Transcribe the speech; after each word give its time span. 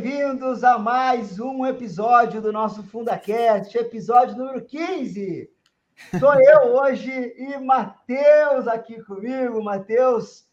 bem-vindos 0.00 0.62
a 0.62 0.78
mais 0.78 1.40
um 1.40 1.66
episódio 1.66 2.40
do 2.40 2.52
nosso 2.52 2.84
FundaCast, 2.84 3.76
episódio 3.76 4.36
número 4.36 4.64
15. 4.64 5.50
Sou 6.20 6.34
eu 6.34 6.76
hoje 6.76 7.10
e 7.10 7.58
Matheus 7.58 8.68
aqui 8.68 9.02
comigo, 9.02 9.60
Matheus, 9.60 10.44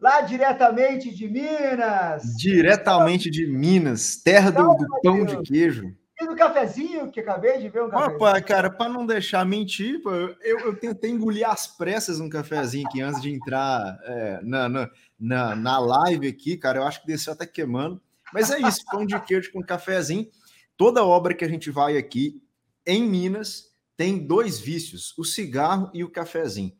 lá 0.00 0.20
diretamente 0.20 1.12
de 1.12 1.26
Minas. 1.26 2.22
Diretamente 2.36 3.28
de 3.28 3.48
Minas, 3.48 4.16
terra 4.16 4.52
do, 4.52 4.74
do 4.74 4.86
pão 5.02 5.24
de 5.24 5.42
queijo. 5.42 5.92
E 6.20 6.28
do 6.28 6.36
cafezinho, 6.36 7.10
que 7.10 7.18
acabei 7.18 7.58
de 7.58 7.68
ver 7.68 7.82
um 7.82 7.90
cafezinho. 7.90 8.16
Opa, 8.16 8.40
cara, 8.42 8.70
para 8.70 8.92
não 8.92 9.04
deixar 9.04 9.44
mentir, 9.44 10.00
eu, 10.40 10.60
eu 10.60 10.76
tentei 10.76 11.10
engolir 11.10 11.48
às 11.48 11.66
pressas 11.66 12.20
um 12.20 12.28
cafezinho 12.28 12.86
aqui 12.86 13.02
antes 13.02 13.20
de 13.20 13.34
entrar 13.34 13.98
é, 14.04 14.40
na, 14.40 14.68
na, 14.68 14.90
na, 15.18 15.56
na 15.56 15.78
live 15.80 16.28
aqui, 16.28 16.56
cara. 16.56 16.78
Eu 16.78 16.84
acho 16.84 17.00
que 17.00 17.08
desceu 17.08 17.32
até 17.32 17.44
queimando. 17.44 18.00
Mas 18.34 18.50
é 18.50 18.58
isso, 18.58 18.84
pão 18.90 19.06
de 19.06 19.18
queijo 19.20 19.52
com 19.52 19.62
cafezinho. 19.62 20.28
Toda 20.76 21.04
obra 21.04 21.32
que 21.34 21.44
a 21.44 21.48
gente 21.48 21.70
vai 21.70 21.96
aqui 21.96 22.42
em 22.84 23.08
Minas 23.08 23.72
tem 23.96 24.18
dois 24.18 24.58
vícios: 24.58 25.16
o 25.16 25.24
cigarro 25.24 25.88
e 25.94 26.02
o 26.02 26.10
cafezinho. 26.10 26.72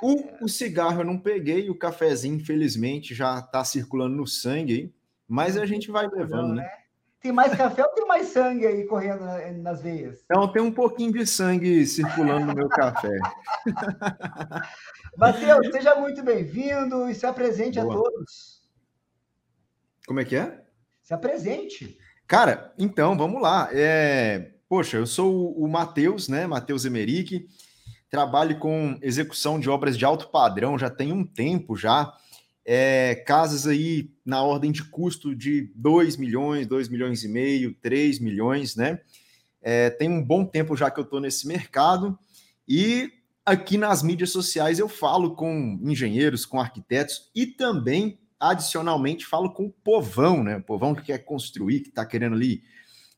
O, 0.00 0.44
o 0.44 0.48
cigarro 0.48 1.00
eu 1.00 1.04
não 1.04 1.18
peguei, 1.18 1.68
o 1.68 1.74
cafezinho, 1.74 2.36
infelizmente, 2.36 3.16
já 3.16 3.40
está 3.40 3.64
circulando 3.64 4.14
no 4.14 4.26
sangue 4.28 4.72
aí, 4.72 4.94
mas 5.26 5.56
a 5.56 5.66
gente 5.66 5.90
vai 5.90 6.06
levando, 6.06 6.54
né? 6.54 6.68
Tem 7.20 7.32
mais 7.32 7.54
café 7.56 7.84
ou 7.84 7.90
tem 7.90 8.06
mais 8.06 8.28
sangue 8.28 8.66
aí 8.66 8.84
correndo 8.84 9.24
nas 9.60 9.80
veias? 9.80 10.24
Então, 10.24 10.50
tem 10.52 10.62
um 10.62 10.72
pouquinho 10.72 11.12
de 11.12 11.26
sangue 11.26 11.84
circulando 11.86 12.46
no 12.46 12.54
meu 12.54 12.68
café. 12.68 13.16
Matheus, 15.16 15.68
seja 15.70 15.94
muito 15.96 16.22
bem-vindo 16.22 17.08
e 17.08 17.14
se 17.14 17.26
apresente 17.26 17.80
Boa. 17.80 17.92
a 17.92 17.96
todos. 17.96 18.62
Como 20.04 20.18
é 20.18 20.24
que 20.24 20.34
é? 20.34 20.61
Se 21.12 21.14
apresente. 21.14 21.98
Cara, 22.26 22.72
então, 22.78 23.16
vamos 23.18 23.42
lá. 23.42 23.68
É... 23.70 24.52
Poxa, 24.66 24.96
eu 24.96 25.06
sou 25.06 25.52
o 25.52 25.68
Matheus, 25.68 26.26
né? 26.26 26.46
Matheus 26.46 26.86
Emerick. 26.86 27.46
Trabalho 28.08 28.58
com 28.58 28.98
execução 29.02 29.60
de 29.60 29.68
obras 29.68 29.98
de 29.98 30.06
alto 30.06 30.30
padrão 30.30 30.78
já 30.78 30.88
tem 30.88 31.12
um 31.12 31.22
tempo 31.24 31.76
já 31.76 32.14
é, 32.64 33.14
casas 33.26 33.66
aí 33.66 34.10
na 34.24 34.42
ordem 34.42 34.72
de 34.72 34.84
custo 34.84 35.34
de 35.34 35.70
2 35.74 36.16
milhões, 36.16 36.66
2 36.66 36.88
milhões 36.88 37.24
e 37.24 37.28
meio, 37.28 37.74
3 37.82 38.18
milhões, 38.18 38.76
né? 38.76 39.00
É, 39.60 39.90
tem 39.90 40.08
um 40.08 40.24
bom 40.24 40.44
tempo 40.44 40.76
já 40.76 40.90
que 40.90 40.98
eu 40.98 41.04
estou 41.04 41.20
nesse 41.20 41.46
mercado 41.46 42.18
e 42.66 43.10
aqui 43.44 43.76
nas 43.76 44.02
mídias 44.02 44.30
sociais 44.30 44.78
eu 44.78 44.88
falo 44.88 45.34
com 45.34 45.78
engenheiros, 45.82 46.46
com 46.46 46.60
arquitetos 46.60 47.30
e 47.34 47.46
também, 47.46 48.18
adicionalmente, 48.42 49.24
falo 49.24 49.52
com 49.52 49.66
o 49.66 49.70
povão, 49.70 50.42
né? 50.42 50.56
O 50.56 50.62
povão 50.62 50.94
que 50.94 51.02
quer 51.02 51.18
construir, 51.18 51.80
que 51.80 51.88
está 51.88 52.04
querendo 52.04 52.34
ali 52.34 52.62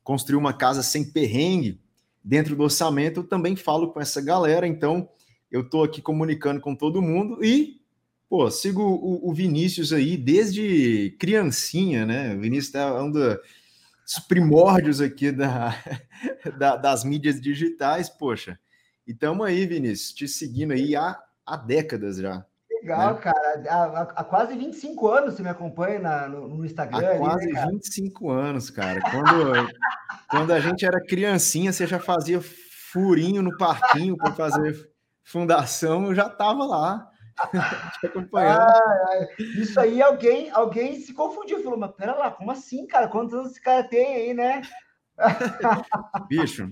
construir 0.03 0.37
uma 0.37 0.53
casa 0.53 0.83
sem 0.83 1.03
perrengue 1.03 1.81
dentro 2.23 2.55
do 2.55 2.63
orçamento, 2.63 3.21
eu 3.21 3.23
também 3.23 3.55
falo 3.55 3.91
com 3.91 3.99
essa 3.99 4.21
galera, 4.21 4.67
então 4.67 5.09
eu 5.51 5.61
estou 5.61 5.83
aqui 5.83 6.01
comunicando 6.01 6.61
com 6.61 6.75
todo 6.75 7.01
mundo 7.01 7.43
e 7.43 7.81
Pô, 8.27 8.49
sigo 8.49 8.81
o, 8.81 9.29
o, 9.29 9.33
Vinícius 9.33 9.93
aí 9.93 10.17
desde 10.17 11.15
criancinha, 11.19 12.07
né? 12.07 12.33
O 12.33 12.41
Vinícius 12.41 12.73
é 12.73 13.01
um 13.01 13.11
dos 13.11 13.37
primórdios 14.27 14.99
aqui 14.99 15.31
da, 15.31 15.75
da, 16.57 16.75
das 16.75 17.03
mídias 17.03 17.39
digitais, 17.39 18.09
poxa. 18.09 18.59
E 19.05 19.11
estamos 19.11 19.45
aí, 19.45 19.67
Vinícius, 19.67 20.11
te 20.11 20.27
seguindo 20.27 20.73
aí 20.73 20.95
há, 20.95 21.17
há 21.45 21.55
décadas 21.55 22.17
já. 22.17 22.43
Legal, 22.85 23.15
né? 23.15 23.19
cara. 23.19 23.63
Há, 23.67 24.01
há, 24.01 24.23
quase 24.23 24.55
25 24.55 25.07
anos 25.07 25.33
você 25.33 25.41
me 25.41 25.49
acompanha 25.49 25.99
na, 25.99 26.29
no, 26.29 26.47
no, 26.47 26.65
Instagram. 26.65 27.15
Há 27.15 27.17
quase 27.17 27.45
ali, 27.45 27.53
né, 27.53 27.67
25 27.71 28.29
anos, 28.29 28.69
cara. 28.69 29.01
Quando, 29.01 29.53
quando 30.29 30.51
a 30.51 30.59
gente 30.59 30.85
era 30.85 31.03
criancinha, 31.03 31.73
você 31.73 31.87
já 31.87 31.99
fazia 31.99 32.39
furinho 32.39 33.41
no 33.41 33.57
parquinho 33.57 34.15
para 34.15 34.31
fazer 34.33 34.87
fundação, 35.23 36.05
eu 36.05 36.15
já 36.15 36.27
estava 36.27 36.63
lá 36.63 37.09
te 37.99 38.05
acompanhando. 38.05 38.61
Ah, 38.61 39.27
isso 39.39 39.79
aí, 39.79 39.99
alguém, 39.99 40.51
alguém 40.51 41.01
se 41.01 41.11
confundiu. 41.11 41.63
Falou, 41.63 41.79
mas 41.79 41.91
pera 41.95 42.15
lá, 42.15 42.29
como 42.29 42.51
assim, 42.51 42.85
cara? 42.85 43.07
Quantos 43.07 43.33
anos 43.33 43.51
esse 43.51 43.61
cara 43.61 43.83
tem 43.83 44.15
aí, 44.15 44.33
né? 44.35 44.61
Bicho, 46.29 46.71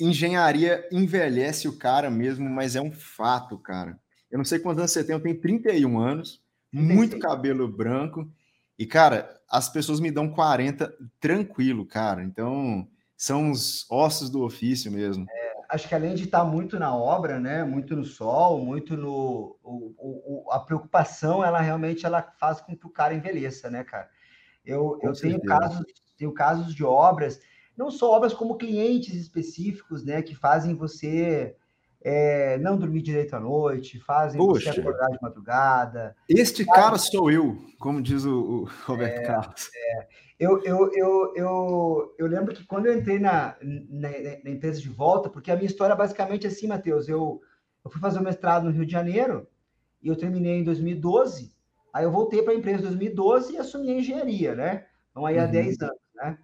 engenharia 0.00 0.88
envelhece 0.90 1.68
o 1.68 1.78
cara 1.78 2.10
mesmo, 2.10 2.48
mas 2.48 2.74
é 2.74 2.80
um 2.80 2.92
fato, 2.92 3.58
cara. 3.58 3.98
Eu 4.34 4.38
não 4.38 4.44
sei 4.44 4.58
quantos 4.58 4.80
anos 4.80 4.90
você 4.90 5.04
tem, 5.04 5.14
eu 5.14 5.22
tenho 5.22 5.40
31 5.40 5.96
anos, 5.96 6.42
muito 6.72 7.20
cabelo 7.20 7.68
branco. 7.68 8.28
E, 8.76 8.84
cara, 8.84 9.40
as 9.48 9.68
pessoas 9.68 10.00
me 10.00 10.10
dão 10.10 10.28
40 10.28 10.92
tranquilo, 11.20 11.86
cara. 11.86 12.20
Então, 12.24 12.84
são 13.16 13.52
os 13.52 13.88
ossos 13.88 14.28
do 14.28 14.42
ofício 14.42 14.90
mesmo. 14.90 15.24
É, 15.30 15.54
acho 15.68 15.88
que 15.88 15.94
além 15.94 16.16
de 16.16 16.24
estar 16.24 16.44
muito 16.44 16.80
na 16.80 16.92
obra, 16.92 17.38
né, 17.38 17.62
muito 17.62 17.94
no 17.94 18.04
sol, 18.04 18.58
muito 18.58 18.96
no 18.96 19.56
o, 19.62 19.94
o, 19.96 20.50
a 20.50 20.58
preocupação, 20.58 21.44
ela 21.44 21.60
realmente 21.60 22.04
ela 22.04 22.20
faz 22.20 22.60
com 22.60 22.76
que 22.76 22.86
o 22.88 22.90
cara 22.90 23.14
envelheça, 23.14 23.70
né, 23.70 23.84
cara? 23.84 24.10
Eu, 24.66 24.98
eu 25.00 25.12
tenho 25.12 25.40
casos 25.42 25.86
tenho 26.18 26.32
casos 26.32 26.74
de 26.74 26.82
obras, 26.82 27.40
não 27.76 27.88
só 27.88 28.10
obras 28.10 28.34
como 28.34 28.58
clientes 28.58 29.14
específicos, 29.14 30.02
né, 30.02 30.22
que 30.22 30.34
fazem 30.34 30.74
você 30.74 31.54
é, 32.04 32.58
não 32.58 32.76
dormir 32.76 33.00
direito 33.00 33.34
à 33.34 33.40
noite, 33.40 33.98
fazem 33.98 34.38
Poxa. 34.38 34.70
você 34.70 34.80
acordar 34.80 35.08
de 35.08 35.18
madrugada. 35.22 36.14
Este 36.28 36.62
cara 36.66 36.98
sou 36.98 37.30
eu, 37.30 37.56
como 37.78 38.02
diz 38.02 38.26
o, 38.26 38.38
o 38.38 38.68
Roberto 38.84 39.20
é, 39.20 39.22
Carlos. 39.22 39.70
É. 39.74 40.06
Eu, 40.38 40.62
eu, 40.64 40.92
eu, 40.92 41.32
eu, 41.34 42.14
eu 42.18 42.26
lembro 42.26 42.54
que 42.54 42.66
quando 42.66 42.86
eu 42.86 42.98
entrei 42.98 43.18
na, 43.18 43.56
na, 43.62 44.10
na, 44.44 44.50
empresa 44.50 44.80
de 44.80 44.90
volta, 44.90 45.30
porque 45.30 45.50
a 45.50 45.56
minha 45.56 45.66
história 45.66 45.94
é 45.94 45.96
basicamente 45.96 46.46
assim, 46.46 46.66
Matheus, 46.66 47.08
eu, 47.08 47.40
eu 47.82 47.90
fui 47.90 48.00
fazer 48.00 48.18
o 48.18 48.22
mestrado 48.22 48.64
no 48.64 48.70
Rio 48.70 48.84
de 48.84 48.92
Janeiro 48.92 49.46
e 50.02 50.08
eu 50.08 50.16
terminei 50.16 50.58
em 50.58 50.64
2012, 50.64 51.54
aí 51.90 52.04
eu 52.04 52.12
voltei 52.12 52.42
para 52.42 52.52
a 52.52 52.56
empresa 52.56 52.80
em 52.80 52.86
2012 52.86 53.54
e 53.54 53.58
assumi 53.58 53.90
a 53.90 53.98
engenharia, 53.98 54.54
né? 54.54 54.86
Então 55.10 55.24
aí 55.24 55.38
há 55.38 55.44
uhum. 55.44 55.50
10 55.50 55.80
anos, 55.80 55.96
né? 56.16 56.38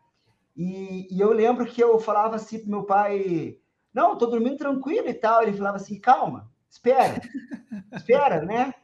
E, 0.56 1.14
e 1.14 1.20
eu 1.20 1.32
lembro 1.32 1.66
que 1.66 1.82
eu 1.82 1.98
falava 1.98 2.36
assim 2.36 2.60
para 2.60 2.70
meu 2.70 2.84
pai, 2.84 3.58
não, 3.92 4.16
tô 4.16 4.26
dormindo 4.26 4.56
tranquilo 4.56 5.08
e 5.08 5.14
tal. 5.14 5.42
Ele 5.42 5.56
falava 5.56 5.76
assim, 5.76 5.98
calma, 5.98 6.50
espera, 6.68 7.20
espera, 7.92 8.42
né? 8.42 8.74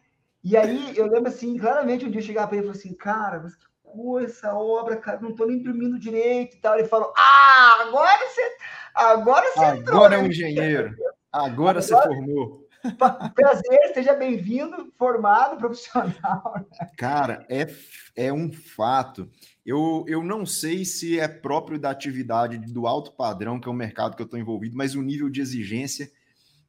E 0.43 0.57
aí 0.57 0.97
eu 0.97 1.07
lembro 1.07 1.29
assim, 1.29 1.59
claramente 1.59 2.05
um 2.05 2.11
dia 2.11 2.21
eu 2.21 2.25
chegava 2.25 2.49
para 2.49 2.59
ele 2.59 2.67
e 2.67 2.69
falei 2.69 2.81
assim, 2.81 2.95
cara, 2.95 3.41
mas 3.41 3.57
que 3.57 3.67
coisa 3.83 4.33
essa 4.33 4.55
obra, 4.55 4.97
cara, 4.97 5.21
não 5.21 5.35
tô 5.35 5.47
nem 5.47 5.63
dormindo 5.63 5.99
direito 5.99 6.57
e 6.57 6.61
tal. 6.61 6.79
Ele 6.79 6.89
falou, 6.89 7.13
ah, 7.17 7.87
agora 7.87 8.29
você, 8.29 8.57
agora 8.95 9.53
você 9.53 9.59
agora 9.59 9.79
entrou, 9.79 10.07
é 10.13 10.19
um 10.19 10.27
engenheiro, 10.27 10.95
agora, 11.33 11.51
agora 11.51 11.83
você 11.83 11.95
formou. 11.95 12.67
Prazer, 13.35 13.93
seja 13.95 14.15
bem-vindo, 14.15 14.93
formado, 14.97 15.57
profissional. 15.57 16.55
Né? 16.57 16.89
Cara, 16.97 17.45
é, 17.49 17.67
é 18.15 18.33
um 18.33 18.53
fato. 18.53 19.29
Eu, 19.67 20.05
eu 20.07 20.23
não 20.23 20.47
sei 20.47 20.85
se 20.85 21.19
é 21.19 21.27
próprio 21.27 21.77
da 21.77 21.91
atividade 21.91 22.57
do 22.57 22.87
alto 22.87 23.11
padrão, 23.13 23.59
que 23.59 23.69
é 23.69 23.71
o 23.71 23.75
mercado 23.75 24.15
que 24.15 24.23
eu 24.23 24.27
estou 24.27 24.39
envolvido, 24.39 24.77
mas 24.77 24.95
o 24.95 25.03
nível 25.03 25.29
de 25.29 25.41
exigência 25.41 26.11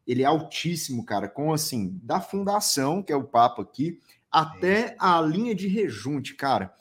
ele 0.07 0.23
é 0.23 0.25
altíssimo, 0.25 1.05
cara. 1.05 1.29
Com 1.29 1.53
assim, 1.53 1.99
da 2.01 2.19
fundação, 2.19 3.03
que 3.03 3.13
é 3.13 3.15
o 3.15 3.23
papo 3.23 3.61
aqui, 3.61 4.01
até 4.31 4.95
a 4.97 5.21
linha 5.21 5.53
de 5.53 5.67
rejunte, 5.67 6.33
cara. 6.33 6.73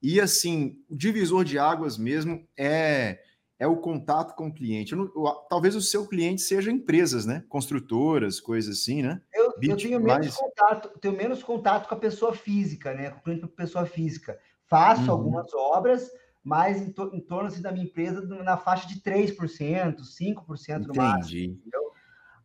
E 0.00 0.20
assim, 0.20 0.78
o 0.88 0.94
divisor 0.94 1.44
de 1.44 1.58
águas 1.58 1.98
mesmo 1.98 2.46
é 2.56 3.20
é 3.58 3.66
o 3.66 3.76
contato 3.76 4.34
com 4.34 4.48
o 4.48 4.52
cliente. 4.52 4.94
Não, 4.94 5.08
talvez 5.48 5.74
o 5.76 5.80
seu 5.80 6.06
cliente 6.06 6.42
seja 6.42 6.70
empresas, 6.70 7.24
né? 7.24 7.44
Construtoras, 7.48 8.40
coisas 8.40 8.80
assim, 8.80 9.00
né? 9.00 9.22
Eu, 9.32 9.54
eu 9.62 9.76
tenho 9.76 10.00
menos 10.00 10.36
contato, 10.36 10.98
tenho 10.98 11.16
menos 11.16 11.42
contato 11.42 11.88
com 11.88 11.94
a 11.94 11.98
pessoa 11.98 12.34
física, 12.34 12.92
né? 12.92 13.10
Com 13.10 13.18
o 13.18 13.22
cliente 13.22 13.40
com 13.40 13.46
a 13.46 13.56
pessoa 13.56 13.86
física. 13.86 14.38
Faço 14.68 15.02
uhum. 15.04 15.10
algumas 15.10 15.52
obras, 15.54 16.10
mas 16.42 16.80
em, 16.80 16.90
to, 16.90 17.10
em 17.12 17.20
torno 17.20 17.48
assim, 17.48 17.62
da 17.62 17.72
minha 17.72 17.86
empresa 17.86 18.20
na 18.42 18.56
faixa 18.56 18.86
de 18.86 19.00
3%, 19.00 19.36
5% 19.36 20.86
no 20.86 20.94
máximo. 20.94 21.54
Entendeu? 21.54 21.82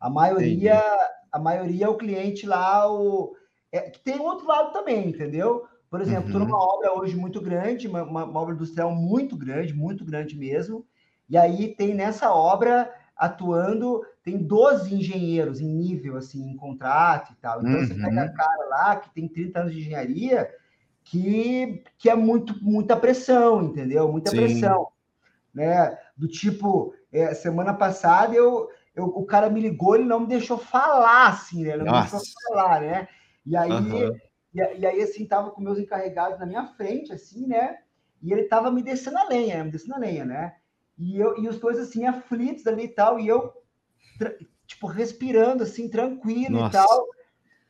A 0.00 0.08
maioria, 0.08 0.76
Entendi. 0.76 1.12
a 1.32 1.38
maioria 1.38 1.84
é 1.84 1.88
o 1.88 1.96
cliente 1.96 2.46
lá, 2.46 2.90
o, 2.90 3.34
é, 3.70 3.90
que 3.90 4.00
tem 4.00 4.18
um 4.18 4.24
outro 4.24 4.46
lado 4.46 4.72
também, 4.72 5.08
entendeu? 5.08 5.66
Por 5.90 6.00
exemplo, 6.00 6.26
estou 6.26 6.40
uhum. 6.40 6.46
numa 6.46 6.58
obra 6.58 6.98
hoje 6.98 7.16
muito 7.16 7.40
grande, 7.40 7.88
uma, 7.88 8.02
uma, 8.02 8.40
obra 8.40 8.54
industrial 8.54 8.94
muito 8.94 9.36
grande, 9.36 9.74
muito 9.74 10.04
grande 10.04 10.38
mesmo, 10.38 10.86
e 11.28 11.36
aí 11.36 11.74
tem 11.74 11.94
nessa 11.94 12.32
obra 12.32 12.92
atuando, 13.16 14.02
tem 14.22 14.38
12 14.38 14.94
engenheiros 14.94 15.60
em 15.60 15.68
nível, 15.68 16.16
assim, 16.16 16.42
em 16.42 16.56
contrato 16.56 17.32
e 17.32 17.36
tal. 17.36 17.60
Então, 17.60 17.72
uhum. 17.72 17.86
você 17.86 17.94
pega 17.94 18.22
a 18.22 18.24
uhum. 18.24 18.34
cara 18.34 18.68
lá, 18.68 18.96
que 18.96 19.12
tem 19.12 19.28
30 19.28 19.60
anos 19.60 19.74
de 19.74 19.80
engenharia, 19.80 20.48
que, 21.10 21.82
que 21.98 22.08
é 22.08 22.14
muito, 22.14 22.54
muita 22.62 22.96
pressão, 22.96 23.62
entendeu? 23.64 24.10
Muita 24.10 24.30
Sim. 24.30 24.36
pressão. 24.36 24.88
Né? 25.52 25.98
Do 26.16 26.28
tipo, 26.28 26.94
é, 27.12 27.34
semana 27.34 27.74
passada 27.74 28.34
eu, 28.34 28.68
eu, 28.94 29.06
o 29.06 29.26
cara 29.26 29.50
me 29.50 29.60
ligou, 29.60 29.96
ele 29.96 30.04
não 30.04 30.20
me 30.20 30.28
deixou 30.28 30.56
falar, 30.56 31.28
assim, 31.28 31.64
né? 31.64 31.70
Ele 31.70 31.82
não 31.82 31.92
Nossa. 31.92 32.16
me 32.16 32.22
deixou 32.22 32.42
falar, 32.48 32.80
né? 32.80 33.08
E 33.44 33.56
aí, 33.56 33.72
uhum. 33.72 34.16
e, 34.54 34.60
e, 34.78 34.86
aí, 34.86 35.02
assim, 35.02 35.26
tava 35.26 35.50
com 35.50 35.60
meus 35.60 35.78
encarregados 35.78 36.38
na 36.38 36.46
minha 36.46 36.66
frente, 36.66 37.12
assim, 37.12 37.46
né? 37.46 37.78
e 38.22 38.32
ele 38.32 38.44
tava 38.44 38.70
me 38.70 38.82
descendo 38.82 39.18
a 39.18 39.24
lenha, 39.24 39.64
me 39.64 39.70
descendo 39.70 39.94
a 39.94 39.98
lenha, 39.98 40.24
né? 40.24 40.56
E, 40.98 41.18
eu, 41.18 41.42
e 41.42 41.48
os 41.48 41.58
dois, 41.58 41.78
assim, 41.78 42.06
aflitos 42.06 42.66
ali 42.66 42.84
e 42.84 42.88
tal, 42.88 43.18
e 43.18 43.26
eu, 43.26 43.52
tipo, 44.66 44.86
respirando, 44.86 45.62
assim, 45.62 45.88
tranquilo 45.88 46.58
Nossa. 46.58 46.68
e 46.68 46.86
tal. 46.86 47.06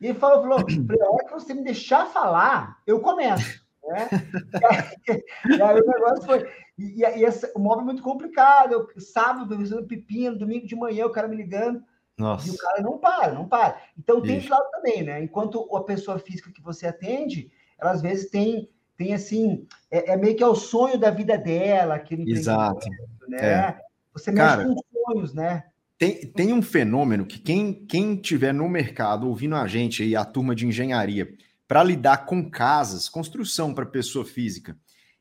E 0.01 0.07
ele 0.07 0.19
falou, 0.19 0.43
falou, 0.43 0.61
a 0.61 1.11
hora 1.11 1.25
que 1.25 1.33
você 1.33 1.53
me 1.53 1.63
deixar 1.63 2.07
falar, 2.07 2.81
eu 2.87 3.01
começo. 3.01 3.61
Né? 3.85 4.09
e, 5.47 5.63
aí, 5.63 5.81
o 5.81 5.87
negócio 5.87 6.25
foi. 6.25 6.49
E, 6.79 7.03
e, 7.03 7.19
e 7.19 7.25
esse, 7.25 7.51
o 7.55 7.59
móvel 7.59 7.83
é 7.83 7.85
muito 7.85 8.03
complicado. 8.03 8.73
Eu, 8.73 9.01
sábado, 9.01 9.59
eu 9.63 9.87
pepino, 9.87 10.39
domingo 10.39 10.67
de 10.67 10.77
manhã, 10.77 11.07
o 11.07 11.13
cara 11.13 11.29
me 11.29 11.37
ligando. 11.37 11.83
Nossa. 12.17 12.49
E 12.49 12.51
o 12.51 12.57
cara 12.57 12.83
não 12.83 12.99
para, 12.99 13.33
não 13.33 13.49
para. 13.49 13.81
Então 13.99 14.21
tem 14.21 14.39
esse 14.39 14.49
lado 14.49 14.71
também, 14.71 15.03
né? 15.03 15.23
Enquanto 15.23 15.75
a 15.75 15.83
pessoa 15.83 16.19
física 16.19 16.53
que 16.53 16.63
você 16.63 16.87
atende, 16.87 17.51
ela 17.79 17.93
às 17.93 18.03
vezes 18.03 18.31
tem, 18.31 18.71
tem 18.97 19.15
assim, 19.15 19.67
é, 19.91 20.13
é 20.13 20.17
meio 20.17 20.37
que 20.37 20.43
é 20.43 20.47
o 20.47 20.55
sonho 20.55 20.99
da 20.99 21.11
vida 21.11 21.39
dela, 21.39 21.95
aquele 21.95 22.31
Exato. 22.31 22.87
né? 23.27 23.39
É. 23.41 23.81
Você 24.13 24.31
mexe 24.31 24.57
cara, 24.57 24.65
com 24.65 24.77
sonhos, 24.93 25.33
né? 25.33 25.65
Tem, 26.01 26.27
tem 26.29 26.53
um 26.55 26.63
fenômeno 26.63 27.27
que 27.27 27.39
quem, 27.39 27.75
quem 27.75 28.17
tiver 28.17 28.55
no 28.55 28.67
mercado 28.71 29.29
ouvindo 29.29 29.55
a 29.55 29.67
gente 29.67 30.03
aí, 30.03 30.17
a 30.17 30.25
turma 30.25 30.55
de 30.55 30.67
engenharia, 30.67 31.37
para 31.69 31.85
lidar 31.85 32.25
com 32.25 32.51
casas, 32.51 33.07
construção 33.07 33.75
para 33.75 33.85
pessoa 33.85 34.25
física, 34.25 34.75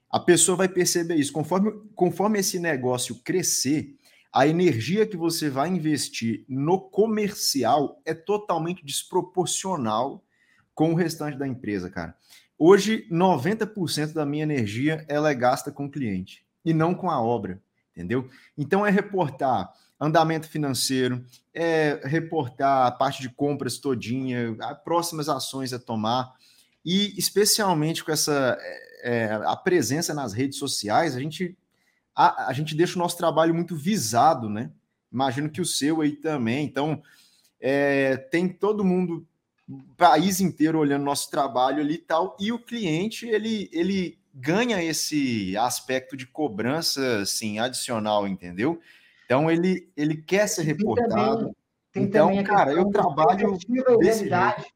a 0.09 0.21
pessoa 0.21 0.55
vai 0.55 0.69
perceber 0.69 1.15
isso. 1.15 1.33
Conforme, 1.33 1.73
conforme 1.93 2.39
esse 2.39 2.59
negócio 2.59 3.21
crescer, 3.25 3.97
a 4.31 4.47
energia 4.47 5.05
que 5.05 5.17
você 5.17 5.49
vai 5.49 5.67
investir 5.67 6.45
no 6.47 6.79
comercial 6.79 8.01
é 8.05 8.13
totalmente 8.13 8.85
desproporcional 8.85 10.23
com 10.73 10.93
o 10.93 10.95
restante 10.95 11.37
da 11.37 11.45
empresa, 11.45 11.89
cara. 11.89 12.15
Hoje, 12.57 13.05
90% 13.11 14.13
da 14.13 14.25
minha 14.25 14.43
energia 14.43 15.05
ela 15.09 15.29
é 15.29 15.35
gasta 15.35 15.73
com 15.73 15.87
o 15.87 15.91
cliente 15.91 16.45
e 16.63 16.73
não 16.73 16.95
com 16.95 17.11
a 17.11 17.21
obra, 17.21 17.61
entendeu? 17.91 18.29
Então 18.57 18.85
é 18.85 18.89
reportar 18.89 19.73
andamento 19.99 20.47
financeiro, 20.47 21.23
é 21.53 21.99
reportar 22.03 22.87
a 22.87 22.91
parte 22.91 23.21
de 23.21 23.29
compras 23.29 23.77
todinha, 23.77 24.55
próximas 24.83 25.27
ações 25.27 25.73
a 25.73 25.79
tomar, 25.79 26.33
e 26.85 27.13
especialmente 27.17 28.03
com 28.03 28.11
essa 28.11 28.57
é, 28.61 28.89
é, 29.01 29.33
a 29.45 29.55
presença 29.55 30.13
nas 30.13 30.33
redes 30.33 30.57
sociais, 30.57 31.15
a 31.15 31.19
gente, 31.19 31.57
a, 32.15 32.47
a, 32.47 32.53
gente 32.53 32.75
deixa 32.75 32.95
o 32.95 32.99
nosso 32.99 33.17
trabalho 33.17 33.53
muito 33.53 33.75
visado, 33.75 34.49
né? 34.49 34.71
Imagino 35.11 35.49
que 35.49 35.61
o 35.61 35.65
seu 35.65 36.01
aí 36.01 36.11
também. 36.11 36.65
Então, 36.65 37.01
é, 37.59 38.15
tem 38.15 38.47
todo 38.47 38.85
mundo, 38.85 39.27
país 39.97 40.39
inteiro 40.39 40.79
olhando 40.79 41.03
nosso 41.03 41.29
trabalho 41.29 41.81
ali 41.81 41.95
e 41.95 41.99
tal, 41.99 42.37
e 42.39 42.51
o 42.51 42.59
cliente, 42.59 43.27
ele, 43.27 43.69
ele 43.73 44.17
ganha 44.33 44.81
esse 44.81 45.55
aspecto 45.57 46.15
de 46.15 46.25
cobrança, 46.25 47.19
assim, 47.21 47.59
adicional, 47.59 48.27
entendeu? 48.27 48.79
Então 49.29 49.51
ele, 49.51 49.87
ele 49.95 50.17
quer 50.17 50.47
ser 50.47 50.63
reportado. 50.63 51.55
Tem 51.93 52.01
então, 52.01 52.29
também 52.29 52.43
cara, 52.43 52.73
eu 52.73 52.89
trabalho 52.89 53.55
desse 53.99 54.23
realidade. 54.23 54.61
Jeito. 54.61 54.73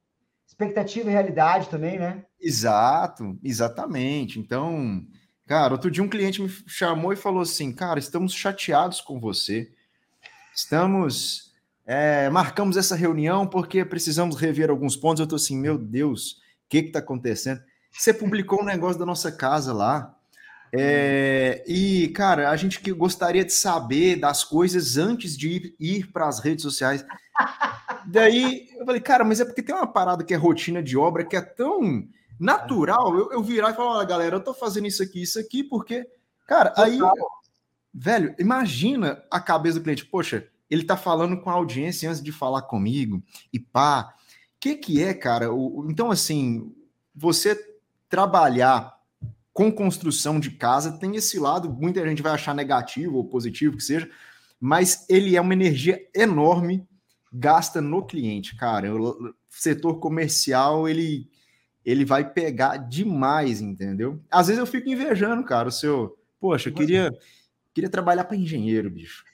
Expectativa 0.48 1.10
e 1.10 1.12
realidade 1.12 1.70
também, 1.70 1.98
né? 1.98 2.24
Exato, 2.40 3.36
exatamente. 3.44 4.40
Então, 4.40 5.04
cara, 5.48 5.74
outro 5.74 5.90
dia 5.90 6.04
um 6.04 6.08
cliente 6.08 6.40
me 6.40 6.50
chamou 6.68 7.12
e 7.12 7.16
falou 7.16 7.42
assim: 7.42 7.74
cara, 7.74 7.98
estamos 7.98 8.32
chateados 8.32 9.02
com 9.02 9.20
você. 9.20 9.72
Estamos. 10.56 11.52
É, 11.84 12.30
marcamos 12.30 12.78
essa 12.78 12.96
reunião 12.96 13.48
porque 13.48 13.84
precisamos 13.84 14.36
rever 14.36 14.70
alguns 14.70 14.96
pontos. 14.96 15.20
Eu 15.20 15.28
tô 15.28 15.36
assim, 15.36 15.58
meu 15.58 15.80
Deus, 15.80 16.34
o 16.34 16.38
que 16.70 16.84
que 16.84 16.92
tá 16.92 17.00
acontecendo? 17.00 17.60
Você 17.92 18.14
publicou 18.14 18.62
um 18.62 18.66
negócio 18.66 19.00
da 19.00 19.06
nossa 19.06 19.32
casa 19.32 19.74
lá. 19.74 20.16
É, 20.76 21.64
e, 21.68 22.08
cara, 22.10 22.50
a 22.50 22.56
gente 22.56 22.82
que 22.82 22.92
gostaria 22.92 23.46
de 23.46 23.54
saber 23.54 24.16
das 24.16 24.44
coisas 24.44 24.98
antes 24.98 25.38
de 25.38 25.50
ir, 25.50 25.76
ir 25.80 26.12
para 26.12 26.28
as 26.28 26.40
redes 26.40 26.64
sociais. 26.64 27.06
Daí 28.08 28.70
eu 28.76 28.84
falei, 28.84 29.00
cara, 29.00 29.24
mas 29.24 29.40
é 29.40 29.46
porque 29.46 29.62
tem 29.62 29.76
uma 29.76 29.86
parada 29.86 30.24
que 30.24 30.34
é 30.34 30.38
rotina 30.38 30.82
de 30.82 30.98
obra 30.98 31.24
que 31.24 31.36
é 31.36 31.42
tão 31.42 32.08
natural. 32.40 33.16
Eu, 33.16 33.32
eu 33.32 33.44
virar 33.44 33.70
e 33.70 33.76
falar, 33.76 33.98
olha, 33.98 34.08
galera, 34.08 34.36
eu 34.38 34.44
tô 34.44 34.52
fazendo 34.52 34.88
isso 34.88 35.04
aqui, 35.04 35.22
isso 35.22 35.40
aqui, 35.40 35.64
porque, 35.64 36.08
cara, 36.48 36.74
aí, 36.76 36.98
velho, 37.94 38.34
imagina 38.40 39.24
a 39.30 39.40
cabeça 39.40 39.78
do 39.78 39.84
cliente, 39.84 40.08
poxa, 40.08 40.48
ele 40.72 40.84
tá 40.84 40.98
falando 40.98 41.40
com 41.40 41.52
a 41.52 41.54
audiência 41.54 42.10
antes 42.10 42.22
de 42.22 42.32
falar 42.32 42.64
comigo, 42.64 43.22
e 43.52 43.60
pá. 43.60 44.16
O 44.56 44.60
que, 44.64 44.76
que 44.76 45.04
é, 45.04 45.14
cara? 45.14 45.54
O, 45.54 45.86
então, 45.90 46.10
assim, 46.10 46.74
você 47.14 47.60
trabalhar 48.10 48.94
com 49.54 49.72
construção 49.72 50.40
de 50.40 50.52
casa 50.52 50.98
tem 50.98 51.16
esse 51.16 51.40
lado, 51.40 51.72
muita 51.72 52.06
gente 52.08 52.24
vai 52.24 52.34
achar 52.34 52.56
negativo 52.56 53.18
ou 53.18 53.26
positivo 53.26 53.78
que 53.78 53.84
seja, 53.84 54.10
mas 54.60 55.06
ele 55.08 55.36
é 55.36 55.42
uma 55.42 55.54
energia 55.54 56.02
enorme 56.14 56.88
gasta 57.32 57.82
no 57.82 58.06
cliente, 58.06 58.56
cara. 58.56 58.94
O 58.94 59.34
setor 59.50 60.00
comercial, 60.00 60.88
ele 60.88 61.30
ele 61.86 62.06
vai 62.06 62.32
pegar 62.32 62.78
demais, 62.78 63.60
entendeu? 63.60 64.24
Às 64.32 64.48
vezes 64.48 64.60
eu 64.60 64.66
fico 64.66 64.88
invejando, 64.88 65.44
cara, 65.44 65.68
o 65.68 65.72
seu, 65.72 66.18
poxa, 66.40 66.70
eu 66.70 66.74
queria 66.74 67.12
queria 67.74 67.90
trabalhar 67.90 68.24
para 68.24 68.38
engenheiro, 68.38 68.90
bicho. 68.90 69.26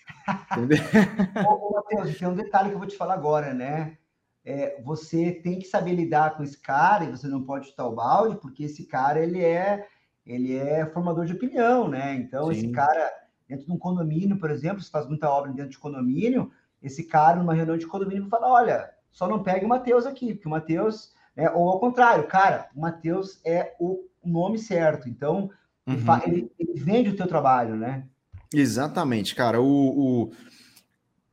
Entendeu? 0.52 0.78
Ô, 1.48 1.74
Matheus, 1.74 2.18
tem 2.18 2.28
um 2.28 2.34
detalhe 2.34 2.70
que 2.70 2.76
eu 2.76 2.80
vou 2.80 2.88
te 2.88 2.98
falar 2.98 3.14
agora, 3.14 3.54
né? 3.54 3.98
É, 4.44 4.82
você 4.82 5.32
tem 5.32 5.60
que 5.60 5.68
saber 5.68 5.94
lidar 5.94 6.36
com 6.36 6.44
esse 6.44 6.58
cara 6.58 7.04
e 7.04 7.12
você 7.12 7.28
não 7.28 7.44
pode 7.44 7.68
chutar 7.68 7.86
o 7.86 7.96
balde, 7.96 8.40
porque 8.42 8.64
esse 8.64 8.86
cara 8.86 9.22
ele 9.22 9.44
é 9.44 9.86
ele 10.30 10.56
é 10.56 10.86
formador 10.86 11.26
de 11.26 11.34
opinião, 11.34 11.88
né? 11.88 12.14
Então, 12.14 12.46
Sim. 12.46 12.52
esse 12.52 12.68
cara, 12.70 13.12
dentro 13.48 13.66
de 13.66 13.72
um 13.72 13.80
condomínio, 13.80 14.38
por 14.38 14.52
exemplo, 14.52 14.80
se 14.80 14.92
faz 14.92 15.08
muita 15.08 15.28
obra 15.28 15.52
dentro 15.52 15.72
de 15.72 15.80
condomínio, 15.80 16.52
esse 16.84 17.04
cara, 17.04 17.38
numa 17.38 17.56
reunião 17.56 17.78
de 17.78 17.88
condomínio, 17.88 18.30
fala: 18.30 18.48
olha, 18.48 18.92
só 19.12 19.28
não 19.28 19.42
pegue 19.42 19.66
o 19.66 19.68
Matheus 19.68 20.06
aqui, 20.06 20.36
porque 20.36 20.48
o 20.48 20.52
Matheus, 20.52 21.12
né, 21.36 21.50
ou 21.50 21.68
ao 21.68 21.80
contrário, 21.80 22.28
cara, 22.28 22.70
o 22.76 22.82
Matheus 22.82 23.42
é 23.44 23.76
o 23.80 24.08
nome 24.24 24.60
certo. 24.60 25.10
Então, 25.10 25.50
uhum. 25.88 25.98
ele, 26.28 26.52
ele, 26.60 26.80
vende 26.80 27.10
o 27.10 27.16
teu 27.16 27.26
trabalho, 27.26 27.76
né? 27.76 28.06
Exatamente, 28.54 29.34
cara. 29.34 29.60
O, 29.60 29.66
o, 29.66 30.32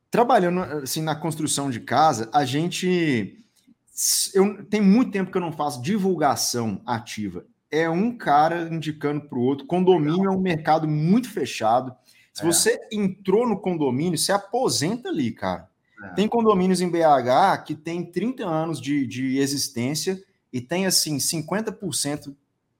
Trabalhando 0.09 0.61
assim 0.61 1.03
na 1.03 1.15
construção 1.15 1.69
de 1.69 1.81
casa, 1.81 2.29
a 2.33 2.43
gente. 2.43 3.43
Eu, 4.33 4.65
tem 4.65 4.81
muito 4.81 5.11
tempo 5.11 5.29
que 5.29 5.37
eu 5.37 5.41
não 5.41 5.51
faço 5.51 5.81
divulgação 5.81 6.81
ativa 6.85 7.45
é 7.71 7.89
um 7.89 8.17
cara 8.17 8.69
indicando 8.71 9.21
para 9.27 9.37
o 9.37 9.41
outro. 9.41 9.65
Condomínio 9.65 10.25
é 10.25 10.31
um 10.31 10.39
mercado 10.39 10.87
muito 10.87 11.29
fechado. 11.29 11.95
Se 12.33 12.43
é. 12.43 12.45
você 12.45 12.79
entrou 12.91 13.47
no 13.47 13.59
condomínio, 13.59 14.17
você 14.17 14.31
aposenta 14.31 15.09
ali, 15.09 15.31
cara. 15.31 15.69
É. 16.03 16.09
Tem 16.09 16.27
condomínios 16.27 16.81
em 16.81 16.89
BH 16.89 17.63
que 17.65 17.75
tem 17.75 18.05
30 18.05 18.45
anos 18.45 18.79
de, 18.79 19.05
de 19.05 19.37
existência 19.37 20.21
e 20.51 20.61
tem, 20.61 20.85
assim, 20.85 21.17
50% 21.17 22.33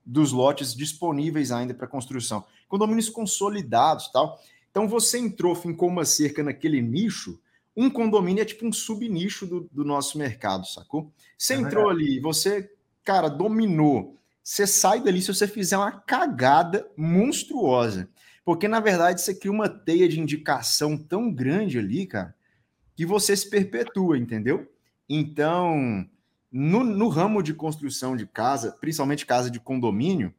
dos 0.06 0.32
lotes 0.32 0.74
disponíveis 0.74 1.52
ainda 1.52 1.74
para 1.74 1.88
construção. 1.88 2.46
Condomínios 2.70 3.10
consolidados 3.10 4.10
tal. 4.12 4.40
Então, 4.72 4.88
você 4.88 5.18
entrou, 5.18 5.56
fincou 5.56 5.90
uma 5.90 6.06
cerca 6.06 6.44
naquele 6.44 6.82
nicho, 6.82 7.40
um 7.76 7.90
condomínio 7.90 8.42
é 8.42 8.46
tipo 8.46 8.66
um 8.66 8.74
subnicho 8.74 9.46
do, 9.46 9.70
do 9.72 9.86
nosso 9.86 10.18
mercado, 10.18 10.66
sacou? 10.66 11.12
Você 11.38 11.54
é 11.54 11.58
entrou 11.58 11.90
ali, 11.90 12.20
você, 12.20 12.72
cara, 13.04 13.28
dominou 13.28 14.18
você 14.48 14.66
sai 14.66 15.02
dali 15.02 15.22
se 15.22 15.28
você 15.28 15.46
fizer 15.46 15.78
uma 15.78 15.92
cagada 15.92 16.90
monstruosa. 16.96 18.08
Porque, 18.46 18.66
na 18.66 18.80
verdade, 18.80 19.20
você 19.20 19.36
cria 19.36 19.52
uma 19.52 19.68
teia 19.68 20.08
de 20.08 20.22
indicação 20.22 20.98
tão 20.98 21.30
grande 21.30 21.78
ali, 21.78 22.06
cara, 22.08 22.34
que 22.96 23.06
você 23.06 23.36
se 23.36 23.50
perpetua, 23.50 24.18
entendeu? 24.18 24.72
Então, 25.10 26.08
no, 26.50 26.82
no 26.82 27.10
ramo 27.10 27.44
de 27.44 27.54
construção 27.54 28.16
de 28.16 28.26
casa, 28.26 28.72
principalmente 28.80 29.26
casa 29.26 29.52
de 29.52 29.60
condomínio, 29.60 30.34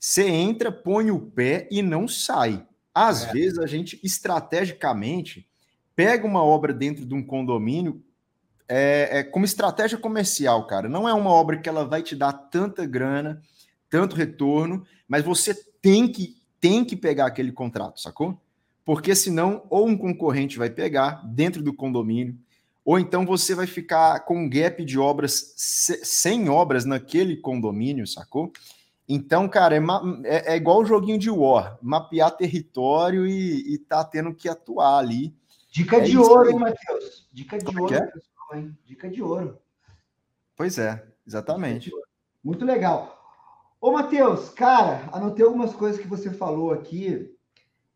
você 0.00 0.26
entra, 0.26 0.72
põe 0.72 1.10
o 1.10 1.20
pé 1.20 1.68
e 1.70 1.82
não 1.82 2.08
sai. 2.08 2.66
Às 2.94 3.24
é. 3.24 3.32
vezes, 3.32 3.58
a 3.58 3.66
gente, 3.66 4.00
estrategicamente, 4.02 5.46
pega 5.94 6.26
uma 6.26 6.42
obra 6.42 6.72
dentro 6.72 7.04
de 7.04 7.12
um 7.12 7.22
condomínio 7.22 8.02
é, 8.74 9.18
é, 9.18 9.22
como 9.22 9.44
estratégia 9.44 9.98
comercial, 9.98 10.66
cara. 10.66 10.88
Não 10.88 11.06
é 11.06 11.12
uma 11.12 11.28
obra 11.28 11.58
que 11.58 11.68
ela 11.68 11.84
vai 11.84 12.02
te 12.02 12.16
dar 12.16 12.32
tanta 12.32 12.86
grana, 12.86 13.42
tanto 13.90 14.16
retorno, 14.16 14.86
mas 15.06 15.22
você 15.22 15.54
tem 15.82 16.10
que 16.10 16.40
tem 16.58 16.82
que 16.82 16.96
pegar 16.96 17.26
aquele 17.26 17.52
contrato, 17.52 18.00
sacou? 18.00 18.40
Porque 18.82 19.14
senão 19.14 19.66
ou 19.68 19.86
um 19.86 19.98
concorrente 19.98 20.56
vai 20.56 20.70
pegar 20.70 21.22
dentro 21.26 21.62
do 21.62 21.74
condomínio, 21.74 22.34
ou 22.82 22.98
então 22.98 23.26
você 23.26 23.54
vai 23.54 23.66
ficar 23.66 24.20
com 24.20 24.38
um 24.38 24.48
gap 24.48 24.82
de 24.84 24.98
obras 24.98 25.52
sem 25.56 26.48
obras 26.48 26.86
naquele 26.86 27.36
condomínio, 27.36 28.06
sacou? 28.06 28.52
Então, 29.06 29.48
cara, 29.48 29.76
é, 29.76 29.80
é, 30.24 30.54
é, 30.54 30.56
igual 30.56 30.80
o 30.80 30.86
joguinho 30.86 31.18
de 31.18 31.30
War, 31.30 31.76
mapear 31.82 32.30
território 32.30 33.26
e, 33.26 33.74
e 33.74 33.78
tá 33.78 34.02
tendo 34.02 34.32
que 34.32 34.48
atuar 34.48 34.96
ali. 34.96 35.34
Dica 35.70 35.98
é 35.98 36.00
de 36.00 36.16
ouro, 36.16 36.50
hein, 36.50 36.58
Matheus? 36.58 37.28
Dica 37.32 37.58
de 37.58 37.66
é 37.66 37.80
ouro. 37.80 37.94
Hein? 38.54 38.76
Dica 38.84 39.08
de 39.08 39.22
ouro. 39.22 39.58
Pois 40.56 40.78
é, 40.78 41.04
exatamente. 41.26 41.90
Muito 42.42 42.64
legal. 42.64 43.18
Ô, 43.80 43.92
Matheus, 43.92 44.48
cara, 44.50 45.08
anotei 45.12 45.44
algumas 45.44 45.74
coisas 45.74 46.00
que 46.00 46.06
você 46.06 46.30
falou 46.30 46.72
aqui. 46.72 47.34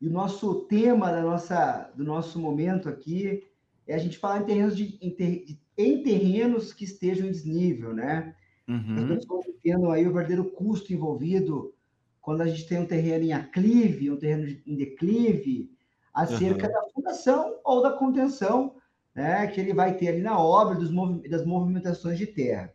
E 0.00 0.08
o 0.08 0.12
nosso 0.12 0.62
tema 0.62 1.10
da 1.10 1.22
nossa, 1.22 1.90
do 1.94 2.04
nosso 2.04 2.38
momento 2.38 2.88
aqui 2.88 3.44
é 3.86 3.94
a 3.94 3.98
gente 3.98 4.18
falar 4.18 4.42
em 4.42 4.44
terrenos, 4.44 4.76
de, 4.76 4.98
em, 5.00 5.10
ter, 5.10 5.46
em 5.78 6.02
terrenos 6.02 6.72
que 6.72 6.84
estejam 6.84 7.26
em 7.26 7.30
desnível, 7.30 7.94
né? 7.94 8.34
Uhum. 8.68 9.06
Nós 9.06 9.18
estamos 9.20 9.46
tendo 9.62 9.90
aí 9.90 10.06
o 10.06 10.12
verdadeiro 10.12 10.44
custo 10.44 10.92
envolvido 10.92 11.72
quando 12.20 12.40
a 12.40 12.46
gente 12.46 12.66
tem 12.66 12.80
um 12.80 12.86
terreno 12.86 13.24
em 13.24 13.32
aclive, 13.32 14.10
um 14.10 14.16
terreno 14.16 14.48
em 14.66 14.76
declive, 14.76 15.70
acerca 16.12 16.66
uhum. 16.66 16.72
da 16.72 16.82
fundação 16.92 17.60
ou 17.62 17.82
da 17.82 17.92
contenção, 17.92 18.74
né, 19.16 19.46
que 19.46 19.58
ele 19.58 19.72
vai 19.72 19.94
ter 19.94 20.08
ali 20.08 20.20
na 20.20 20.38
obra 20.38 20.74
dos 20.74 20.90
movi 20.90 21.26
das 21.26 21.44
movimentações 21.44 22.18
de 22.18 22.26
terra. 22.26 22.70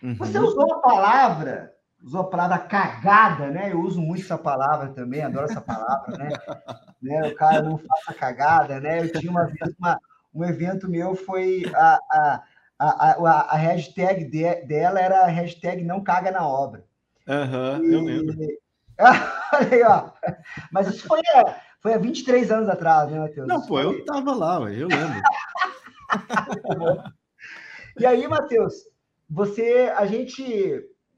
Uhum. 0.00 0.14
Você 0.14 0.38
usou 0.38 0.72
a 0.72 0.78
palavra, 0.78 1.74
usou 2.00 2.20
a 2.20 2.30
palavra 2.30 2.58
cagada, 2.58 3.48
né? 3.50 3.72
Eu 3.72 3.80
uso 3.80 4.00
muito 4.00 4.22
essa 4.22 4.38
palavra 4.38 4.90
também, 4.90 5.20
adoro 5.20 5.46
essa 5.46 5.60
palavra, 5.60 6.16
né? 6.16 6.28
né? 7.02 7.28
O 7.28 7.34
cara 7.34 7.62
não 7.62 7.76
faça 7.76 8.14
cagada, 8.14 8.80
né? 8.80 9.02
Eu 9.02 9.12
tinha 9.12 9.32
uma 9.32 9.46
vez 9.46 9.74
uma, 9.78 9.98
um 10.32 10.44
evento 10.44 10.88
meu, 10.88 11.16
foi 11.16 11.64
a, 11.74 11.98
a, 12.08 12.42
a, 12.78 13.10
a, 13.10 13.40
a 13.50 13.56
hashtag 13.56 14.24
de, 14.26 14.66
dela 14.66 15.00
era 15.00 15.24
a 15.24 15.26
hashtag 15.26 15.82
não 15.82 16.04
caga 16.04 16.30
na 16.30 16.46
obra. 16.46 16.84
Aham, 17.28 17.80
uhum, 17.80 17.92
eu 17.92 18.00
lembro. 18.04 18.36
Olha 19.52 19.72
aí, 19.72 19.82
ó. 19.82 20.10
Mas 20.70 20.86
isso 20.86 21.06
foi, 21.06 21.20
é, 21.34 21.54
foi 21.80 21.94
há 21.94 21.98
23 21.98 22.50
anos 22.50 22.68
atrás, 22.68 23.10
né, 23.10 23.18
Matheus? 23.18 23.48
Não, 23.48 23.60
pô, 23.62 23.80
eu 23.80 24.04
tava 24.04 24.34
lá, 24.34 24.60
eu 24.70 24.86
lembro. 24.88 25.22
e 27.98 28.04
aí, 28.04 28.28
Matheus, 28.28 28.74
você, 29.28 29.92
a 29.96 30.04
gente, 30.04 30.44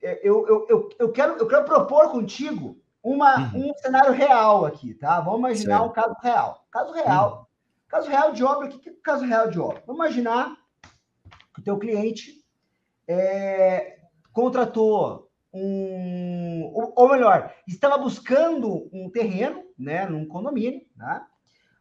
é, 0.00 0.21
eu, 0.23 0.47
eu, 0.47 0.66
eu, 0.69 0.88
eu, 0.99 1.12
quero, 1.12 1.33
eu 1.35 1.49
quero 1.49 1.64
propor 1.64 2.11
contigo 2.11 2.81
uma, 3.02 3.52
uhum. 3.52 3.71
um 3.71 3.75
cenário 3.78 4.12
real 4.12 4.64
aqui, 4.64 4.95
tá? 4.95 5.21
Vamos 5.21 5.40
imaginar 5.40 5.78
certo. 5.78 5.90
um 5.90 5.92
caso 5.92 6.16
real. 6.23 6.66
Caso 6.71 6.92
real. 6.92 7.38
Uhum. 7.38 7.47
Caso 7.88 8.09
real 8.09 8.33
de 8.33 8.45
obra, 8.45 8.69
o 8.69 8.78
que 8.78 8.88
é 8.88 8.92
caso 9.02 9.25
real 9.25 9.50
de 9.50 9.59
obra? 9.59 9.83
Vamos 9.85 10.00
imaginar 10.00 10.57
que 11.52 11.61
o 11.61 11.64
teu 11.64 11.78
cliente 11.78 12.42
é, 13.09 13.99
contratou 14.33 15.31
um, 15.52 16.71
ou 16.97 17.11
melhor, 17.11 17.52
estava 17.66 17.99
buscando 17.99 18.88
um 18.92 19.11
terreno, 19.11 19.62
né, 19.78 20.06
num 20.06 20.26
condomínio, 20.26 20.80
né? 20.97 21.23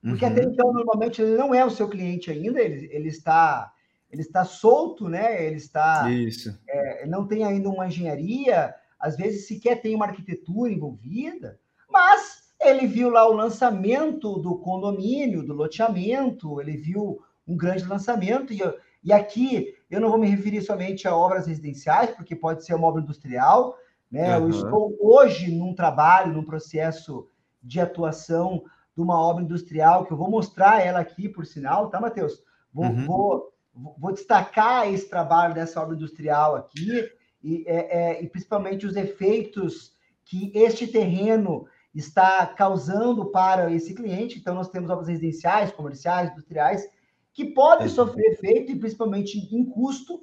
Porque 0.01 0.25
uhum. 0.25 0.31
até 0.31 0.43
então 0.43 0.73
normalmente 0.73 1.21
ele 1.21 1.37
não 1.37 1.53
é 1.53 1.63
o 1.63 1.69
seu 1.69 1.87
cliente 1.87 2.31
ainda, 2.31 2.59
ele, 2.59 2.89
ele 2.91 3.07
está 3.07 3.71
ele 4.09 4.23
está 4.23 4.43
solto, 4.43 5.07
né? 5.07 5.45
Ele 5.45 5.55
está 5.55 6.11
Isso. 6.11 6.59
É, 6.67 7.07
não 7.07 7.25
tem 7.25 7.45
ainda 7.45 7.69
uma 7.69 7.87
engenharia, 7.87 8.75
às 8.99 9.15
vezes 9.15 9.47
sequer 9.47 9.81
tem 9.81 9.95
uma 9.95 10.05
arquitetura 10.05 10.71
envolvida, 10.71 11.57
mas 11.89 12.51
ele 12.59 12.87
viu 12.87 13.09
lá 13.09 13.27
o 13.27 13.33
lançamento 13.33 14.37
do 14.37 14.57
condomínio, 14.57 15.43
do 15.43 15.53
loteamento, 15.53 16.59
ele 16.59 16.75
viu 16.77 17.19
um 17.47 17.55
grande 17.55 17.85
lançamento 17.85 18.53
e, 18.53 18.59
e 19.03 19.13
aqui 19.13 19.73
eu 19.91 19.99
não 19.99 20.09
vou 20.09 20.17
me 20.17 20.27
referir 20.27 20.61
somente 20.61 21.07
a 21.07 21.15
obras 21.15 21.45
residenciais, 21.47 22.11
porque 22.11 22.35
pode 22.35 22.65
ser 22.65 22.73
uma 22.73 22.87
obra 22.87 23.01
industrial. 23.01 23.77
Né? 24.09 24.37
Uhum. 24.37 24.45
Eu 24.45 24.49
estou 24.49 24.97
hoje 25.01 25.51
num 25.51 25.75
trabalho, 25.75 26.33
num 26.33 26.45
processo 26.45 27.27
de 27.61 27.79
atuação 27.79 28.63
de 28.95 29.01
uma 29.01 29.19
obra 29.19 29.43
industrial, 29.43 30.05
que 30.05 30.13
eu 30.13 30.17
vou 30.17 30.29
mostrar 30.29 30.85
ela 30.85 30.99
aqui, 30.99 31.27
por 31.27 31.45
sinal, 31.45 31.89
tá, 31.89 31.99
Matheus? 31.99 32.41
Vou, 32.73 32.85
uhum. 32.85 33.05
vou, 33.05 33.53
vou 33.97 34.11
destacar 34.13 34.91
esse 34.91 35.09
trabalho 35.09 35.53
dessa 35.53 35.81
obra 35.81 35.95
industrial 35.95 36.55
aqui, 36.55 37.09
e, 37.43 37.63
é, 37.67 37.97
é, 37.97 38.23
e 38.23 38.29
principalmente 38.29 38.85
os 38.85 38.95
efeitos 38.95 39.93
que 40.23 40.51
este 40.55 40.87
terreno 40.87 41.65
está 41.93 42.45
causando 42.45 43.25
para 43.25 43.71
esse 43.71 43.93
cliente. 43.93 44.39
Então, 44.39 44.55
nós 44.55 44.69
temos 44.69 44.89
obras 44.89 45.07
residenciais, 45.07 45.71
comerciais, 45.71 46.31
industriais, 46.31 46.87
que 47.33 47.45
podem 47.45 47.87
é. 47.87 47.89
sofrer 47.89 48.33
efeito, 48.33 48.71
e 48.71 48.79
principalmente 48.79 49.37
em 49.37 49.65
custo, 49.65 50.19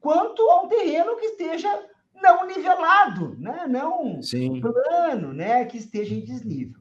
quanto 0.00 0.42
a 0.50 0.62
um 0.62 0.68
terreno 0.68 1.16
que 1.16 1.26
esteja 1.26 1.68
não 2.22 2.46
nivelado, 2.46 3.36
né? 3.38 3.66
não 3.68 4.22
Sim. 4.22 4.60
plano, 4.60 5.32
né? 5.32 5.64
que 5.64 5.78
esteja 5.78 6.14
em 6.14 6.24
desnível. 6.24 6.80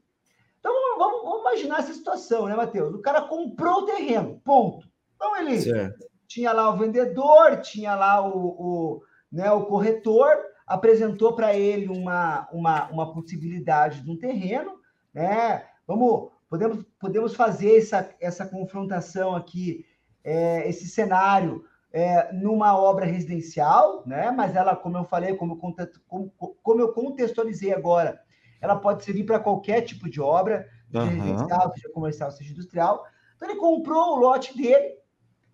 Então, 0.60 0.74
vamos, 0.98 1.24
vamos, 1.24 1.42
imaginar 1.42 1.80
essa 1.80 1.94
situação, 1.94 2.48
né, 2.48 2.56
Matheus? 2.56 2.96
O 2.96 3.02
cara 3.02 3.24
comprou 3.24 3.82
o 3.82 3.86
terreno, 3.86 4.40
ponto. 4.46 4.88
Então, 5.16 5.36
ele 5.36 5.60
certo. 5.60 6.06
tinha 6.26 6.54
lá 6.54 6.70
o 6.70 6.78
vendedor, 6.78 7.60
tinha 7.60 7.94
lá 7.96 8.26
o, 8.26 8.48
o, 8.48 9.04
né, 9.30 9.52
o 9.52 9.66
corretor, 9.66 10.38
apresentou 10.66 11.36
para 11.36 11.54
ele 11.54 11.90
uma, 11.90 12.48
uma, 12.52 12.90
uma 12.90 13.14
possibilidade 13.14 14.02
de 14.02 14.10
um 14.10 14.18
terreno, 14.18 14.80
né? 15.14 15.66
Vamos, 15.86 16.32
podemos, 16.54 16.86
podemos 17.00 17.36
fazer 17.36 17.80
essa, 17.80 18.08
essa 18.22 18.46
confrontação 18.46 19.36
aqui, 19.36 19.88
é, 20.24 20.70
esse 20.70 20.88
cenário 20.88 21.66
é, 21.92 22.32
numa 22.32 22.78
obra 22.78 23.08
residencial, 23.08 24.04
né? 24.06 24.30
Mas 24.30 24.56
ela, 24.56 24.76
como 24.76 24.96
eu 25.00 25.04
falei, 25.04 25.36
como, 25.36 25.58
como, 25.58 26.30
como 26.62 26.80
eu 26.80 26.94
contextualizei 26.94 27.74
agora, 27.74 28.22
ela 28.62 28.76
pode 28.76 29.04
servir 29.04 29.24
para 29.24 29.40
qualquer 29.40 29.82
tipo 29.82 30.08
de 30.08 30.22
obra, 30.22 30.70
seja 30.92 31.04
uhum. 31.04 31.10
residencial, 31.10 31.74
seja 31.74 31.90
comercial, 31.92 32.32
seja 32.32 32.52
industrial. 32.52 33.04
Então 33.36 33.50
ele 33.50 33.60
comprou 33.60 34.16
o 34.16 34.20
lote 34.20 34.56
dele 34.56 34.94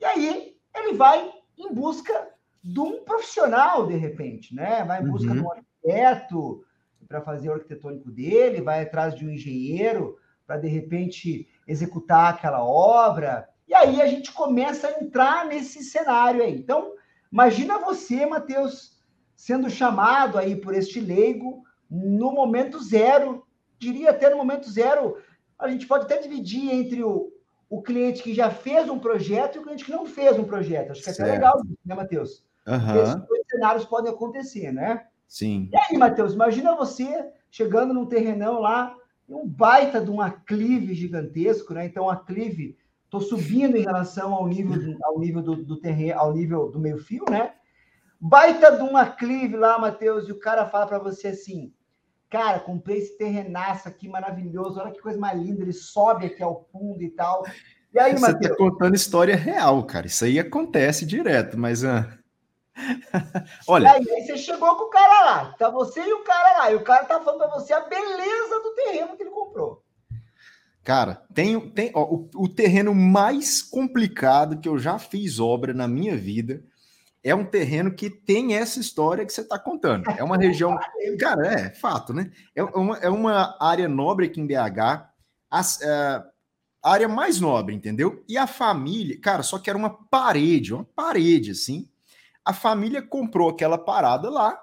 e 0.01 0.03
aí 0.03 0.58
ele 0.75 0.98
vai 0.98 1.32
em 1.58 1.74
busca 1.74 2.27
de 2.62 2.79
um 2.82 3.06
profissional, 3.06 3.88
de 3.88 3.96
repente, 3.96 4.53
né? 4.53 4.84
Vai 4.84 5.01
em 5.01 5.08
busca 5.08 5.29
uhum. 5.29 5.36
de 5.38 5.41
um 5.44 5.51
arquiteto 5.53 6.62
para 7.08 7.22
fazer 7.22 7.48
o 7.48 7.53
arquitetônico 7.53 8.12
dele, 8.12 8.62
vai 8.62 8.82
atrás 8.82 9.15
de 9.15 9.25
um 9.25 9.29
engenheiro 9.29 10.18
para 10.50 10.58
de 10.58 10.68
repente 10.68 11.48
executar 11.68 12.34
aquela 12.34 12.63
obra. 12.63 13.48
E 13.68 13.74
aí 13.75 14.01
a 14.01 14.08
gente 14.08 14.32
começa 14.32 14.88
a 14.88 15.00
entrar 15.00 15.46
nesse 15.46 15.84
cenário 15.84 16.41
aí. 16.41 16.58
Então, 16.58 16.94
imagina 17.32 17.77
você, 17.77 18.25
Matheus, 18.25 19.00
sendo 19.36 19.70
chamado 19.70 20.39
aí 20.39 20.56
por 20.56 20.74
este 20.74 21.00
leigo 21.00 21.63
no 21.88 22.32
momento 22.32 22.82
zero, 22.82 23.46
diria 23.77 24.10
até 24.10 24.27
no 24.27 24.38
momento 24.38 24.68
zero, 24.72 25.18
a 25.60 25.70
gente 25.70 25.86
pode 25.86 26.06
até 26.06 26.18
dividir 26.18 26.74
entre 26.74 27.03
o, 27.03 27.32
o 27.70 27.84
cliente 27.84 28.24
que 28.24 28.34
já 28.34 28.50
fez 28.50 28.89
um 28.89 28.98
projeto 28.98 29.58
e 29.58 29.60
o 29.60 29.63
cliente 29.63 29.86
que 29.86 29.91
não 29.91 30.08
fez 30.08 30.36
um 30.39 30.46
projeto. 30.46 30.94
Acho 30.94 31.03
que 31.03 31.10
é 31.12 31.13
até 31.13 31.25
legal, 31.25 31.62
né, 31.86 31.94
Matheus? 31.94 32.44
Uhum. 32.68 33.03
Esses 33.03 33.15
dois 33.27 33.44
cenários 33.51 33.86
podem 33.86 34.12
acontecer, 34.12 34.72
né? 34.72 35.06
Sim. 35.27 35.70
E 35.72 35.77
aí, 35.77 35.96
Matheus, 35.96 36.34
imagina 36.34 36.75
você 36.75 37.32
chegando 37.51 37.94
num 37.94 38.08
terrenão 38.08 38.60
lá, 38.60 38.96
um 39.29 39.48
baita 39.48 40.01
de 40.01 40.09
um 40.09 40.19
aclive 40.19 40.93
gigantesco, 40.93 41.74
né? 41.74 41.86
Então, 41.86 42.09
aclive, 42.09 42.77
estou 43.05 43.21
subindo 43.21 43.77
em 43.77 43.83
relação 43.83 44.33
ao 44.33 44.48
nível, 44.48 44.98
ao 45.03 45.19
nível 45.19 45.41
do, 45.41 45.63
do 45.63 45.79
terreno, 45.79 46.19
ao 46.19 46.33
nível 46.33 46.69
do 46.69 46.79
meio-fio, 46.79 47.25
né? 47.29 47.53
Baita 48.19 48.75
de 48.75 48.83
um 48.83 48.98
aclive 48.98 49.55
lá, 49.55 49.79
Matheus, 49.79 50.27
e 50.27 50.31
o 50.31 50.39
cara 50.39 50.65
fala 50.65 50.88
para 50.88 51.00
você 51.00 51.29
assim: 51.29 51.74
Cara, 52.29 52.59
comprei 52.59 52.98
esse 52.98 53.17
terrenaço 53.17 53.88
aqui 53.88 54.07
maravilhoso, 54.07 54.79
olha 54.79 54.91
que 54.91 55.01
coisa 55.01 55.17
mais 55.17 55.39
linda, 55.39 55.62
ele 55.62 55.74
sobe 55.74 56.25
aqui 56.25 56.43
ao 56.43 56.67
fundo 56.71 57.01
e 57.01 57.09
tal. 57.09 57.45
E 57.93 58.00
aí, 58.00 58.15
Você 58.17 58.31
está 58.31 58.55
contando 58.55 58.95
história 58.95 59.36
real, 59.36 59.83
cara. 59.83 60.05
Isso 60.05 60.25
aí 60.25 60.38
acontece 60.38 61.05
direto, 61.05 61.57
mas. 61.57 61.83
Uh... 61.83 62.19
Olha. 63.67 63.83
E 63.83 63.88
aí, 63.88 64.12
aí, 64.12 64.25
você 64.25 64.38
chegou 64.38 64.75
com 64.75 64.86
o 64.86 64.89
cara 64.89 65.25
lá, 65.25 65.55
tá 65.57 65.69
você 65.69 66.01
e 66.01 66.13
o 66.13 66.24
cara 66.24 66.59
lá, 66.59 66.71
e 66.71 66.75
o 66.75 66.83
cara 66.83 67.05
tá 67.05 67.19
falando 67.19 67.39
para 67.39 67.59
você 67.59 67.74
a 67.74 67.81
beleza 67.81 68.59
do 68.63 68.74
terreno 68.75 69.15
que 69.15 69.24
ele 69.24 69.31
comprou. 69.31 69.83
Cara, 70.83 71.24
tem, 71.33 71.69
tem 71.71 71.91
ó, 71.93 72.03
o, 72.03 72.29
o, 72.36 72.48
terreno 72.48 72.95
mais 72.95 73.62
complicado 73.62 74.59
que 74.59 74.67
eu 74.67 74.79
já 74.79 74.98
fiz 74.98 75.39
obra 75.39 75.74
na 75.74 75.88
minha 75.88 76.17
vida 76.17 76.63
é 77.24 77.36
um 77.36 77.45
terreno 77.45 77.93
que 77.93 78.09
tem 78.09 78.55
essa 78.55 78.79
história 78.79 79.25
que 79.25 79.33
você 79.33 79.41
está 79.41 79.59
contando. 79.59 80.09
É 80.09 80.24
uma 80.24 80.38
região. 80.39 80.79
cara, 81.19 81.48
é 81.48 81.69
fato, 81.75 82.13
né? 82.13 82.31
É 82.55 82.63
uma, 82.63 82.98
é 82.98 83.09
uma 83.09 83.57
área 83.59 83.88
nobre 83.88 84.25
aqui 84.25 84.39
em 84.39 84.48
BH, 84.48 84.79
a, 85.51 85.62
é, 85.81 86.24
a 86.81 86.91
área 86.91 87.09
mais 87.09 87.39
nobre, 87.39 87.75
entendeu? 87.75 88.24
E 88.27 88.38
a 88.38 88.48
família, 88.48 89.19
cara, 89.19 89.43
só 89.43 89.59
que 89.59 89.69
era 89.69 89.77
uma 89.77 89.89
parede, 89.89 90.74
uma 90.74 90.86
parede 90.86 91.51
assim 91.51 91.88
a 92.50 92.53
família 92.53 93.00
comprou 93.00 93.50
aquela 93.50 93.77
parada 93.77 94.27
lá 94.27 94.60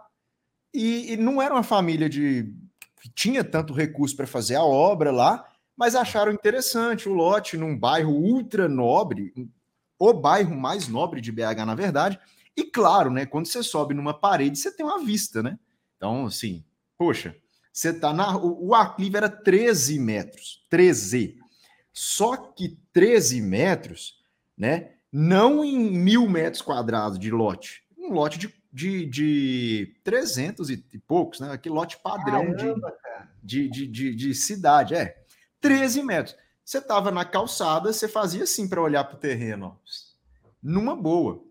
e, 0.75 1.13
e 1.13 1.17
não 1.17 1.41
era 1.41 1.55
uma 1.55 1.63
família 1.63 2.09
de 2.09 2.53
que 3.01 3.09
tinha 3.09 3.45
tanto 3.45 3.73
recurso 3.73 4.17
para 4.17 4.27
fazer 4.27 4.57
a 4.57 4.65
obra 4.65 5.13
lá, 5.13 5.49
mas 5.77 5.95
acharam 5.95 6.33
interessante 6.33 7.09
o 7.09 7.15
lote 7.15 7.57
num 7.57 7.79
bairro 7.79 8.11
ultra 8.11 8.69
nobre, 8.69 9.33
o 9.97 10.13
bairro 10.13 10.57
mais 10.57 10.89
nobre 10.89 11.21
de 11.21 11.31
BH, 11.31 11.65
na 11.65 11.77
verdade. 11.77 12.19
E 12.57 12.65
claro, 12.65 13.09
né, 13.09 13.25
quando 13.25 13.47
você 13.47 13.63
sobe 13.63 13.95
numa 13.95 14.19
parede, 14.19 14.59
você 14.59 14.75
tem 14.75 14.85
uma 14.85 15.05
vista, 15.05 15.41
né? 15.41 15.57
Então, 15.97 16.27
assim, 16.27 16.65
poxa, 16.99 17.37
você 17.73 17.93
tá 17.93 18.13
na. 18.13 18.37
O, 18.37 18.71
o 18.71 18.75
aclive 18.75 19.17
era 19.17 19.29
13 19.29 19.97
metros. 20.01 20.67
13. 20.69 21.39
Só 21.93 22.37
que 22.37 22.81
13 22.93 23.41
metros, 23.41 24.19
né? 24.59 24.96
Não 25.19 25.65
em 25.65 25.79
mil 25.91 26.29
metros 26.29 26.61
quadrados 26.61 27.19
de 27.19 27.31
lote, 27.31 27.83
um 27.97 28.13
lote 28.13 28.39
de 28.39 28.55
de, 28.77 29.07
de 29.07 29.97
300 30.05 30.69
e 30.69 30.77
poucos, 31.07 31.41
né? 31.41 31.51
Aquele 31.51 31.75
lote 31.75 31.97
padrão 32.03 32.53
Caramba, 32.53 32.95
de, 33.43 33.71
de, 33.71 33.87
de, 33.87 34.15
de, 34.15 34.35
cidade. 34.35 34.95
É, 34.95 35.17
13 35.63 36.03
metros. 36.03 36.37
Você 36.63 36.77
estava 36.77 37.11
na 37.11 37.25
calçada, 37.25 37.91
você 37.91 38.07
fazia 38.07 38.43
assim 38.43 38.69
para 38.69 38.83
olhar 38.83 39.05
para 39.05 39.17
o 39.17 39.19
terreno, 39.19 39.67
ó, 39.67 39.77
numa 40.63 40.95
boa. 40.95 41.43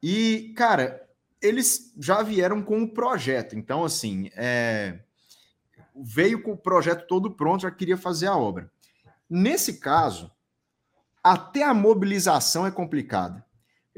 E, 0.00 0.54
cara, 0.56 1.04
eles 1.42 1.92
já 1.98 2.22
vieram 2.22 2.62
com 2.62 2.78
o 2.78 2.82
um 2.82 2.86
projeto. 2.86 3.58
Então, 3.58 3.84
assim, 3.84 4.30
é, 4.36 5.00
veio 5.96 6.40
com 6.44 6.52
o 6.52 6.56
projeto 6.56 7.08
todo 7.08 7.32
pronto, 7.32 7.62
já 7.62 7.72
queria 7.72 7.96
fazer 7.96 8.28
a 8.28 8.36
obra. 8.36 8.70
Nesse 9.28 9.80
caso, 9.80 10.30
até 11.32 11.62
a 11.62 11.74
mobilização 11.74 12.66
é 12.66 12.70
complicada. 12.70 13.44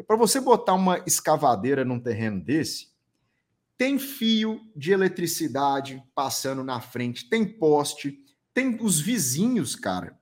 Para 0.07 0.17
você 0.17 0.41
botar 0.41 0.75
uma 0.75 1.03
escavadeira 1.07 1.85
num 1.85 2.01
terreno 2.01 2.41
desse, 2.41 2.89
tem 3.77 3.99
fio 3.99 4.61
de 4.75 4.93
eletricidade 4.93 6.03
passando 6.15 6.65
na 6.65 6.81
frente, 6.81 7.29
tem 7.29 7.47
poste, 7.47 8.19
tem 8.53 8.79
os 8.81 9.01
vizinhos, 9.01 9.77
cara. 9.77 10.19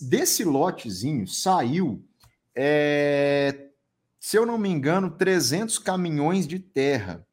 Desse 0.00 0.44
lotezinho 0.44 1.26
saiu, 1.26 2.02
é, 2.54 3.68
se 4.20 4.38
eu 4.38 4.46
não 4.46 4.56
me 4.56 4.68
engano, 4.68 5.10
300 5.10 5.78
caminhões 5.78 6.46
de 6.46 6.58
terra 6.58 7.26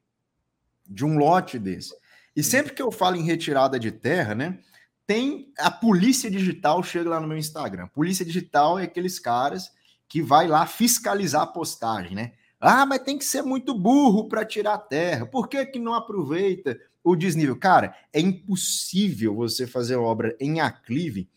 de 0.86 1.04
um 1.04 1.16
lote 1.16 1.58
desse. 1.58 1.94
E 2.36 2.42
sempre 2.42 2.72
que 2.72 2.82
eu 2.82 2.90
falo 2.90 3.16
em 3.16 3.22
retirada 3.24 3.78
de 3.78 3.90
terra, 3.90 4.34
né? 4.34 4.58
Tem 5.06 5.52
a 5.58 5.70
polícia 5.70 6.30
digital 6.30 6.82
chega 6.82 7.10
lá 7.10 7.20
no 7.20 7.28
meu 7.28 7.36
Instagram. 7.36 7.88
Polícia 7.88 8.24
digital 8.24 8.78
é 8.78 8.84
aqueles 8.84 9.18
caras 9.18 9.70
que 10.08 10.22
vai 10.22 10.46
lá 10.46 10.66
fiscalizar 10.66 11.42
a 11.42 11.46
postagem, 11.46 12.14
né? 12.14 12.32
Ah, 12.60 12.86
mas 12.86 13.02
tem 13.02 13.18
que 13.18 13.24
ser 13.24 13.42
muito 13.42 13.78
burro 13.78 14.28
para 14.28 14.44
tirar 14.44 14.78
terra. 14.78 15.26
Por 15.26 15.48
que, 15.48 15.64
que 15.66 15.78
não 15.78 15.92
aproveita 15.92 16.78
o 17.02 17.14
desnível? 17.14 17.56
Cara, 17.58 17.94
é 18.12 18.20
impossível 18.20 19.34
você 19.34 19.66
fazer 19.66 19.96
obra 19.96 20.34
em 20.40 20.60
aclive 20.60 21.28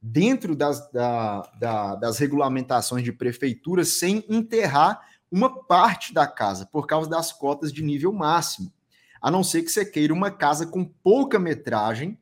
dentro 0.00 0.56
das, 0.56 0.90
da, 0.90 1.42
da, 1.60 1.94
das 1.94 2.18
regulamentações 2.18 3.04
de 3.04 3.12
prefeitura 3.12 3.84
sem 3.84 4.24
enterrar 4.28 5.00
uma 5.30 5.64
parte 5.64 6.12
da 6.12 6.26
casa 6.26 6.66
por 6.66 6.86
causa 6.86 7.08
das 7.08 7.32
cotas 7.32 7.72
de 7.72 7.82
nível 7.82 8.12
máximo 8.12 8.72
a 9.22 9.30
não 9.30 9.44
ser 9.44 9.62
que 9.62 9.70
você 9.70 9.84
queira 9.84 10.12
uma 10.12 10.32
casa 10.32 10.66
com 10.66 10.84
pouca 10.84 11.38
metragem. 11.38 12.18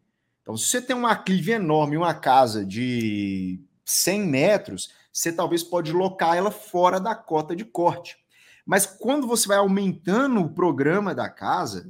Então, 0.51 0.57
se 0.57 0.67
você 0.67 0.83
tem 0.83 0.97
um 0.97 1.07
aclive 1.07 1.53
enorme, 1.53 1.97
uma 1.97 2.13
casa 2.13 2.67
de 2.67 3.61
100 3.85 4.27
metros, 4.27 4.93
você 5.13 5.31
talvez 5.31 5.63
pode 5.63 5.93
locar 5.93 6.37
ela 6.37 6.51
fora 6.51 6.99
da 6.99 7.15
cota 7.15 7.55
de 7.55 7.65
corte. 7.65 8.17
Mas 8.67 8.85
quando 8.85 9.29
você 9.29 9.47
vai 9.47 9.59
aumentando 9.59 10.41
o 10.41 10.53
programa 10.53 11.15
da 11.15 11.29
casa, 11.29 11.89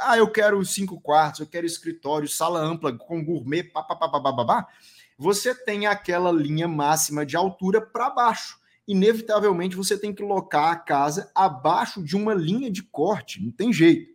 ah, 0.00 0.18
eu 0.18 0.28
quero 0.28 0.64
cinco 0.64 1.00
quartos, 1.00 1.38
eu 1.38 1.46
quero 1.46 1.66
escritório, 1.66 2.26
sala 2.26 2.58
ampla 2.58 2.92
com 2.92 3.24
gourmet, 3.24 3.62
papapá, 3.62 4.66
você 5.16 5.54
tem 5.54 5.86
aquela 5.86 6.32
linha 6.32 6.66
máxima 6.66 7.24
de 7.24 7.36
altura 7.36 7.80
para 7.80 8.10
baixo. 8.10 8.58
Inevitavelmente 8.88 9.76
você 9.76 9.96
tem 9.96 10.12
que 10.12 10.20
locar 10.24 10.72
a 10.72 10.76
casa 10.76 11.30
abaixo 11.32 12.02
de 12.02 12.16
uma 12.16 12.34
linha 12.34 12.72
de 12.72 12.82
corte, 12.82 13.40
não 13.40 13.52
tem 13.52 13.72
jeito. 13.72 14.12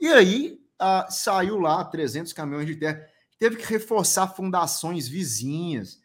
E 0.00 0.08
aí 0.08 0.58
ah, 0.78 1.08
saiu 1.10 1.58
lá 1.58 1.84
300 1.84 2.32
caminhões 2.32 2.66
de 2.66 2.76
terra, 2.76 3.06
teve 3.38 3.56
que 3.56 3.66
reforçar 3.66 4.28
fundações 4.28 5.06
vizinhas, 5.06 6.00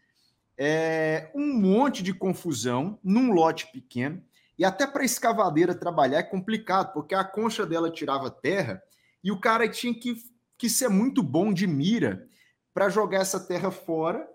é, 0.58 1.32
um 1.34 1.60
monte 1.60 2.04
de 2.04 2.14
confusão 2.14 3.00
num 3.04 3.32
lote 3.32 3.72
pequeno. 3.72 4.24
E 4.58 4.64
até 4.64 4.86
para 4.86 5.04
escavadeira 5.04 5.74
trabalhar 5.74 6.20
é 6.20 6.24
complicado, 6.24 6.94
porque 6.94 7.16
a 7.16 7.24
concha 7.24 7.66
dela 7.66 7.92
tirava 7.92 8.30
terra 8.30 8.82
e 9.24 9.32
o 9.32 9.40
cara 9.40 9.68
tinha 9.68 9.94
que, 9.94 10.16
que 10.58 10.70
ser 10.70 10.90
muito 10.90 11.24
bom 11.24 11.52
de 11.52 11.66
mira 11.66 12.28
para 12.74 12.90
jogar 12.90 13.20
essa 13.20 13.40
terra 13.40 13.72
fora 13.72 14.28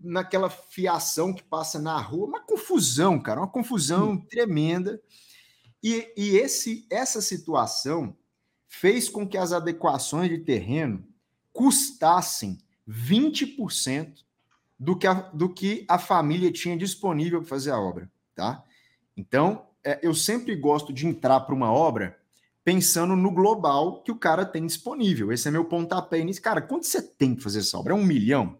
naquela 0.00 0.50
fiação 0.50 1.32
que 1.32 1.42
passa 1.42 1.80
na 1.80 1.98
rua, 1.98 2.26
uma 2.26 2.40
confusão, 2.40 3.18
cara, 3.18 3.40
uma 3.40 3.48
confusão 3.48 4.16
tremenda. 4.16 5.00
E, 5.82 6.12
e 6.16 6.36
esse, 6.36 6.86
essa 6.90 7.22
situação 7.22 8.16
fez 8.66 9.08
com 9.08 9.26
que 9.26 9.38
as 9.38 9.52
adequações 9.52 10.28
de 10.28 10.38
terreno 10.38 11.06
custassem 11.54 12.58
20% 12.86 14.24
do 14.78 14.98
que, 14.98 15.06
a, 15.06 15.14
do 15.14 15.48
que 15.48 15.86
a 15.88 15.98
família 15.98 16.52
tinha 16.52 16.76
disponível 16.76 17.40
para 17.40 17.48
fazer 17.48 17.70
a 17.70 17.80
obra, 17.80 18.10
tá? 18.34 18.62
Então, 19.16 19.66
é, 19.82 20.00
eu 20.02 20.12
sempre 20.12 20.54
gosto 20.56 20.92
de 20.92 21.06
entrar 21.06 21.40
para 21.40 21.54
uma 21.54 21.72
obra 21.72 22.18
pensando 22.64 23.14
no 23.14 23.30
global 23.30 24.02
que 24.02 24.10
o 24.10 24.16
cara 24.16 24.44
tem 24.44 24.66
disponível. 24.66 25.30
Esse 25.32 25.48
é 25.48 25.50
meu 25.50 25.64
pontapé 25.64 26.18
inicial. 26.18 26.42
Cara, 26.42 26.62
quanto 26.62 26.86
você 26.86 27.00
tem 27.00 27.34
para 27.34 27.44
fazer 27.44 27.60
essa 27.60 27.78
obra? 27.78 27.92
É 27.92 27.96
um 27.96 28.04
milhão? 28.04 28.58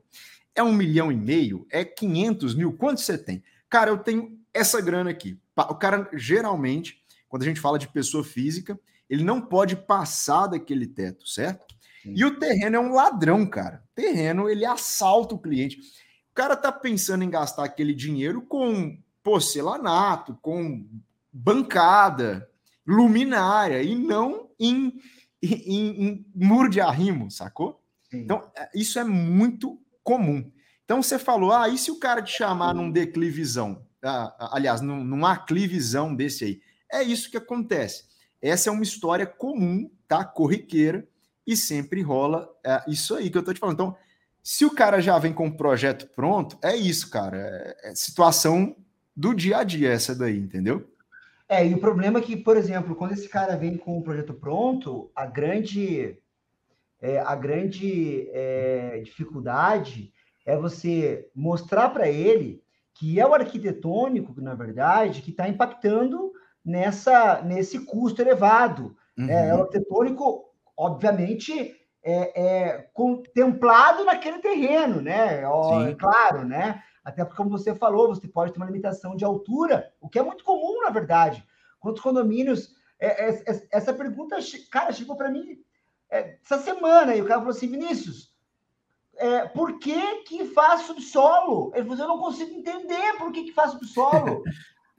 É 0.54 0.62
um 0.62 0.72
milhão 0.72 1.10
e 1.10 1.16
meio? 1.16 1.66
É 1.70 1.84
500 1.84 2.54
mil? 2.54 2.72
Quanto 2.74 3.00
você 3.00 3.18
tem? 3.18 3.42
Cara, 3.68 3.90
eu 3.90 3.98
tenho 3.98 4.38
essa 4.52 4.80
grana 4.80 5.10
aqui. 5.10 5.38
O 5.56 5.74
cara, 5.74 6.08
geralmente, 6.12 7.02
quando 7.28 7.42
a 7.42 7.46
gente 7.46 7.60
fala 7.60 7.78
de 7.78 7.88
pessoa 7.88 8.22
física, 8.22 8.78
ele 9.10 9.24
não 9.24 9.40
pode 9.40 9.74
passar 9.74 10.46
daquele 10.46 10.86
teto, 10.86 11.26
certo? 11.26 11.74
E 12.04 12.24
o 12.24 12.38
terreno 12.38 12.76
é 12.76 12.80
um 12.80 12.92
ladrão, 12.92 13.46
cara. 13.46 13.82
O 13.92 13.94
terreno, 13.94 14.48
ele 14.48 14.64
assalta 14.64 15.34
o 15.34 15.38
cliente. 15.38 15.78
O 15.78 16.34
cara 16.34 16.56
tá 16.56 16.72
pensando 16.72 17.24
em 17.24 17.30
gastar 17.30 17.64
aquele 17.64 17.94
dinheiro 17.94 18.42
com 18.42 18.98
porcelanato, 19.22 20.38
com 20.42 20.86
bancada, 21.32 22.48
luminária, 22.86 23.82
e 23.82 23.94
não 23.94 24.50
em, 24.60 25.00
em, 25.42 26.06
em 26.06 26.26
muro 26.34 26.68
de 26.68 26.80
arrimo, 26.80 27.30
sacou? 27.30 27.80
Sim. 28.10 28.18
Então, 28.18 28.50
é, 28.56 28.68
isso 28.74 28.98
é 28.98 29.04
muito 29.04 29.80
comum. 30.02 30.50
Então, 30.84 31.02
você 31.02 31.18
falou, 31.18 31.52
ah, 31.52 31.68
e 31.68 31.78
se 31.78 31.90
o 31.90 31.98
cara 31.98 32.20
te 32.20 32.32
chamar 32.32 32.74
num 32.74 32.90
declivizão? 32.90 33.82
Ah, 34.02 34.50
aliás, 34.52 34.80
num, 34.82 35.02
num 35.02 35.24
aclivizão 35.24 36.14
desse 36.14 36.44
aí? 36.44 36.60
É 36.92 37.02
isso 37.02 37.30
que 37.30 37.36
acontece. 37.36 38.04
Essa 38.40 38.68
é 38.68 38.72
uma 38.72 38.82
história 38.82 39.26
comum, 39.26 39.90
tá? 40.06 40.22
Corriqueira, 40.24 41.08
e 41.46 41.56
sempre 41.56 42.02
rola 42.02 42.48
é, 42.64 42.82
isso 42.88 43.14
aí 43.14 43.30
que 43.30 43.38
eu 43.38 43.42
tô 43.42 43.52
te 43.52 43.60
falando. 43.60 43.74
Então, 43.74 43.96
se 44.42 44.64
o 44.64 44.70
cara 44.70 45.00
já 45.00 45.18
vem 45.18 45.32
com 45.32 45.46
o 45.46 45.56
projeto 45.56 46.06
pronto, 46.14 46.58
é 46.62 46.76
isso, 46.76 47.10
cara. 47.10 47.38
É, 47.38 47.90
é 47.90 47.94
situação 47.94 48.76
do 49.16 49.34
dia 49.34 49.58
a 49.58 49.64
dia, 49.64 49.90
essa 49.90 50.14
daí, 50.14 50.38
entendeu? 50.38 50.90
É, 51.48 51.66
e 51.66 51.74
o 51.74 51.78
problema 51.78 52.18
é 52.18 52.22
que, 52.22 52.36
por 52.36 52.56
exemplo, 52.56 52.94
quando 52.96 53.12
esse 53.12 53.28
cara 53.28 53.56
vem 53.56 53.76
com 53.76 53.98
o 53.98 54.02
projeto 54.02 54.34
pronto, 54.34 55.10
a 55.14 55.26
grande, 55.26 56.18
é, 57.00 57.20
a 57.20 57.34
grande 57.34 58.28
é, 58.32 59.00
dificuldade 59.04 60.12
é 60.44 60.56
você 60.56 61.28
mostrar 61.34 61.90
para 61.90 62.08
ele 62.08 62.62
que 62.94 63.18
é 63.18 63.26
o 63.26 63.34
arquitetônico, 63.34 64.40
na 64.40 64.54
verdade, 64.54 65.20
que 65.20 65.30
está 65.30 65.48
impactando 65.48 66.32
nessa 66.64 67.42
nesse 67.42 67.80
custo 67.80 68.22
elevado. 68.22 68.96
Uhum. 69.18 69.28
É, 69.28 69.54
o 69.54 69.62
arquitetônico, 69.62 70.53
obviamente, 70.76 71.74
é, 72.02 72.42
é, 72.42 72.78
contemplado 72.92 74.04
naquele 74.04 74.38
terreno, 74.38 75.00
né? 75.00 75.42
É 75.42 75.94
claro, 75.94 76.44
né? 76.44 76.82
Até 77.04 77.24
porque, 77.24 77.36
como 77.36 77.50
você 77.50 77.74
falou, 77.74 78.08
você 78.08 78.26
pode 78.28 78.52
ter 78.52 78.58
uma 78.58 78.66
limitação 78.66 79.16
de 79.16 79.24
altura, 79.24 79.92
o 80.00 80.08
que 80.08 80.18
é 80.18 80.22
muito 80.22 80.44
comum, 80.44 80.80
na 80.82 80.90
verdade. 80.90 81.44
Quantos 81.80 82.02
condomínios. 82.02 82.74
É, 82.98 83.28
é, 83.28 83.42
é 83.46 83.68
essa 83.72 83.92
pergunta, 83.92 84.36
cara, 84.70 84.92
chegou 84.92 85.16
para 85.16 85.30
mim 85.30 85.58
essa 86.08 86.58
semana, 86.58 87.14
e 87.14 87.20
o 87.20 87.26
cara 87.26 87.40
falou 87.40 87.54
assim: 87.54 87.66
Vinícius, 87.66 88.34
é, 89.16 89.46
por 89.46 89.78
que 89.78 90.22
que 90.22 90.46
faz 90.46 90.82
subsolo? 90.82 91.72
Ele 91.74 91.88
falou, 91.88 92.04
eu 92.04 92.08
não 92.08 92.18
consigo 92.18 92.52
entender 92.52 93.16
por 93.18 93.32
que 93.32 93.44
que 93.44 93.52
faz 93.52 93.72
subsolo. 93.72 94.42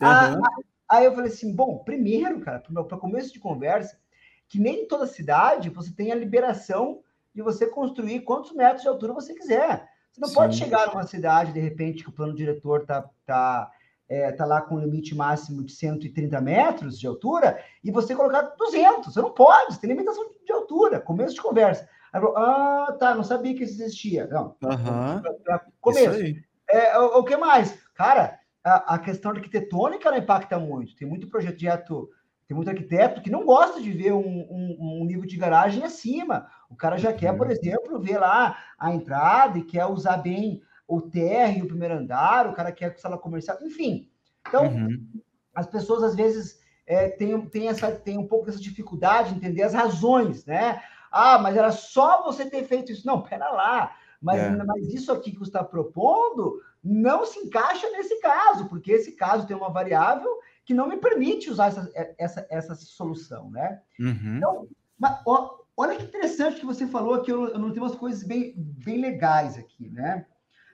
uhum. 0.01 0.41
Aí 0.89 1.05
eu 1.05 1.15
falei 1.15 1.31
assim, 1.31 1.55
bom, 1.55 1.79
primeiro, 1.79 2.41
cara, 2.41 2.59
para 2.59 2.97
começo 2.97 3.33
de 3.33 3.39
conversa, 3.39 3.99
que 4.47 4.59
nem 4.59 4.83
em 4.83 4.87
toda 4.87 5.07
cidade 5.07 5.69
você 5.69 5.91
tem 5.91 6.11
a 6.11 6.15
liberação 6.15 7.01
de 7.33 7.41
você 7.41 7.67
construir 7.67 8.21
quantos 8.21 8.53
metros 8.53 8.81
de 8.81 8.87
altura 8.87 9.13
você 9.13 9.33
quiser. 9.33 9.87
Você 10.11 10.21
não 10.21 10.29
Sim. 10.29 10.35
pode 10.35 10.57
chegar 10.57 10.87
numa 10.87 11.05
cidade, 11.05 11.51
de 11.51 11.59
repente, 11.59 12.03
que 12.03 12.09
o 12.09 12.13
plano 12.13 12.33
diretor 12.33 12.85
tá, 12.85 13.09
tá, 13.25 13.69
é, 14.07 14.31
tá 14.31 14.45
lá 14.45 14.61
com 14.61 14.75
um 14.75 14.79
limite 14.79 15.13
máximo 15.13 15.61
de 15.61 15.73
130 15.73 16.39
metros 16.39 16.97
de 16.97 17.05
altura 17.05 17.61
e 17.83 17.91
você 17.91 18.15
colocar 18.15 18.41
200. 18.57 19.13
Você 19.13 19.21
não 19.21 19.31
pode, 19.31 19.73
você 19.73 19.81
tem 19.81 19.89
limitação 19.89 20.23
de 20.45 20.53
altura. 20.53 21.01
Começo 21.01 21.35
de 21.35 21.41
conversa. 21.41 21.89
Aí 22.13 22.21
falou, 22.21 22.37
ah, 22.37 22.95
tá, 22.97 23.13
não 23.13 23.25
sabia 23.25 23.53
que 23.53 23.63
isso 23.63 23.73
existia. 23.73 24.25
Não, 24.27 24.55
uhum. 24.63 25.21
pra, 25.21 25.33
pra 25.43 25.65
começo. 25.81 26.41
É, 26.69 26.97
o, 26.97 27.19
o 27.19 27.23
que 27.25 27.35
mais? 27.35 27.77
Cara, 27.93 28.39
a, 28.63 28.95
a 28.95 28.99
questão 28.99 29.31
arquitetônica 29.31 30.09
não 30.09 30.17
impacta 30.17 30.57
muito. 30.57 30.95
Tem 30.95 31.05
muito 31.05 31.27
projeto, 31.27 32.09
tem 32.47 32.55
muito 32.55 32.69
arquiteto 32.69 33.21
que 33.21 33.29
não 33.29 33.43
gosta 33.43 33.81
de 33.81 33.91
ver 33.91 34.13
um, 34.13 34.19
um, 34.21 34.77
um 35.01 35.05
nível 35.05 35.25
de 35.25 35.35
garagem 35.35 35.83
acima. 35.83 36.47
O 36.69 36.75
cara 36.75 36.97
já 36.97 37.11
quer, 37.11 37.35
por 37.35 37.47
uhum. 37.47 37.51
exemplo, 37.51 37.99
ver 37.99 38.19
lá 38.19 38.57
a 38.77 38.93
entrada 38.93 39.57
e 39.57 39.63
quer 39.63 39.85
usar 39.85 40.17
bem 40.17 40.61
o 40.87 41.01
térreo, 41.01 41.65
o 41.65 41.67
primeiro 41.67 41.95
andar, 41.95 42.47
o 42.47 42.53
cara 42.53 42.71
quer 42.71 42.95
sala 42.99 43.17
comercial, 43.17 43.57
enfim. 43.61 44.09
Então, 44.47 44.67
uhum. 44.67 45.07
as 45.55 45.65
pessoas 45.65 46.03
às 46.03 46.15
vezes 46.15 46.59
é, 46.85 47.09
tem, 47.09 47.39
tem, 47.47 47.67
essa, 47.67 47.91
tem 47.91 48.17
um 48.17 48.27
pouco 48.27 48.45
dessa 48.45 48.59
dificuldade 48.59 49.29
de 49.29 49.37
entender 49.37 49.63
as 49.63 49.73
razões, 49.73 50.45
né? 50.45 50.81
Ah, 51.11 51.39
mas 51.39 51.57
era 51.57 51.71
só 51.71 52.23
você 52.23 52.47
ter 52.47 52.63
feito 52.65 52.91
isso. 52.91 53.07
Não, 53.07 53.21
pera 53.23 53.49
lá. 53.49 53.95
Mas, 54.21 54.39
é. 54.39 54.49
mas 54.51 54.87
isso 54.93 55.11
aqui 55.11 55.31
que 55.31 55.39
você 55.39 55.49
está 55.49 55.63
propondo 55.63 56.61
não 56.83 57.25
se 57.25 57.39
encaixa 57.39 57.89
nesse 57.89 58.19
caso, 58.19 58.67
porque 58.67 58.91
esse 58.91 59.13
caso 59.13 59.47
tem 59.47 59.55
uma 59.55 59.71
variável 59.71 60.29
que 60.65 60.73
não 60.73 60.87
me 60.87 60.97
permite 60.97 61.49
usar 61.49 61.67
essa, 61.67 61.91
essa, 62.17 62.47
essa 62.49 62.75
solução, 62.75 63.51
né? 63.51 63.81
Uhum. 63.99 64.37
Então, 64.37 64.67
mas, 64.97 65.21
ó, 65.25 65.59
olha 65.77 65.95
que 65.95 66.03
interessante 66.03 66.59
que 66.59 66.65
você 66.65 66.87
falou 66.87 67.21
que 67.21 67.31
eu, 67.31 67.49
eu 67.49 67.59
não 67.59 67.71
tenho 67.71 67.85
umas 67.85 67.95
coisas 67.95 68.23
bem, 68.23 68.53
bem 68.57 68.99
legais 68.99 69.57
aqui, 69.57 69.89
né? 69.89 70.25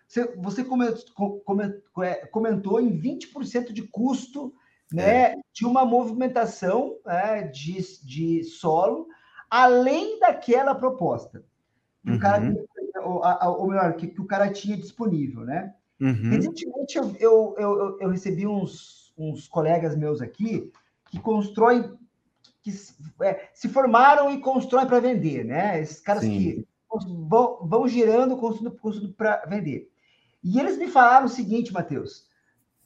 Você, 0.07 0.25
você 0.37 0.63
comentou, 0.63 1.41
comentou 2.31 2.81
em 2.81 2.99
20% 2.99 3.71
de 3.71 3.83
custo 3.83 4.53
né, 4.91 5.31
é. 5.31 5.35
de 5.53 5.65
uma 5.65 5.85
movimentação 5.85 6.97
né, 7.05 7.43
de, 7.43 7.77
de 8.03 8.43
solo, 8.43 9.07
além 9.49 10.19
daquela 10.19 10.75
proposta. 10.75 11.43
Que 12.03 12.11
uhum. 12.11 12.17
o 12.17 12.19
cara, 12.19 12.43
uhum. 12.43 12.65
ou, 13.03 13.21
ou 13.61 13.67
melhor, 13.69 13.95
que, 13.95 14.07
que, 14.07 14.19
o 14.19 14.25
cara 14.25 14.51
tinha 14.51 14.75
disponível, 14.75 15.45
né? 15.45 15.73
Uhum. 15.99 16.31
Recentemente 16.31 16.97
eu, 16.97 17.15
eu, 17.19 17.55
eu, 17.57 17.99
eu, 18.01 18.09
recebi 18.09 18.45
uns, 18.45 19.00
uns 19.17 19.47
colegas 19.47 19.95
meus 19.95 20.21
aqui 20.21 20.71
que 21.09 21.19
constroem, 21.19 21.97
que 22.61 22.71
é, 23.21 23.49
se 23.53 23.67
formaram 23.69 24.31
e 24.31 24.39
constroem 24.39 24.87
para 24.87 24.99
vender, 24.99 25.43
né? 25.43 25.79
Esses 25.81 25.99
caras 25.99 26.23
Sim. 26.23 26.37
que 26.37 26.67
vão, 27.27 27.59
vão 27.67 27.87
girando, 27.87 28.37
construindo, 28.37 28.77
construindo 28.77 29.13
para 29.13 29.45
vender. 29.45 29.89
E 30.43 30.59
eles 30.59 30.77
me 30.77 30.87
falaram 30.87 31.25
o 31.25 31.29
seguinte, 31.29 31.73
Matheus. 31.73 32.25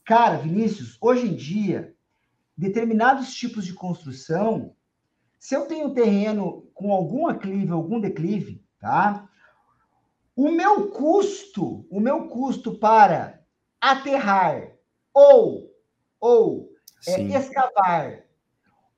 Cara, 0.04 0.38
Vinícius, 0.38 0.98
hoje 1.00 1.26
em 1.26 1.34
dia, 1.34 1.94
determinados 2.56 3.34
tipos 3.34 3.64
de 3.64 3.72
construção, 3.72 4.74
se 5.38 5.54
eu 5.54 5.66
tenho 5.66 5.94
terreno 5.94 6.68
com 6.74 6.92
algum 6.92 7.26
aclive, 7.26 7.70
algum 7.72 8.00
declive, 8.00 8.62
tá? 8.80 9.28
O 10.34 10.50
meu 10.50 10.90
custo, 10.90 11.86
o 11.90 12.00
meu 12.00 12.28
custo 12.28 12.78
para 12.78 13.42
aterrar 13.80 14.72
ou 15.12 15.65
ou 16.20 16.70
é, 17.06 17.20
escavar 17.22 18.24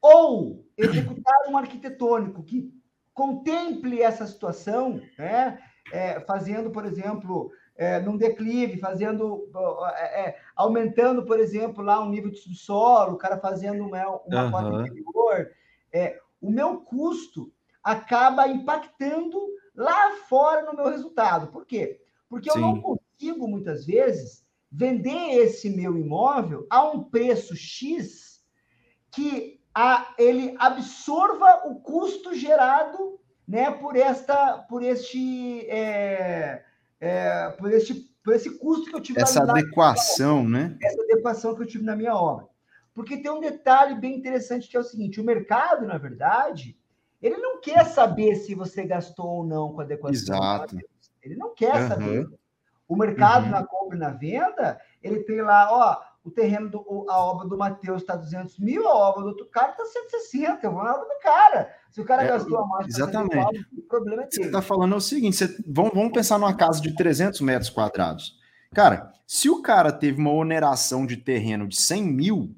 ou 0.01 0.65
executar 0.77 1.49
um 1.49 1.57
arquitetônico 1.57 2.43
que 2.43 2.73
contemple 3.13 4.01
essa 4.01 4.27
situação, 4.27 5.01
né? 5.19 5.59
É, 5.91 6.21
fazendo, 6.21 6.71
por 6.71 6.85
exemplo, 6.85 7.51
é, 7.75 7.99
num 8.01 8.17
declive, 8.17 8.79
fazendo, 8.79 9.49
é, 9.97 10.29
é, 10.29 10.39
aumentando, 10.55 11.25
por 11.25 11.41
exemplo, 11.41 11.83
lá 11.83 12.01
um 12.01 12.11
nível 12.11 12.31
de 12.31 12.39
subsolo, 12.39 13.15
o 13.15 13.19
cara 13.19 13.39
fazendo 13.39 13.85
uma, 13.85 14.21
uma 14.27 14.63
uhum. 14.63 14.87
interior, 14.87 15.51
é, 15.93 16.19
o 16.41 16.51
meu 16.51 16.81
custo 16.81 17.51
acaba 17.83 18.47
impactando 18.49 19.41
lá 19.75 20.17
fora 20.29 20.63
no 20.63 20.75
meu 20.77 20.89
resultado. 20.89 21.49
Por 21.49 21.65
quê? 21.65 22.01
Porque 22.29 22.51
Sim. 22.51 22.59
eu 22.59 22.63
não 22.63 22.81
consigo, 22.81 23.49
muitas 23.49 23.87
vezes, 23.87 24.45
vender 24.71 25.37
esse 25.39 25.71
meu 25.71 25.97
imóvel 25.97 26.67
a 26.71 26.89
um 26.91 27.05
preço 27.05 27.57
X 27.57 28.41
que 29.11 29.61
a, 29.75 30.15
ele 30.19 30.55
absorva 30.59 31.63
o 31.67 31.77
custo 31.77 32.35
gerado 32.35 33.19
né, 33.47 33.71
por, 33.71 33.97
esta, 33.97 34.59
por 34.69 34.83
este... 34.83 35.67
É, 35.69 36.65
é, 37.01 37.51
por, 37.51 37.73
esse, 37.73 37.95
por 38.23 38.35
esse 38.35 38.59
custo 38.59 38.91
que 38.91 38.97
eu 38.97 39.01
tive 39.01 39.21
essa 39.21 39.43
adequação, 39.43 40.47
né? 40.47 40.77
Essa 40.83 41.03
adequação 41.03 41.55
que 41.55 41.63
eu 41.63 41.67
tive 41.67 41.85
na 41.85 41.95
minha 41.95 42.15
obra. 42.15 42.47
Porque 42.93 43.17
tem 43.17 43.31
um 43.31 43.41
detalhe 43.41 43.95
bem 43.95 44.17
interessante 44.17 44.69
que 44.69 44.77
é 44.77 44.81
o 44.81 44.85
seguinte: 44.85 45.21
o 45.21 45.25
mercado, 45.25 45.87
na 45.87 45.97
verdade, 45.97 46.77
ele 47.23 47.37
não 47.37 47.61
quer 47.61 47.87
saber 47.87 48.35
se 48.35 48.55
você 48.55 48.85
gastou 48.85 49.27
ou 49.27 49.47
não 49.47 49.73
com 49.73 49.81
adequação. 49.81 50.35
Exato. 50.35 50.77
Ele 51.23 51.37
não 51.37 51.55
quer 51.55 51.83
uhum. 51.83 51.89
saber. 51.89 52.29
O 52.89 52.97
mercado 52.97 53.45
uhum. 53.45 53.51
na 53.51 53.65
compra 53.65 53.97
e 53.97 54.01
na 54.01 54.11
venda, 54.11 54.81
ele 55.03 55.21
tem 55.21 55.43
lá, 55.43 55.69
ó, 55.71 56.01
o 56.25 56.31
terreno, 56.31 56.69
do, 56.69 57.07
a 57.09 57.19
obra 57.19 57.47
do 57.47 57.57
Matheus 57.57 58.03
está 58.03 58.17
200 58.17 58.59
mil, 58.59 58.87
a 58.89 58.95
obra 58.95 59.23
do 59.23 59.29
outro 59.29 59.47
cara 59.47 59.73
está 59.73 59.85
160, 59.85 60.67
eu 60.67 60.73
vou 60.73 60.83
na 60.83 60.95
obra 60.95 61.05
do 61.05 61.21
cara. 61.23 61.75
Se 61.91 62.01
o 62.01 62.05
cara 62.05 62.25
é, 62.25 62.29
gastou 62.29 62.59
a 62.59 62.67
mais, 62.67 62.87
exatamente. 62.89 63.67
o 63.77 63.83
problema 63.83 64.23
é 64.23 64.27
dele. 64.27 64.43
Você 64.43 64.47
está 64.47 64.63
falando 64.63 64.95
é 64.95 64.97
o 64.97 65.01
seguinte: 65.01 65.37
você, 65.37 65.57
vamos, 65.67 65.93
vamos 65.95 66.13
pensar 66.13 66.39
numa 66.39 66.55
casa 66.55 66.81
de 66.81 66.95
300 66.95 67.41
metros 67.41 67.71
quadrados. 67.71 68.37
Cara, 68.75 69.13
se 69.27 69.49
o 69.49 69.63
cara 69.63 69.91
teve 69.91 70.21
uma 70.21 70.33
oneração 70.33 71.07
de 71.07 71.17
terreno 71.17 71.67
de 71.67 71.81
100 71.81 72.03
mil, 72.03 72.55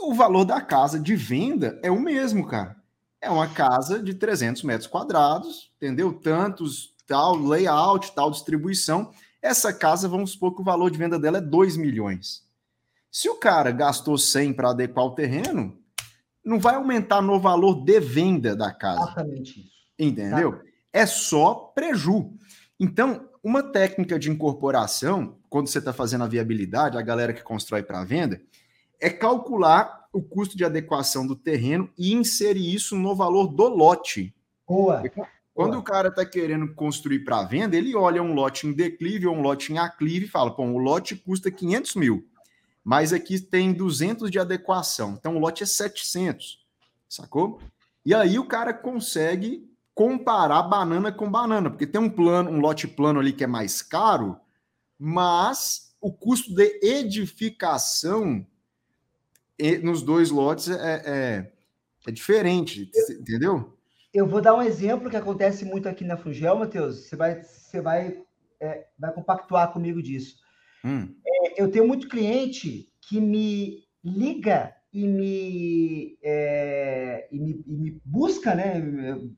o 0.00 0.14
valor 0.14 0.44
da 0.44 0.60
casa 0.60 0.98
de 0.98 1.14
venda 1.14 1.78
é 1.82 1.90
o 1.90 2.00
mesmo, 2.00 2.46
cara. 2.46 2.76
É 3.20 3.30
uma 3.30 3.48
casa 3.48 4.02
de 4.02 4.14
300 4.14 4.62
metros 4.62 4.86
quadrados, 4.86 5.72
entendeu? 5.76 6.12
Tantos, 6.12 6.93
tal 7.06 7.36
layout, 7.36 8.14
tal 8.14 8.30
distribuição. 8.30 9.10
Essa 9.42 9.72
casa, 9.72 10.08
vamos 10.08 10.32
supor 10.32 10.54
que 10.54 10.62
o 10.62 10.64
valor 10.64 10.90
de 10.90 10.98
venda 10.98 11.18
dela 11.18 11.38
é 11.38 11.40
2 11.40 11.76
milhões. 11.76 12.42
Se 13.10 13.28
o 13.28 13.36
cara 13.36 13.70
gastou 13.70 14.18
100 14.18 14.54
para 14.54 14.70
adequar 14.70 15.04
o 15.04 15.14
terreno, 15.14 15.78
não 16.44 16.58
vai 16.58 16.74
aumentar 16.74 17.22
no 17.22 17.38
valor 17.38 17.84
de 17.84 18.00
venda 18.00 18.56
da 18.56 18.72
casa. 18.72 19.02
Exatamente 19.02 19.60
isso. 19.60 19.74
Entendeu? 19.98 20.52
Tá. 20.52 20.62
É 20.92 21.06
só 21.06 21.54
preju. 21.74 22.32
Então, 22.78 23.28
uma 23.42 23.62
técnica 23.62 24.18
de 24.18 24.30
incorporação, 24.30 25.36
quando 25.48 25.68
você 25.68 25.78
está 25.78 25.92
fazendo 25.92 26.24
a 26.24 26.28
viabilidade, 26.28 26.98
a 26.98 27.02
galera 27.02 27.32
que 27.32 27.42
constrói 27.42 27.82
para 27.82 28.04
venda, 28.04 28.40
é 29.00 29.10
calcular 29.10 30.08
o 30.12 30.22
custo 30.22 30.56
de 30.56 30.64
adequação 30.64 31.26
do 31.26 31.36
terreno 31.36 31.90
e 31.98 32.14
inserir 32.14 32.74
isso 32.74 32.96
no 32.96 33.14
valor 33.14 33.48
do 33.48 33.68
lote. 33.68 34.34
Boa. 34.66 35.02
Quando 35.54 35.78
o 35.78 35.82
cara 35.82 36.08
está 36.08 36.26
querendo 36.26 36.74
construir 36.74 37.20
para 37.20 37.44
venda, 37.44 37.76
ele 37.76 37.94
olha 37.94 38.20
um 38.20 38.34
lote 38.34 38.66
em 38.66 38.72
declive 38.72 39.28
ou 39.28 39.36
um 39.36 39.40
lote 39.40 39.72
em 39.72 39.78
aclive 39.78 40.26
e 40.26 40.28
fala: 40.28 40.54
pô, 40.54 40.64
o 40.64 40.78
lote 40.78 41.14
custa 41.14 41.50
500 41.50 41.94
mil 41.94 42.28
mas 42.84 43.14
aqui 43.14 43.40
tem 43.40 43.72
200 43.72 44.30
de 44.30 44.38
adequação. 44.38 45.16
Então 45.18 45.36
o 45.36 45.40
lote 45.40 45.62
é 45.62 45.66
700, 45.66 46.62
sacou? 47.08 47.58
E 48.04 48.14
aí 48.14 48.38
o 48.38 48.46
cara 48.46 48.74
consegue 48.74 49.66
comparar 49.94 50.62
banana 50.64 51.10
com 51.10 51.30
banana, 51.30 51.70
porque 51.70 51.86
tem 51.86 52.00
um 52.00 52.10
plano, 52.10 52.50
um 52.50 52.60
lote 52.60 52.86
plano 52.86 53.20
ali 53.20 53.32
que 53.32 53.44
é 53.44 53.46
mais 53.46 53.80
caro, 53.80 54.36
mas 54.98 55.94
o 55.98 56.12
custo 56.12 56.54
de 56.54 56.78
edificação 56.82 58.46
nos 59.82 60.02
dois 60.02 60.30
lotes 60.30 60.68
é, 60.68 61.02
é, 61.06 61.52
é 62.06 62.12
diferente, 62.12 62.90
entendeu? 63.08 63.73
Eu 64.14 64.28
vou 64.28 64.40
dar 64.40 64.54
um 64.54 64.62
exemplo 64.62 65.10
que 65.10 65.16
acontece 65.16 65.64
muito 65.64 65.88
aqui 65.88 66.04
na 66.04 66.16
Fugel, 66.16 66.56
Matheus. 66.56 67.08
Você 67.08 67.16
vai, 67.16 67.42
você 67.42 67.80
vai, 67.80 68.22
é, 68.60 68.86
vai 68.96 69.12
compactuar 69.12 69.72
comigo 69.72 70.00
disso. 70.00 70.36
Hum. 70.84 71.12
É, 71.26 71.60
eu 71.60 71.68
tenho 71.68 71.88
muito 71.88 72.08
cliente 72.08 72.88
que 73.00 73.20
me 73.20 73.82
liga 74.04 74.72
e 74.92 75.08
me, 75.08 76.16
é, 76.22 77.26
e 77.32 77.40
me, 77.40 77.64
e 77.66 77.76
me, 77.76 78.00
busca, 78.04 78.54
né? 78.54 78.80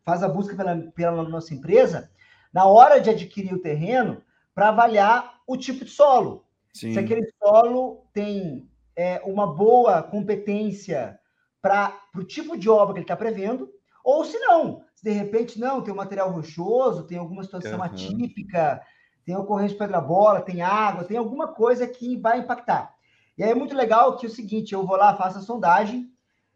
Faz 0.05 0.23
a 0.23 0.29
busca 0.29 0.55
pela, 0.55 0.77
pela 0.95 1.27
nossa 1.27 1.55
empresa 1.55 2.11
na 2.53 2.67
hora 2.67 3.01
de 3.01 3.09
adquirir 3.09 3.55
o 3.55 3.62
terreno 3.62 4.23
para 4.55 4.69
avaliar 4.69 5.41
o 5.47 5.57
tipo 5.57 5.87
de 5.87 5.91
solo. 5.91 6.45
Sim. 6.75 6.93
Se 6.93 6.99
aquele 6.99 7.27
solo 7.43 8.07
tem 8.12 8.69
é, 8.95 9.23
uma 9.25 9.47
boa 9.47 10.03
competência 10.03 11.19
para 11.62 11.99
o 12.15 12.23
tipo 12.23 12.59
de 12.59 12.69
obra 12.69 12.93
que 12.93 12.99
ele 12.99 13.05
está 13.05 13.17
prevendo, 13.17 13.71
ou 14.07 14.25
se 14.25 14.38
não, 14.38 14.85
se 14.95 15.03
de 15.03 15.11
repente 15.11 15.59
não, 15.59 15.83
tem 15.83 15.92
um 15.92 15.97
material 15.97 16.31
rochoso, 16.31 17.09
tem 17.09 17.19
alguma 17.19 17.42
situação 17.42 17.79
uhum. 17.79 17.83
atípica, 17.83 18.81
tem 19.25 19.37
ocorrência 19.37 19.73
de 19.73 19.79
pedra-bola, 19.81 20.42
tem 20.42 20.62
água, 20.62 21.03
tem 21.03 21.16
alguma 21.16 21.49
coisa 21.49 21.88
que 21.88 22.16
vai 22.16 22.38
impactar. 22.38 22.95
E 23.37 23.42
aí 23.42 23.51
é 23.51 23.55
muito 23.55 23.75
legal 23.75 24.16
que 24.16 24.25
é 24.25 24.29
o 24.29 24.33
seguinte, 24.33 24.73
eu 24.73 24.87
vou 24.87 24.97
lá, 24.97 25.16
faço 25.16 25.38
a 25.38 25.42
sondagem, 25.42 26.09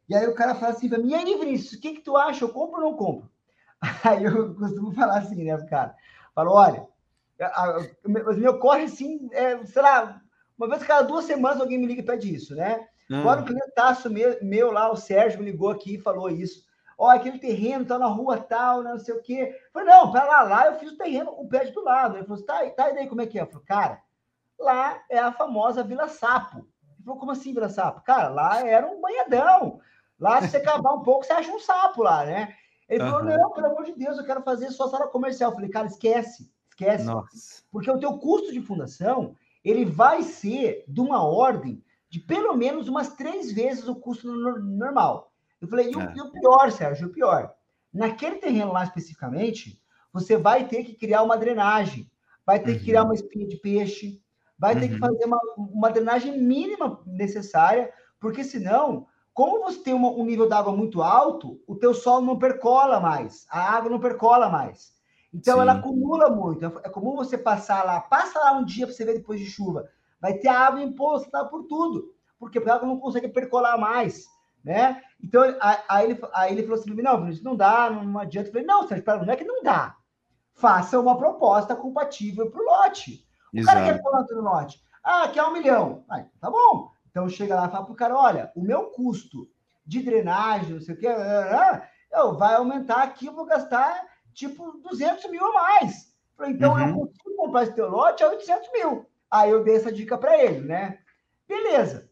e 0.09 0.15
aí 0.15 0.29
o 0.29 0.35
cara 0.37 0.55
fala 0.55 0.75
assim 0.75 0.89
para 0.89 0.99
mim, 0.99 1.11
e 1.11 1.15
aí, 1.17 1.39
Vinícius, 1.41 1.73
o 1.73 1.81
que, 1.81 1.95
que 1.95 2.03
tu 2.03 2.17
acha? 2.17 2.45
Eu 2.45 2.51
compro 2.51 2.85
ou 2.85 2.93
não 2.93 2.97
compro? 2.97 3.29
Aí 4.05 4.23
eu 4.23 4.55
costumo 4.55 4.93
falar 4.93 5.19
assim, 5.19 5.43
né, 5.43 5.57
cara? 5.67 5.97
Falo, 6.35 6.53
olha, 6.53 6.87
me 8.07 8.49
ocorre 8.49 8.85
assim, 8.85 9.29
é, 9.33 9.65
sei 9.65 9.83
lá, 9.83 10.21
uma 10.57 10.69
vez 10.69 10.85
cada 10.85 11.03
duas 11.03 11.25
semanas 11.25 11.61
alguém 11.61 11.79
me 11.79 11.87
liga 11.87 12.01
e 12.01 12.05
pede 12.05 12.33
isso, 12.33 12.55
né? 12.55 12.87
Hum. 13.11 13.21
Agora 13.21 13.41
o 13.41 13.45
clientaço 13.45 14.09
meu, 14.09 14.39
meu 14.41 14.71
lá, 14.71 14.93
o 14.93 14.97
Sérgio, 14.97 15.41
me 15.41 15.51
ligou 15.51 15.71
aqui 15.71 15.95
e 15.95 16.01
falou 16.01 16.31
isso 16.31 16.70
ó, 17.01 17.09
aquele 17.09 17.39
terreno 17.39 17.87
tá 17.87 17.99
na 17.99 18.07
rua 18.07 18.37
tal, 18.37 18.83
não 18.83 18.99
sei 18.99 19.15
o 19.15 19.23
quê. 19.23 19.57
Eu 19.57 19.71
falei, 19.73 19.89
não, 19.89 20.13
para 20.13 20.25
lá, 20.25 20.43
lá 20.43 20.67
eu 20.67 20.79
fiz 20.79 20.93
o 20.93 20.99
terreno, 20.99 21.31
o 21.31 21.49
prédio 21.49 21.73
do 21.73 21.83
lado. 21.83 22.19
Ele 22.19 22.27
falou, 22.27 22.45
tá, 22.45 22.69
tá, 22.71 22.91
e 22.91 22.95
daí 22.95 23.09
como 23.09 23.23
é 23.23 23.27
que 23.27 23.39
é? 23.39 23.43
Eu 23.43 23.47
falei, 23.47 23.65
cara, 23.65 24.03
lá 24.59 25.03
é 25.09 25.19
a 25.19 25.33
famosa 25.33 25.83
Vila 25.83 26.09
Sapo. 26.09 26.59
Ele 26.59 27.03
falou, 27.03 27.19
como 27.19 27.33
assim 27.33 27.55
Vila 27.55 27.71
Sapo? 27.71 28.03
Cara, 28.03 28.29
lá 28.29 28.61
era 28.69 28.87
um 28.87 29.01
banhadão. 29.01 29.81
Lá, 30.19 30.43
se 30.43 30.49
você 30.49 30.61
cavar 30.61 30.93
um 30.93 31.03
pouco, 31.03 31.25
você 31.25 31.33
acha 31.33 31.51
um 31.51 31.59
sapo 31.59 32.03
lá, 32.03 32.27
né? 32.27 32.55
Ele 32.87 33.03
uhum. 33.03 33.11
falou, 33.11 33.25
não, 33.25 33.51
pelo 33.53 33.67
amor 33.69 33.85
de 33.87 33.93
Deus, 33.93 34.19
eu 34.19 34.25
quero 34.27 34.43
fazer 34.43 34.71
sua 34.71 34.91
sala 34.91 35.09
comercial. 35.09 35.51
Eu 35.51 35.55
falei, 35.55 35.71
cara, 35.71 35.87
esquece, 35.87 36.53
esquece. 36.69 37.05
Nossa. 37.05 37.63
Porque 37.73 37.91
o 37.91 37.99
teu 37.99 38.19
custo 38.19 38.53
de 38.53 38.61
fundação, 38.61 39.35
ele 39.65 39.87
vai 39.87 40.23
ser 40.23 40.85
de 40.87 41.01
uma 41.01 41.25
ordem 41.25 41.83
de 42.11 42.21
pelo 42.21 42.55
menos 42.55 42.89
umas 42.89 43.15
três 43.15 43.51
vezes 43.51 43.89
o 43.89 43.95
custo 43.95 44.31
normal. 44.31 45.30
Eu 45.61 45.69
falei, 45.69 45.91
e 45.91 45.97
o, 45.97 46.01
é. 46.01 46.15
e 46.17 46.21
o 46.21 46.31
pior, 46.31 46.71
Sérgio, 46.73 47.09
o 47.09 47.13
pior. 47.13 47.53
Naquele 47.93 48.37
terreno 48.37 48.73
lá 48.73 48.85
especificamente, 48.85 49.81
você 50.13 50.37
vai 50.37 50.67
ter 50.67 50.85
que 50.85 50.95
criar 50.95 51.23
uma 51.23 51.37
drenagem, 51.37 52.11
vai 52.47 52.59
ter 52.59 52.73
uhum. 52.73 52.79
que 52.79 52.85
criar 52.85 53.03
uhum. 53.03 53.09
uma 53.09 53.15
espinha 53.15 53.47
de 53.47 53.57
peixe, 53.57 54.21
vai 54.59 54.75
uhum. 54.75 54.81
ter 54.81 54.89
que 54.89 54.95
uhum. 54.95 55.01
fazer 55.01 55.25
uma, 55.25 55.41
uma 55.57 55.91
drenagem 55.91 56.39
mínima 56.39 57.01
necessária, 57.07 57.93
porque 58.19 58.45
senão, 58.45 59.07
como 59.33 59.61
você 59.61 59.79
tem 59.81 59.95
uma, 59.95 60.11
um 60.11 60.25
nível 60.25 60.49
d'água 60.49 60.77
muito 60.77 61.03
alto, 61.03 61.61
o 61.67 61.75
teu 61.77 61.95
solo 61.95 62.27
não 62.27 62.39
percola 62.39 63.01
mais, 63.01 63.47
a 63.51 63.61
água 63.61 63.91
não 63.91 64.01
percola 64.01 64.49
mais. 64.49 64.95
Então 65.33 65.55
Sim. 65.55 65.61
ela 65.61 65.73
acumula 65.73 66.29
muito. 66.29 66.65
É 66.65 66.89
comum 66.89 67.15
você 67.15 67.39
passar 67.39 67.85
lá, 67.85 68.01
passa 68.01 68.39
lá 68.39 68.53
um 68.53 68.65
dia 68.65 68.87
para 68.87 68.95
você 68.95 69.05
ver 69.05 69.15
depois 69.15 69.39
de 69.39 69.47
chuva. 69.47 69.89
Vai 70.21 70.35
ter 70.35 70.49
água 70.49 70.83
imposta 70.83 71.45
por 71.45 71.65
tudo, 71.65 72.13
porque 72.39 72.59
a 72.59 72.75
água 72.75 72.87
não 72.87 72.99
consegue 72.99 73.29
percolar 73.29 73.79
mais, 73.79 74.27
né? 74.63 75.01
Então 75.23 75.43
aí 75.89 76.05
ele, 76.11 76.21
aí 76.33 76.53
ele 76.53 76.63
falou 76.63 76.79
assim: 76.79 76.95
não, 76.95 77.21
Vinícius, 77.21 77.45
não 77.45 77.57
dá, 77.57 77.91
não 77.91 78.19
adianta. 78.19 78.49
Eu 78.49 78.53
falei, 78.53 78.67
não, 78.67 78.87
Sérgio, 78.87 79.05
não 79.07 79.33
é 79.33 79.37
que 79.37 79.45
não 79.45 79.63
dá. 79.63 79.97
Faça 80.55 80.99
uma 80.99 81.17
proposta 81.17 81.75
compatível 81.77 82.51
para 82.51 82.61
o 82.61 82.65
lote. 82.65 83.27
O 83.53 83.59
Exato. 83.59 83.79
cara 83.79 83.93
quer 83.93 84.03
quanto 84.03 84.35
no 84.35 84.43
lote? 84.43 84.83
Ah, 85.03 85.29
quer 85.29 85.43
um 85.45 85.53
milhão. 85.53 86.05
Ah, 86.09 86.25
tá 86.41 86.51
bom. 86.51 86.91
Então 87.11 87.29
chega 87.29 87.55
lá 87.55 87.67
e 87.67 87.71
fala 87.71 87.85
para 87.85 87.93
o 87.93 87.97
cara: 87.97 88.17
olha, 88.17 88.53
o 88.55 88.63
meu 88.63 88.91
custo 88.91 89.49
de 89.85 90.03
drenagem, 90.03 90.75
não 90.75 90.81
sei 90.81 90.95
o 90.95 90.99
que, 90.99 91.07
eu, 91.07 92.37
vai 92.37 92.55
aumentar 92.55 93.03
aqui, 93.03 93.27
eu 93.27 93.35
vou 93.35 93.45
gastar 93.45 94.07
tipo 94.33 94.79
200 94.89 95.31
mil 95.31 95.45
a 95.45 95.53
mais. 95.53 96.15
Falei, 96.37 96.53
então 96.53 96.73
uhum. 96.73 96.89
eu 96.89 96.95
consigo 96.95 97.37
comprar 97.37 97.63
esse 97.65 97.75
teu 97.75 97.89
lote 97.89 98.23
a 98.23 98.29
800 98.29 98.73
mil. 98.73 99.07
Aí 99.31 99.51
eu 99.51 99.63
dei 99.63 99.77
essa 99.77 99.93
dica 99.93 100.17
para 100.17 100.43
ele, 100.43 100.61
né? 100.61 100.99
Beleza. 101.47 102.11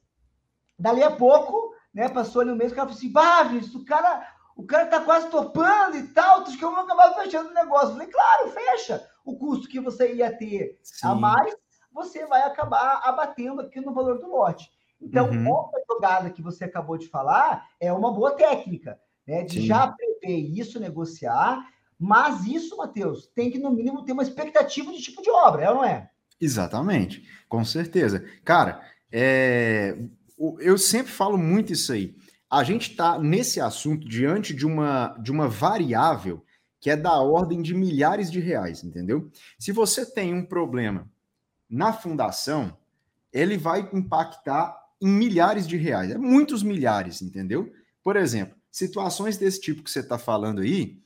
Dali 0.79 1.03
a 1.03 1.11
pouco, 1.11 1.75
né, 1.99 2.09
passou 2.09 2.43
ali 2.43 2.53
um 2.53 2.55
mês, 2.55 2.71
o 2.71 2.77
cara 2.77 2.89
falou 2.89 2.97
assim, 2.97 3.49
Vinícius, 3.49 3.75
o 3.75 3.85
cara, 3.85 4.25
o 4.55 4.63
cara 4.65 4.87
tá 4.87 5.01
quase 5.01 5.29
topando 5.31 5.97
e 5.97 6.05
tal, 6.09 6.43
acho 6.43 6.57
que 6.57 6.65
eu 6.65 6.71
vou 6.71 6.81
acabar 6.81 7.13
fechando 7.15 7.51
o 7.51 7.55
negócio. 7.55 7.91
Falei, 7.91 8.07
claro, 8.07 8.51
fecha. 8.53 9.05
O 9.25 9.37
custo 9.37 9.69
que 9.69 9.81
você 9.81 10.15
ia 10.15 10.31
ter 10.31 10.79
Sim. 10.81 11.09
a 11.09 11.15
mais, 11.17 11.53
você 11.93 12.25
vai 12.27 12.43
acabar 12.43 13.01
abatendo 13.03 13.63
aqui 13.63 13.81
no 13.81 13.93
valor 13.93 14.21
do 14.21 14.31
lote. 14.31 14.71
Então, 15.01 15.29
uhum. 15.29 15.51
outra 15.51 15.83
jogada 15.91 16.31
que 16.31 16.41
você 16.41 16.67
acabou 16.67 16.97
de 16.97 17.09
falar 17.09 17.67
é 17.81 17.93
uma 17.93 18.13
boa 18.13 18.31
técnica, 18.31 18.97
né? 19.27 19.43
De 19.43 19.61
Sim. 19.61 19.67
já 19.67 19.89
prever 19.89 20.39
isso, 20.39 20.79
negociar 20.79 21.67
mas 21.99 22.47
isso, 22.47 22.77
Matheus, 22.77 23.27
tem 23.35 23.51
que, 23.51 23.59
no 23.59 23.73
mínimo, 23.73 24.05
ter 24.05 24.13
uma 24.13 24.23
expectativa 24.23 24.93
de 24.93 25.03
tipo 25.03 25.21
de 25.21 25.31
obra, 25.31 25.65
é 25.65 25.69
ou 25.69 25.77
não 25.77 25.85
é? 25.85 26.09
Exatamente, 26.41 27.29
com 27.49 27.65
certeza. 27.65 28.25
Cara, 28.45 28.81
é... 29.11 29.99
eu 30.61 30.79
sempre 30.79 31.13
falo 31.13 31.37
muito 31.37 31.73
isso 31.73 31.93
aí. 31.93 32.15
A 32.51 32.65
gente 32.65 32.91
está 32.91 33.19
nesse 33.19 33.61
assunto 33.61 34.09
diante 34.09 34.55
de 34.55 34.67
uma, 34.67 35.17
de 35.21 35.31
uma 35.31 35.49
variável 35.49 36.45
que 36.81 36.91
é 36.91 36.97
da 36.97 37.21
ordem 37.21 37.61
de 37.61 37.75
milhares 37.75 38.31
de 38.31 38.41
reais, 38.41 38.85
entendeu? 38.85 39.31
Se 39.59 39.73
você 39.73 40.07
tem 40.07 40.33
um 40.33 40.45
problema 40.45 41.11
na 41.69 41.93
fundação, 41.93 42.77
ele 43.33 43.59
vai 43.59 43.89
impactar 43.93 44.77
em 45.01 45.09
milhares 45.09 45.67
de 45.67 45.77
reais, 45.77 46.11
é 46.11 46.19
muitos 46.19 46.63
milhares, 46.63 47.21
entendeu? 47.21 47.73
Por 48.03 48.17
exemplo, 48.17 48.57
situações 48.71 49.37
desse 49.37 49.61
tipo 49.61 49.83
que 49.83 49.91
você 49.91 50.01
está 50.01 50.19
falando 50.19 50.61
aí, 50.61 50.99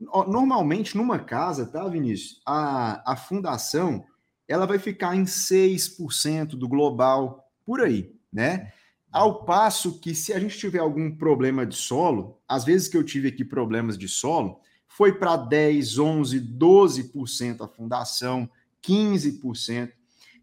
Normalmente, 0.00 0.96
numa 0.96 1.18
casa, 1.18 1.66
tá, 1.66 1.86
Vinícius? 1.88 2.40
A, 2.46 3.12
a 3.12 3.16
fundação 3.16 4.04
ela 4.46 4.64
vai 4.64 4.78
ficar 4.78 5.16
em 5.16 5.24
6% 5.24 6.50
do 6.50 6.68
global, 6.68 7.50
por 7.66 7.80
aí, 7.80 8.14
né? 8.32 8.72
Ao 9.10 9.44
passo 9.44 9.98
que, 10.00 10.14
se 10.14 10.32
a 10.32 10.38
gente 10.38 10.58
tiver 10.58 10.80
algum 10.80 11.10
problema 11.10 11.64
de 11.64 11.74
solo, 11.74 12.40
às 12.46 12.64
vezes 12.64 12.88
que 12.88 12.96
eu 12.96 13.04
tive 13.04 13.28
aqui 13.28 13.44
problemas 13.44 13.96
de 13.96 14.08
solo, 14.08 14.60
foi 14.86 15.12
para 15.12 15.36
10, 15.36 15.98
11, 15.98 16.40
12% 16.40 17.64
a 17.64 17.68
fundação, 17.68 18.48
15%. 18.82 19.92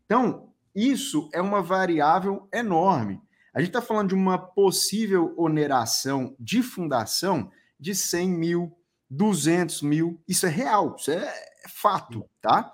Então, 0.05 0.49
isso 0.73 1.29
é 1.33 1.41
uma 1.41 1.61
variável 1.61 2.47
enorme. 2.51 3.21
A 3.53 3.59
gente 3.59 3.69
está 3.69 3.81
falando 3.81 4.09
de 4.09 4.15
uma 4.15 4.37
possível 4.37 5.33
oneração 5.37 6.35
de 6.39 6.61
fundação 6.61 7.51
de 7.79 7.95
100 7.95 8.29
mil, 8.29 8.77
200 9.09 9.81
mil, 9.81 10.21
isso 10.27 10.45
é 10.45 10.49
real, 10.49 10.95
isso 10.97 11.11
é 11.11 11.33
fato, 11.69 12.25
tá? 12.41 12.71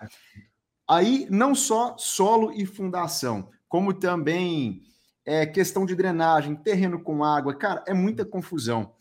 Aí, 0.88 1.28
não 1.30 1.54
só 1.54 1.96
solo 1.98 2.52
e 2.52 2.66
fundação, 2.66 3.50
como 3.68 3.94
também 3.94 4.84
é, 5.26 5.46
questão 5.46 5.86
de 5.86 5.96
drenagem, 5.96 6.56
terreno 6.56 7.02
com 7.02 7.24
água, 7.24 7.56
cara, 7.56 7.84
é 7.88 7.94
muita 7.94 8.26
confusão. 8.26 8.94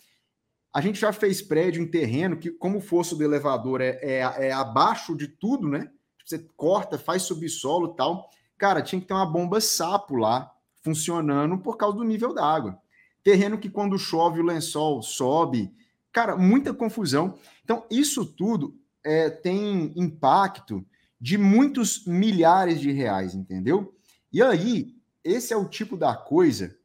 A 0.73 0.81
gente 0.81 1.01
já 1.01 1.13
fez 1.13 1.43
prédio 1.43 1.83
em 1.83 1.87
terreno 1.87 2.37
que, 2.37 2.51
como 2.51 2.79
o 2.79 2.83
fosso 2.83 3.17
do 3.17 3.25
elevador 3.25 3.81
é, 3.81 3.99
é, 4.03 4.19
é 4.19 4.53
abaixo 4.53 5.17
de 5.17 5.27
tudo, 5.27 5.69
né? 5.69 5.91
Você 6.25 6.39
corta, 6.57 6.97
faz 6.97 7.23
subsolo 7.23 7.95
tal. 7.95 8.29
Cara, 8.57 8.83
tinha 8.83 9.01
que 9.01 9.07
ter 9.07 9.15
uma 9.15 9.27
bomba 9.27 9.61
sapo 9.61 10.15
lá 10.15 10.51
funcionando 10.83 11.59
por 11.59 11.77
causa 11.77 11.97
do 11.97 12.05
nível 12.05 12.33
da 12.33 12.45
água. 12.45 12.79
Terreno 13.25 13.59
que, 13.59 13.69
quando 13.69 13.99
chove, 13.99 14.41
o 14.41 14.45
lençol 14.45 15.03
sobe, 15.03 15.75
Cara, 16.13 16.37
muita 16.37 16.75
confusão. 16.75 17.39
Então, 17.65 17.85
isso 17.91 18.25
tudo 18.25 18.77
é, 19.05 19.31
tem 19.31 19.93
impacto 19.97 20.85
de 21.21 21.39
muitos 21.39 22.05
milhares 22.07 22.81
de 22.81 22.91
reais, 22.91 23.35
entendeu? 23.35 23.95
E 24.33 24.43
aí, 24.43 24.95
esse 25.25 25.53
é 25.53 25.57
o 25.57 25.69
tipo 25.69 25.97
da 25.97 26.15
coisa 26.15 26.77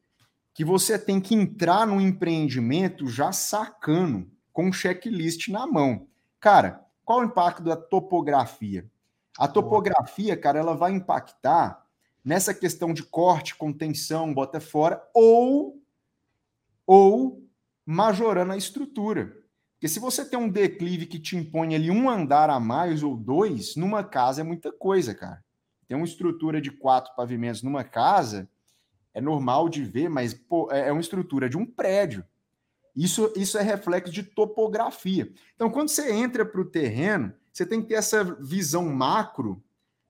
que 0.53 0.63
você 0.63 0.97
tem 0.97 1.19
que 1.19 1.35
entrar 1.35 1.85
no 1.85 1.99
empreendimento 1.99 3.07
já 3.07 3.31
sacando, 3.31 4.31
com 4.53 4.67
um 4.67 4.73
checklist 4.73 5.49
na 5.49 5.67
mão. 5.67 6.07
Cara, 6.39 6.85
qual 7.03 7.19
o 7.19 7.25
impacto 7.25 7.61
da 7.61 7.75
topografia? 7.75 8.89
A 9.37 9.49
topografia, 9.49 10.37
cara, 10.37 10.59
ela 10.59 10.73
vai 10.73 10.93
impactar 10.93 11.85
nessa 12.23 12.53
questão 12.53 12.93
de 12.93 13.03
corte, 13.03 13.55
contenção, 13.55 14.33
bota 14.33 14.61
fora, 14.61 15.05
ou, 15.13 15.81
ou 16.87 17.43
majorando 17.85 18.53
a 18.53 18.57
estrutura. 18.57 19.35
Porque 19.73 19.89
se 19.89 19.99
você 19.99 20.23
tem 20.23 20.39
um 20.39 20.49
declive 20.49 21.05
que 21.05 21.19
te 21.19 21.35
impõe 21.35 21.75
ali 21.75 21.91
um 21.91 22.09
andar 22.09 22.49
a 22.49 22.59
mais 22.59 23.03
ou 23.03 23.15
dois, 23.15 23.75
numa 23.75 24.03
casa 24.03 24.39
é 24.39 24.43
muita 24.43 24.71
coisa, 24.71 25.13
cara. 25.13 25.43
Tem 25.87 25.95
uma 25.95 26.05
estrutura 26.05 26.61
de 26.61 26.71
quatro 26.71 27.15
pavimentos 27.15 27.61
numa 27.61 27.83
casa, 27.83 28.49
é 29.13 29.21
normal 29.21 29.69
de 29.69 29.83
ver, 29.83 30.09
mas 30.09 30.33
pô, 30.33 30.69
é, 30.71 30.89
é 30.89 30.91
uma 30.91 31.01
estrutura 31.01 31.49
de 31.49 31.57
um 31.57 31.65
prédio. 31.65 32.23
Isso, 32.95 33.31
isso 33.35 33.57
é 33.57 33.61
reflexo 33.61 34.11
de 34.11 34.23
topografia. 34.23 35.31
Então, 35.55 35.69
quando 35.69 35.89
você 35.89 36.11
entra 36.11 36.45
para 36.45 36.61
o 36.61 36.65
terreno, 36.65 37.33
você 37.51 37.65
tem 37.65 37.81
que 37.81 37.89
ter 37.89 37.95
essa 37.95 38.23
visão 38.23 38.85
macro. 38.85 39.61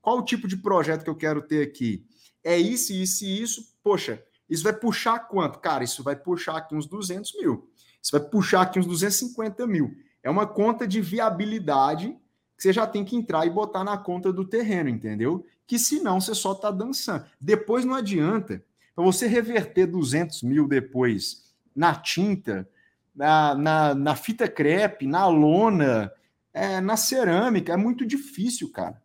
Qual 0.02 0.20
o 0.20 0.26
tipo 0.26 0.48
de 0.48 0.58
projeto 0.58 1.04
que 1.04 1.10
eu 1.10 1.16
quero 1.16 1.42
ter 1.42 1.64
aqui? 1.64 2.06
É 2.44 2.58
isso, 2.58 2.94
isso 2.94 3.26
e 3.26 3.42
isso. 3.42 3.76
Poxa, 3.84 4.24
isso 4.48 4.64
vai 4.64 4.74
puxar 4.74 5.20
quanto? 5.20 5.60
Cara, 5.60 5.84
isso 5.84 6.04
vai 6.04 6.16
puxar 6.16 6.58
aqui 6.58 6.76
uns 6.76 6.86
200 6.86 7.34
mil. 7.40 7.70
Isso 8.02 8.12
vai 8.12 8.22
puxar 8.22 8.62
aqui 8.62 8.80
uns 8.80 8.86
250 8.86 9.66
mil. 9.66 9.96
É 10.22 10.30
uma 10.30 10.46
conta 10.46 10.88
de 10.88 11.02
viabilidade 11.02 12.16
que 12.56 12.64
você 12.64 12.72
já 12.72 12.86
tem 12.86 13.04
que 13.04 13.16
entrar 13.16 13.46
e 13.46 13.50
botar 13.50 13.84
na 13.84 13.98
conta 13.98 14.32
do 14.32 14.46
terreno, 14.46 14.90
entendeu? 14.90 15.44
Que 15.68 15.80
senão 15.80 16.22
você 16.22 16.36
só 16.36 16.52
está 16.54 16.72
dançando. 16.72 17.26
Depois 17.40 17.86
não 17.86 17.96
adianta. 17.96 18.64
Para 18.96 19.04
você 19.04 19.28
reverter 19.28 19.88
200 19.88 20.44
mil 20.44 20.68
depois 20.68 21.54
na 21.76 21.94
tinta, 21.96 22.68
na, 23.14 23.56
na, 23.56 23.96
na 23.96 24.16
fita 24.16 24.48
crepe, 24.48 25.06
na 25.06 25.28
lona, 25.28 26.12
é, 26.54 26.80
na 26.80 26.96
cerâmica, 26.96 27.74
é 27.74 27.78
muito 27.78 28.06
difícil, 28.06 28.72
cara. 28.72 29.02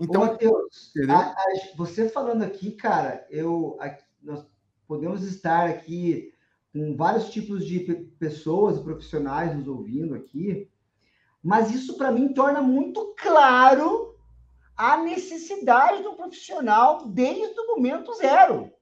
Então, 0.00 0.22
Ô, 0.22 0.26
Matheus, 0.26 0.92
a, 1.08 1.18
a, 1.18 1.36
você 1.76 2.08
falando 2.08 2.42
aqui, 2.42 2.70
cara, 2.70 3.26
eu 3.30 3.76
aqui, 3.80 4.04
nós 4.22 4.46
podemos 4.86 5.22
estar 5.24 5.68
aqui 5.68 6.32
com 6.72 6.96
vários 6.96 7.30
tipos 7.30 7.66
de 7.66 7.80
pessoas 8.18 8.78
e 8.78 8.82
profissionais 8.82 9.54
nos 9.56 9.66
ouvindo 9.66 10.14
aqui, 10.14 10.70
mas 11.42 11.74
isso 11.74 11.96
para 11.96 12.12
mim 12.12 12.32
torna 12.32 12.62
muito 12.62 13.14
claro 13.18 14.14
a 14.78 14.96
necessidade 14.96 16.02
do 16.02 16.14
profissional 16.14 17.06
desde 17.06 17.60
o 17.60 17.66
momento 17.74 18.14
zero. 18.14 18.72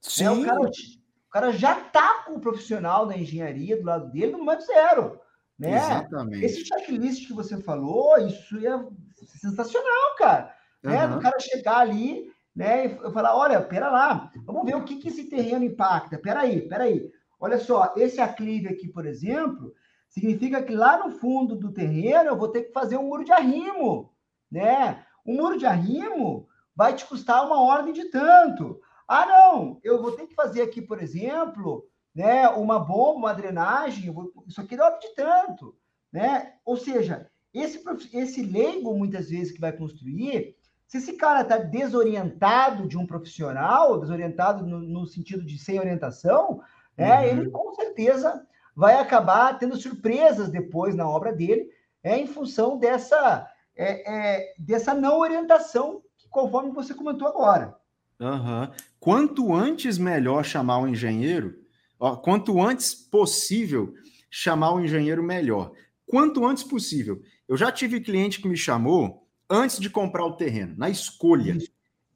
Sim. 0.00 0.24
É, 0.24 0.30
o, 0.30 0.44
cara, 0.44 0.60
o 0.60 1.30
cara 1.30 1.52
já 1.52 1.80
está 1.80 2.22
com 2.24 2.34
o 2.34 2.40
profissional 2.40 3.06
da 3.06 3.16
engenharia 3.16 3.76
do 3.76 3.84
lado 3.86 4.12
dele 4.12 4.32
no 4.32 4.38
momento 4.38 4.64
zero. 4.66 5.18
Né? 5.58 5.76
Exatamente. 5.76 6.44
Esse 6.44 6.64
checklist 6.64 7.26
que 7.26 7.32
você 7.32 7.60
falou, 7.62 8.18
isso 8.18 8.56
é 8.58 8.86
sensacional, 9.24 10.14
cara. 10.18 10.54
Uhum. 10.84 10.90
Né? 10.90 11.08
Do 11.08 11.20
cara 11.20 11.40
chegar 11.40 11.78
ali 11.78 12.30
né? 12.56 12.86
E 12.86 13.12
falar, 13.12 13.36
olha, 13.36 13.60
pera 13.60 13.90
lá, 13.90 14.32
vamos 14.46 14.64
ver 14.64 14.74
o 14.74 14.82
que, 14.82 14.96
que 14.96 15.08
esse 15.08 15.24
terreno 15.24 15.66
impacta. 15.66 16.18
Pera 16.18 16.40
aí, 16.40 16.62
pera 16.66 16.84
aí. 16.84 17.06
Olha 17.38 17.58
só, 17.58 17.92
esse 17.98 18.18
aclive 18.18 18.68
aqui, 18.68 18.88
por 18.88 19.04
exemplo, 19.04 19.74
significa 20.08 20.62
que 20.62 20.74
lá 20.74 20.96
no 21.06 21.12
fundo 21.18 21.54
do 21.54 21.70
terreno 21.70 22.30
eu 22.30 22.36
vou 22.36 22.48
ter 22.48 22.62
que 22.62 22.72
fazer 22.72 22.96
um 22.96 23.08
muro 23.08 23.24
de 23.24 23.32
arrimo, 23.32 24.10
né? 24.50 25.04
Um 25.26 25.36
muro 25.36 25.58
de 25.58 25.66
arrimo 25.66 26.48
vai 26.74 26.94
te 26.94 27.04
custar 27.04 27.44
uma 27.44 27.60
ordem 27.60 27.92
de 27.92 28.04
tanto. 28.10 28.80
Ah, 29.08 29.26
não, 29.26 29.80
eu 29.82 30.00
vou 30.00 30.12
ter 30.12 30.26
que 30.26 30.34
fazer 30.34 30.62
aqui, 30.62 30.82
por 30.82 31.02
exemplo, 31.02 31.86
né, 32.14 32.48
uma 32.48 32.78
bomba, 32.78 33.18
uma 33.18 33.34
drenagem, 33.34 34.14
isso 34.46 34.60
aqui 34.60 34.76
dá 34.76 34.90
de 34.90 35.14
tanto, 35.14 35.76
né? 36.12 36.54
Ou 36.64 36.76
seja, 36.76 37.30
esse, 37.52 37.82
esse 38.12 38.42
leigo, 38.42 38.94
muitas 38.94 39.30
vezes, 39.30 39.52
que 39.52 39.60
vai 39.60 39.72
construir, 39.72 40.56
se 40.86 40.98
esse 40.98 41.14
cara 41.14 41.42
está 41.42 41.58
desorientado 41.58 42.86
de 42.86 42.96
um 42.96 43.06
profissional, 43.06 43.98
desorientado 43.98 44.66
no, 44.66 44.78
no 44.78 45.06
sentido 45.06 45.44
de 45.44 45.58
sem 45.58 45.78
orientação, 45.78 46.60
né, 46.96 47.18
uhum. 47.18 47.24
ele 47.24 47.50
com 47.50 47.74
certeza 47.74 48.46
vai 48.74 48.98
acabar 48.98 49.58
tendo 49.58 49.76
surpresas 49.76 50.48
depois 50.48 50.94
na 50.94 51.08
obra 51.08 51.32
dele, 51.32 51.70
é, 52.02 52.16
em 52.18 52.26
função 52.26 52.78
dessa, 52.78 53.48
é, 53.76 54.40
é, 54.40 54.54
dessa 54.58 54.94
não 54.94 55.18
orientação, 55.18 56.02
que, 56.18 56.28
conforme 56.28 56.72
você 56.72 56.94
comentou 56.94 57.28
agora. 57.28 57.76
Uhum. 58.18 58.70
Quanto 58.98 59.54
antes 59.54 59.98
melhor 59.98 60.44
chamar 60.44 60.78
o 60.78 60.88
engenheiro, 60.88 61.54
ó, 62.00 62.16
quanto 62.16 62.60
antes 62.62 62.94
possível 62.94 63.92
chamar 64.30 64.72
o 64.72 64.80
engenheiro 64.80 65.22
melhor. 65.22 65.72
Quanto 66.06 66.46
antes 66.46 66.62
possível. 66.62 67.20
Eu 67.48 67.56
já 67.56 67.70
tive 67.70 68.00
cliente 68.00 68.40
que 68.40 68.48
me 68.48 68.56
chamou 68.56 69.26
antes 69.48 69.78
de 69.78 69.88
comprar 69.88 70.24
o 70.24 70.36
terreno, 70.36 70.74
na 70.76 70.90
escolha. 70.90 71.58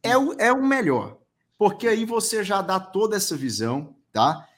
É 0.02 0.16
o, 0.16 0.32
é 0.34 0.52
o 0.52 0.62
melhor, 0.62 1.18
porque 1.58 1.86
aí 1.86 2.04
você 2.04 2.42
já 2.42 2.62
dá 2.62 2.80
toda 2.80 3.16
essa 3.16 3.36
visão, 3.36 3.94
tá? 4.12 4.48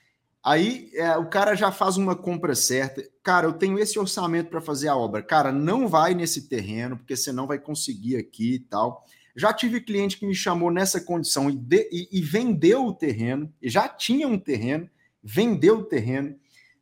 Aí 0.45 0.91
é, 0.95 1.17
o 1.17 1.27
cara 1.27 1.55
já 1.55 1.71
faz 1.71 1.97
uma 1.97 2.17
compra 2.17 2.55
certa. 2.55 3.03
Cara, 3.23 3.47
eu 3.47 3.53
tenho 3.53 3.79
esse 3.79 3.99
orçamento 3.99 4.51
para 4.51 4.61
fazer 4.61 4.89
a 4.89 4.97
obra. 4.97 5.23
Cara, 5.23 5.53
não 5.53 5.87
vai 5.87 6.15
nesse 6.15 6.49
terreno, 6.49 6.97
porque 6.97 7.17
você 7.17 7.31
não 7.31 7.47
vai 7.47 7.59
conseguir 7.59 8.17
aqui 8.17 8.55
e 8.55 8.59
tal. 8.59 9.05
Já 9.37 9.53
tive 9.53 9.81
cliente 9.81 10.19
que 10.19 10.27
me 10.27 10.35
chamou 10.35 10.71
nessa 10.71 11.01
condição 11.01 11.49
e, 11.49 11.57
de, 11.57 11.89
e, 11.93 12.09
e 12.19 12.21
vendeu 12.21 12.85
o 12.85 12.93
terreno, 12.93 13.51
já 13.63 13.89
tinha 13.89 14.27
um 14.27 14.39
terreno, 14.39 14.91
vendeu 15.23 15.79
o 15.79 15.85
terreno. 15.85 16.35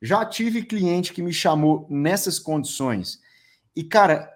Já 0.03 0.25
tive 0.25 0.63
cliente 0.63 1.13
que 1.13 1.23
me 1.23 1.33
chamou 1.33 1.87
nessas 1.91 2.39
condições. 2.39 3.21
E, 3.77 3.85
cara, 3.85 4.33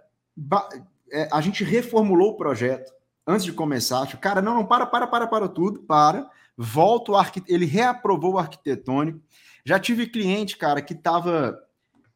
é, 1.10 1.28
a 1.32 1.40
gente 1.40 1.64
reformulou 1.64 2.32
o 2.32 2.36
projeto 2.36 2.92
antes 3.26 3.46
de 3.46 3.52
começar. 3.52 4.06
Cara, 4.18 4.42
não, 4.42 4.54
não, 4.54 4.66
para, 4.66 4.84
para, 4.84 5.06
para, 5.06 5.26
para 5.26 5.48
tudo, 5.48 5.80
para. 5.80 6.30
Volta 6.56 7.12
o 7.12 7.16
arquiteto, 7.16 7.52
ele 7.52 7.64
reaprovou 7.64 8.34
o 8.34 8.38
arquitetônico. 8.38 9.20
Já 9.64 9.78
tive 9.78 10.06
cliente, 10.06 10.56
cara, 10.56 10.80
que 10.80 10.92
estava 10.92 11.58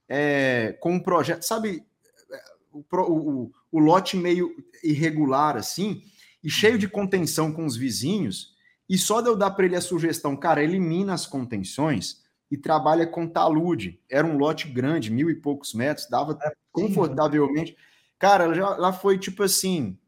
é, 0.08 0.76
com 0.80 0.94
um 0.94 1.00
projeto, 1.00 1.42
sabe, 1.42 1.82
o, 2.72 2.84
o, 2.92 3.52
o, 3.72 3.78
lote 3.78 4.16
meio 4.16 4.54
irregular 4.82 5.56
assim, 5.56 6.02
e 6.42 6.50
cheio 6.50 6.78
de 6.78 6.88
contenção 6.88 7.52
com 7.52 7.66
os 7.66 7.76
vizinhos, 7.76 8.54
e 8.88 8.96
só 8.96 9.20
de 9.20 9.28
eu 9.28 9.36
dar 9.36 9.50
para 9.50 9.66
ele 9.66 9.76
a 9.76 9.80
sugestão, 9.80 10.36
cara, 10.36 10.62
elimina 10.62 11.12
as 11.12 11.26
contenções 11.26 12.22
e 12.50 12.56
trabalha 12.56 13.06
com 13.06 13.26
talude. 13.26 14.00
Era 14.10 14.26
um 14.26 14.38
lote 14.38 14.68
grande, 14.68 15.10
mil 15.10 15.28
e 15.28 15.34
poucos 15.34 15.74
metros, 15.74 16.08
dava 16.08 16.38
é 16.42 16.52
confortavelmente. 16.72 17.76
Cara, 18.18 18.54
já, 18.54 18.76
lá 18.76 18.92
foi 18.92 19.18
tipo 19.18 19.42
assim, 19.42 19.98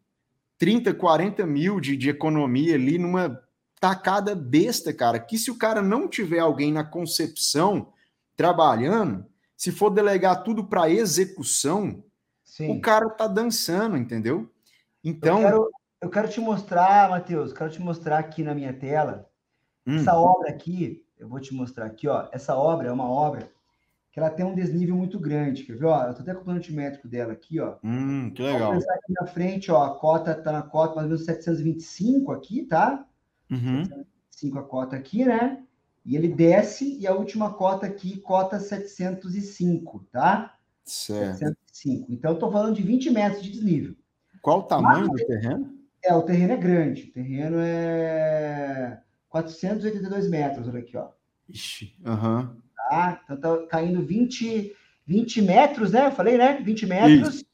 30, 0.58 0.94
40 0.94 1.46
mil 1.46 1.78
de, 1.78 1.96
de 1.96 2.08
economia 2.08 2.74
ali 2.74 2.98
numa 2.98 3.40
tacada 3.80 4.34
besta, 4.34 4.92
cara. 4.92 5.18
Que 5.18 5.38
se 5.38 5.50
o 5.50 5.56
cara 5.56 5.80
não 5.80 6.06
tiver 6.06 6.38
alguém 6.38 6.70
na 6.70 6.84
concepção 6.84 7.92
trabalhando, 8.36 9.24
se 9.56 9.72
for 9.72 9.90
delegar 9.90 10.44
tudo 10.44 10.64
para 10.64 10.90
execução, 10.90 12.04
Sim. 12.44 12.76
o 12.76 12.80
cara 12.80 13.08
tá 13.08 13.26
dançando, 13.26 13.96
entendeu? 13.96 14.48
Então. 15.02 15.40
Eu 15.40 15.48
quero, 15.48 15.70
eu 16.02 16.10
quero 16.10 16.28
te 16.28 16.40
mostrar, 16.40 17.08
Matheus, 17.08 17.52
quero 17.52 17.70
te 17.70 17.80
mostrar 17.80 18.18
aqui 18.18 18.42
na 18.42 18.54
minha 18.54 18.72
tela. 18.72 19.28
Hum. 19.86 19.96
Essa 19.96 20.14
obra 20.14 20.50
aqui, 20.50 21.04
eu 21.18 21.28
vou 21.28 21.40
te 21.40 21.54
mostrar 21.54 21.86
aqui, 21.86 22.06
ó. 22.06 22.28
Essa 22.32 22.54
obra 22.54 22.88
é 22.88 22.92
uma 22.92 23.10
obra 23.10 23.50
que 24.12 24.18
ela 24.18 24.30
tem 24.30 24.44
um 24.44 24.54
desnível 24.54 24.96
muito 24.96 25.18
grande. 25.18 25.62
Quer 25.62 25.76
ver? 25.76 25.86
Ó, 25.86 26.06
eu 26.06 26.14
tô 26.14 26.22
até 26.22 26.34
com 26.34 26.40
o 26.40 26.44
plano 26.44 26.60
métrico 26.70 27.08
dela 27.08 27.32
aqui, 27.32 27.60
ó. 27.60 27.76
Hum, 27.82 28.30
que 28.34 28.42
legal. 28.42 28.72
Aqui 28.72 29.12
na 29.12 29.26
frente, 29.26 29.70
ó, 29.70 29.84
a 29.84 29.98
cota 29.98 30.34
tá 30.34 30.52
na 30.52 30.62
cota 30.62 30.96
mais 30.96 31.04
ou 31.04 31.10
menos 31.10 31.24
725 31.24 32.32
aqui, 32.32 32.64
tá? 32.64 33.06
Uhum. 33.50 33.84
725 33.84 34.58
a 34.58 34.62
cota 34.62 34.96
aqui, 34.96 35.24
né? 35.24 35.62
E 36.04 36.16
ele 36.16 36.28
desce 36.28 36.98
e 36.98 37.06
a 37.06 37.14
última 37.14 37.52
cota 37.52 37.86
aqui, 37.86 38.18
cota 38.20 38.58
705, 38.58 40.06
tá? 40.10 40.56
Certo. 40.84 41.38
705. 41.38 42.12
Então, 42.12 42.32
eu 42.32 42.38
tô 42.38 42.50
falando 42.50 42.74
de 42.74 42.82
20 42.82 43.10
metros 43.10 43.42
de 43.42 43.50
desnível. 43.50 43.94
Qual 44.40 44.60
o 44.60 44.62
tamanho 44.62 45.08
Mas, 45.08 45.20
do 45.20 45.26
terreno? 45.26 45.74
É, 46.02 46.14
o 46.14 46.22
terreno 46.22 46.52
é 46.54 46.56
grande. 46.56 47.02
O 47.04 47.12
terreno 47.12 47.56
é 47.60 49.00
482 49.28 50.28
metros, 50.28 50.66
olha 50.66 50.80
aqui, 50.80 50.96
ó. 50.96 51.10
Ixi, 51.48 51.96
aham. 52.04 52.40
Uhum. 52.40 52.60
Tá? 52.88 53.22
Então 53.24 53.60
tá 53.60 53.66
caindo 53.66 54.04
20, 54.04 54.74
20 55.06 55.42
metros, 55.42 55.92
né? 55.92 56.06
Eu 56.06 56.12
falei, 56.12 56.38
né? 56.38 56.60
20 56.64 56.86
metros. 56.86 57.34
Isso. 57.36 57.44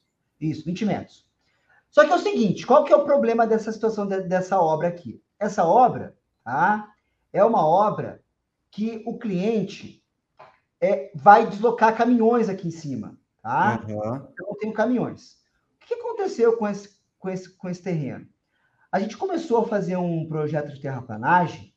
Isso, 0.41 0.65
20 0.65 0.85
metros. 0.85 1.27
Só 1.91 2.05
que 2.05 2.13
é 2.13 2.17
o 2.17 2.21
seguinte, 2.21 2.67
qual 2.67 2.85
que 2.85 2.93
é 2.93 2.97
o 2.97 3.05
problema 3.05 3.47
dessa 3.47 3.73
situação 3.73 4.07
de, 4.07 4.21
dessa 4.23 4.61
obra 4.61 4.89
aqui? 4.89 5.21
Essa 5.39 5.65
obra, 5.65 6.17
tá? 6.45 6.93
É 7.33 7.45
uma 7.45 7.67
obra 7.67 8.23
que 8.71 9.03
o 9.07 9.19
cliente 9.19 10.03
é, 10.81 11.11
vai 11.15 11.47
deslocar 11.47 11.97
caminhões 11.97 12.49
aqui 12.49 12.69
em 12.69 12.71
cima, 12.71 13.19
tá? 13.43 13.83
Uhum. 13.89 14.29
Eu 14.39 14.55
tenho 14.61 14.73
caminhões. 14.73 15.37
O 15.83 15.87
que 15.87 15.95
aconteceu 15.95 16.57
com 16.57 16.69
esse, 16.69 16.97
com, 17.19 17.29
esse, 17.29 17.51
com 17.51 17.69
esse 17.69 17.83
terreno? 17.83 18.27
A 18.91 19.01
gente 19.01 19.17
começou 19.17 19.59
a 19.63 19.69
fazer 19.69 19.97
um 19.97 20.27
projeto 20.27 20.73
de 20.73 20.81
terraplanagem 20.81 21.75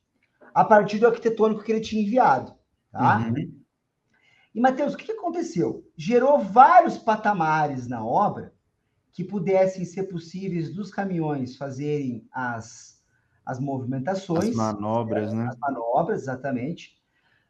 a 0.54 0.64
partir 0.64 1.00
do 1.00 1.08
arquitetônico 1.08 1.64
que 1.64 1.72
ele 1.72 1.82
tinha 1.82 2.02
enviado. 2.02 2.54
Tá? 2.92 3.20
Uhum. 3.20 3.60
E, 4.54 4.60
Matheus, 4.60 4.94
o 4.94 4.98
que 4.98 5.12
aconteceu? 5.12 5.86
Gerou 5.96 6.40
vários 6.40 6.98
patamares 6.98 7.88
na 7.88 8.04
obra 8.04 8.54
que 9.12 9.24
pudessem 9.24 9.86
ser 9.86 10.04
possíveis 10.04 10.74
dos 10.74 10.92
caminhões 10.92 11.56
fazerem 11.56 12.28
as, 12.32 12.99
as 13.50 13.60
movimentações. 13.60 14.50
As 14.50 14.56
manobras, 14.56 15.34
é, 15.34 15.36
né? 15.36 15.48
As 15.50 15.58
manobras, 15.58 16.22
exatamente. 16.22 16.96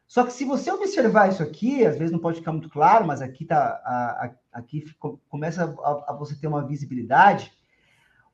Só 0.08 0.24
que 0.24 0.32
se 0.32 0.44
você 0.44 0.72
observar 0.72 1.28
isso 1.28 1.42
aqui, 1.42 1.86
às 1.86 1.96
vezes 1.96 2.10
não 2.10 2.18
pode 2.18 2.38
ficar 2.38 2.52
muito 2.52 2.70
claro, 2.70 3.06
mas 3.06 3.20
aqui 3.20 3.44
tá, 3.44 3.80
a, 3.84 4.26
a, 4.26 4.58
aqui 4.58 4.84
começa 5.28 5.64
a, 5.64 6.12
a 6.12 6.12
você 6.14 6.34
ter 6.34 6.46
uma 6.46 6.66
visibilidade. 6.66 7.52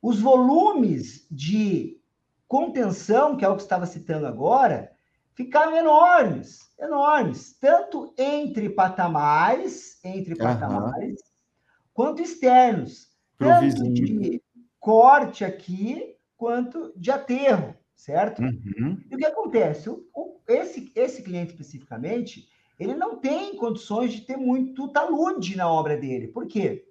Os 0.01 0.21
volumes 0.21 1.27
de 1.29 2.01
contenção, 2.47 3.37
que 3.37 3.45
é 3.45 3.49
o 3.49 3.57
que 3.57 3.63
estava 3.63 3.85
citando 3.85 4.27
agora, 4.27 4.93
ficaram 5.35 5.77
enormes, 5.77 6.73
enormes, 6.79 7.59
tanto 7.61 8.15
entre 8.17 8.71
patamares, 8.71 10.03
entre 10.05 10.33
uhum. 10.33 10.39
patamares, 10.39 11.21
quanto 11.93 12.23
externos, 12.23 13.11
tanto 13.37 13.93
de 13.93 14.41
corte 14.79 15.45
aqui, 15.45 16.16
quanto 16.37 16.93
de 16.97 17.11
aterro, 17.11 17.75
certo? 17.95 18.43
Uhum. 18.43 19.01
E 19.11 19.15
o 19.15 19.19
que 19.19 19.27
acontece? 19.27 19.89
O, 19.89 20.05
o, 20.15 20.41
esse, 20.47 20.93
esse 20.95 21.23
cliente 21.23 21.53
especificamente, 21.53 22.49
ele 22.79 22.95
não 22.95 23.17
tem 23.17 23.57
condições 23.57 24.13
de 24.13 24.21
ter 24.21 24.37
muito 24.37 24.89
talude 24.89 25.57
na 25.57 25.71
obra 25.71 25.97
dele. 25.97 26.29
Por 26.29 26.47
quê? 26.47 26.85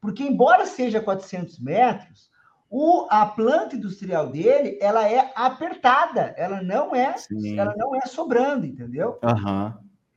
Porque, 0.00 0.22
embora 0.22 0.66
seja 0.66 1.00
400 1.00 1.58
metros, 1.58 2.30
o, 2.70 3.06
a 3.10 3.26
planta 3.26 3.74
industrial 3.74 4.28
dele, 4.28 4.78
ela 4.80 5.08
é 5.08 5.32
apertada, 5.34 6.34
ela 6.36 6.62
não 6.62 6.94
é, 6.94 7.16
Sim. 7.16 7.58
ela 7.58 7.74
não 7.76 7.94
é 7.96 8.00
sobrando, 8.06 8.64
entendeu? 8.64 9.18
Uhum. 9.22 9.72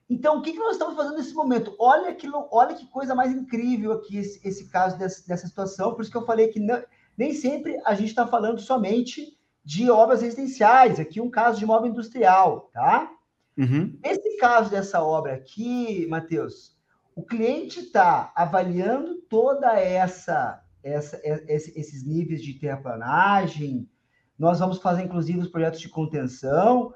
Então, 0.10 0.38
o 0.38 0.42
que, 0.42 0.52
que 0.52 0.60
nós 0.60 0.74
estamos 0.74 0.96
fazendo 0.96 1.18
nesse 1.18 1.34
momento? 1.34 1.76
Olha 1.80 2.14
que, 2.14 2.30
olha 2.52 2.76
que 2.76 2.86
coisa 2.88 3.16
mais 3.16 3.32
incrível 3.32 3.94
aqui 3.94 4.18
esse, 4.18 4.48
esse 4.48 4.70
caso 4.70 4.98
dessa, 4.98 5.26
dessa 5.28 5.48
situação. 5.48 5.96
Por 5.96 6.04
isso 6.04 6.12
que 6.12 6.18
eu 6.18 6.26
falei 6.26 6.50
que 6.50 6.60
não, 6.60 6.82
nem 7.18 7.34
sempre 7.34 7.80
a 7.86 7.94
gente 7.96 8.10
está 8.10 8.26
falando 8.26 8.60
somente 8.60 9.38
de 9.64 9.90
obras 9.90 10.22
residenciais. 10.22 11.00
Aqui 11.00 11.22
um 11.22 11.30
caso 11.30 11.58
de 11.58 11.64
imóvel 11.64 11.90
industrial, 11.92 12.70
tá? 12.74 13.12
Uhum. 13.58 13.98
Nesse 14.04 14.38
caso 14.38 14.70
dessa 14.70 15.02
obra 15.04 15.34
aqui, 15.34 16.08
Matheus, 16.08 16.76
o 17.16 17.24
cliente 17.24 17.82
está 17.82 18.32
avaliando 18.36 19.22
toda 19.30 19.80
essa 19.80 20.64
essa, 20.84 21.20
esses 21.24 22.06
níveis 22.06 22.44
de 22.44 22.56
terraplanagem. 22.56 23.90
Nós 24.38 24.60
vamos 24.60 24.80
fazer, 24.80 25.04
inclusive, 25.04 25.40
os 25.40 25.48
projetos 25.48 25.80
de 25.80 25.88
contenção, 25.88 26.94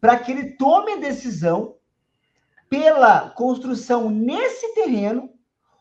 para 0.00 0.18
que 0.18 0.32
ele 0.32 0.56
tome 0.56 0.94
a 0.94 0.96
decisão 0.96 1.76
pela 2.68 3.30
construção 3.30 4.10
nesse 4.10 4.74
terreno, 4.74 5.30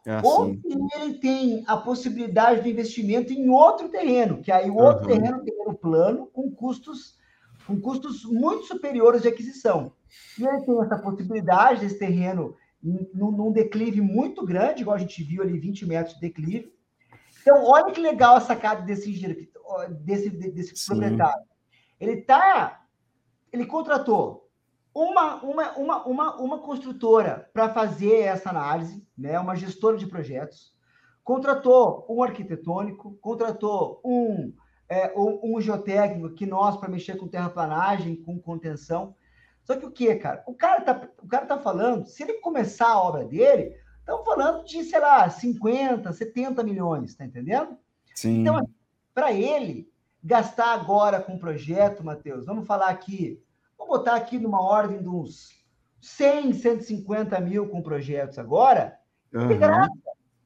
assim. 0.05 0.27
ou 0.27 0.53
se 0.53 0.99
ele 0.99 1.13
tem 1.19 1.63
a 1.67 1.77
possibilidade 1.77 2.61
de 2.61 2.69
investimento 2.69 3.31
em 3.31 3.49
outro 3.49 3.89
terreno, 3.89 4.41
que 4.41 4.51
aí 4.51 4.69
o 4.69 4.75
outro 4.75 5.03
uhum. 5.03 5.15
terreno 5.15 5.43
tem 5.43 5.55
no 5.65 5.73
plano, 5.73 6.27
com 6.27 6.51
custos, 6.51 7.17
com 7.67 7.79
custos 7.79 8.23
muito 8.25 8.65
superiores 8.65 9.21
de 9.21 9.27
aquisição. 9.27 9.93
E 10.37 10.45
ele 10.45 10.65
tem 10.65 10.81
essa 10.81 10.97
possibilidade 10.97 11.81
desse 11.81 11.99
terreno 11.99 12.55
num, 12.81 13.31
num 13.31 13.51
declive 13.51 14.01
muito 14.01 14.45
grande, 14.45 14.81
igual 14.81 14.95
a 14.95 14.99
gente 14.99 15.23
viu 15.23 15.43
ali, 15.43 15.59
20 15.59 15.85
metros 15.85 16.15
de 16.15 16.21
declive, 16.21 16.73
então, 17.41 17.63
olha 17.65 17.91
que 17.91 17.99
legal 17.99 18.35
a 18.35 18.41
sacada 18.41 18.81
desse 18.83 19.11
desse, 20.01 20.29
desse 20.29 20.85
proprietário. 20.85 21.43
Ele 21.99 22.21
tá, 22.21 22.83
ele 23.51 23.65
contratou 23.65 24.49
uma, 24.93 25.35
uma, 25.43 25.71
uma, 25.77 26.05
uma, 26.05 26.35
uma 26.35 26.59
construtora 26.59 27.49
para 27.53 27.69
fazer 27.69 28.21
essa 28.21 28.49
análise, 28.49 29.05
né? 29.17 29.39
Uma 29.39 29.55
gestora 29.55 29.97
de 29.97 30.05
projetos. 30.05 30.73
Contratou 31.23 32.05
um 32.09 32.21
arquitetônico, 32.23 33.17
contratou 33.21 34.01
um, 34.03 34.53
é, 34.89 35.13
um, 35.17 35.55
um 35.55 35.61
geotécnico 35.61 36.35
que 36.35 36.45
nós 36.45 36.75
para 36.75 36.89
mexer 36.89 37.15
com 37.17 37.27
terraplanagem, 37.27 38.15
com 38.15 38.39
contenção. 38.39 39.15
Só 39.63 39.75
que 39.77 39.85
o 39.85 39.91
que, 39.91 40.13
cara? 40.15 40.43
O 40.45 40.53
cara 40.53 40.81
tá, 40.81 41.09
o 41.21 41.27
cara 41.27 41.45
tá 41.45 41.57
falando, 41.57 42.05
se 42.07 42.23
ele 42.23 42.33
começar 42.33 42.89
a 42.89 43.01
obra 43.01 43.23
dele, 43.23 43.75
estamos 43.99 44.25
falando 44.25 44.65
de, 44.65 44.83
sei 44.83 44.99
lá, 44.99 45.29
50, 45.29 46.11
70 46.11 46.63
milhões, 46.63 47.15
tá 47.15 47.23
entendendo? 47.23 47.77
Sim. 48.13 48.41
Então, 48.41 48.67
para 49.13 49.31
ele 49.31 49.89
gastar 50.23 50.73
agora 50.73 51.21
com 51.21 51.35
o 51.35 51.39
projeto, 51.39 52.03
Matheus, 52.03 52.45
vamos 52.45 52.67
falar 52.67 52.89
aqui, 52.89 53.41
vamos 53.81 53.87
botar 53.87 54.15
aqui 54.15 54.37
numa 54.37 54.61
ordem 54.61 55.01
de 55.01 55.09
uns 55.09 55.49
100, 55.99 56.53
150 56.53 57.39
mil 57.39 57.67
com 57.67 57.81
projetos 57.81 58.37
agora, 58.37 58.97
uhum. 59.33 59.45
é 59.45 59.47
de 59.47 59.57
graça. 59.57 59.91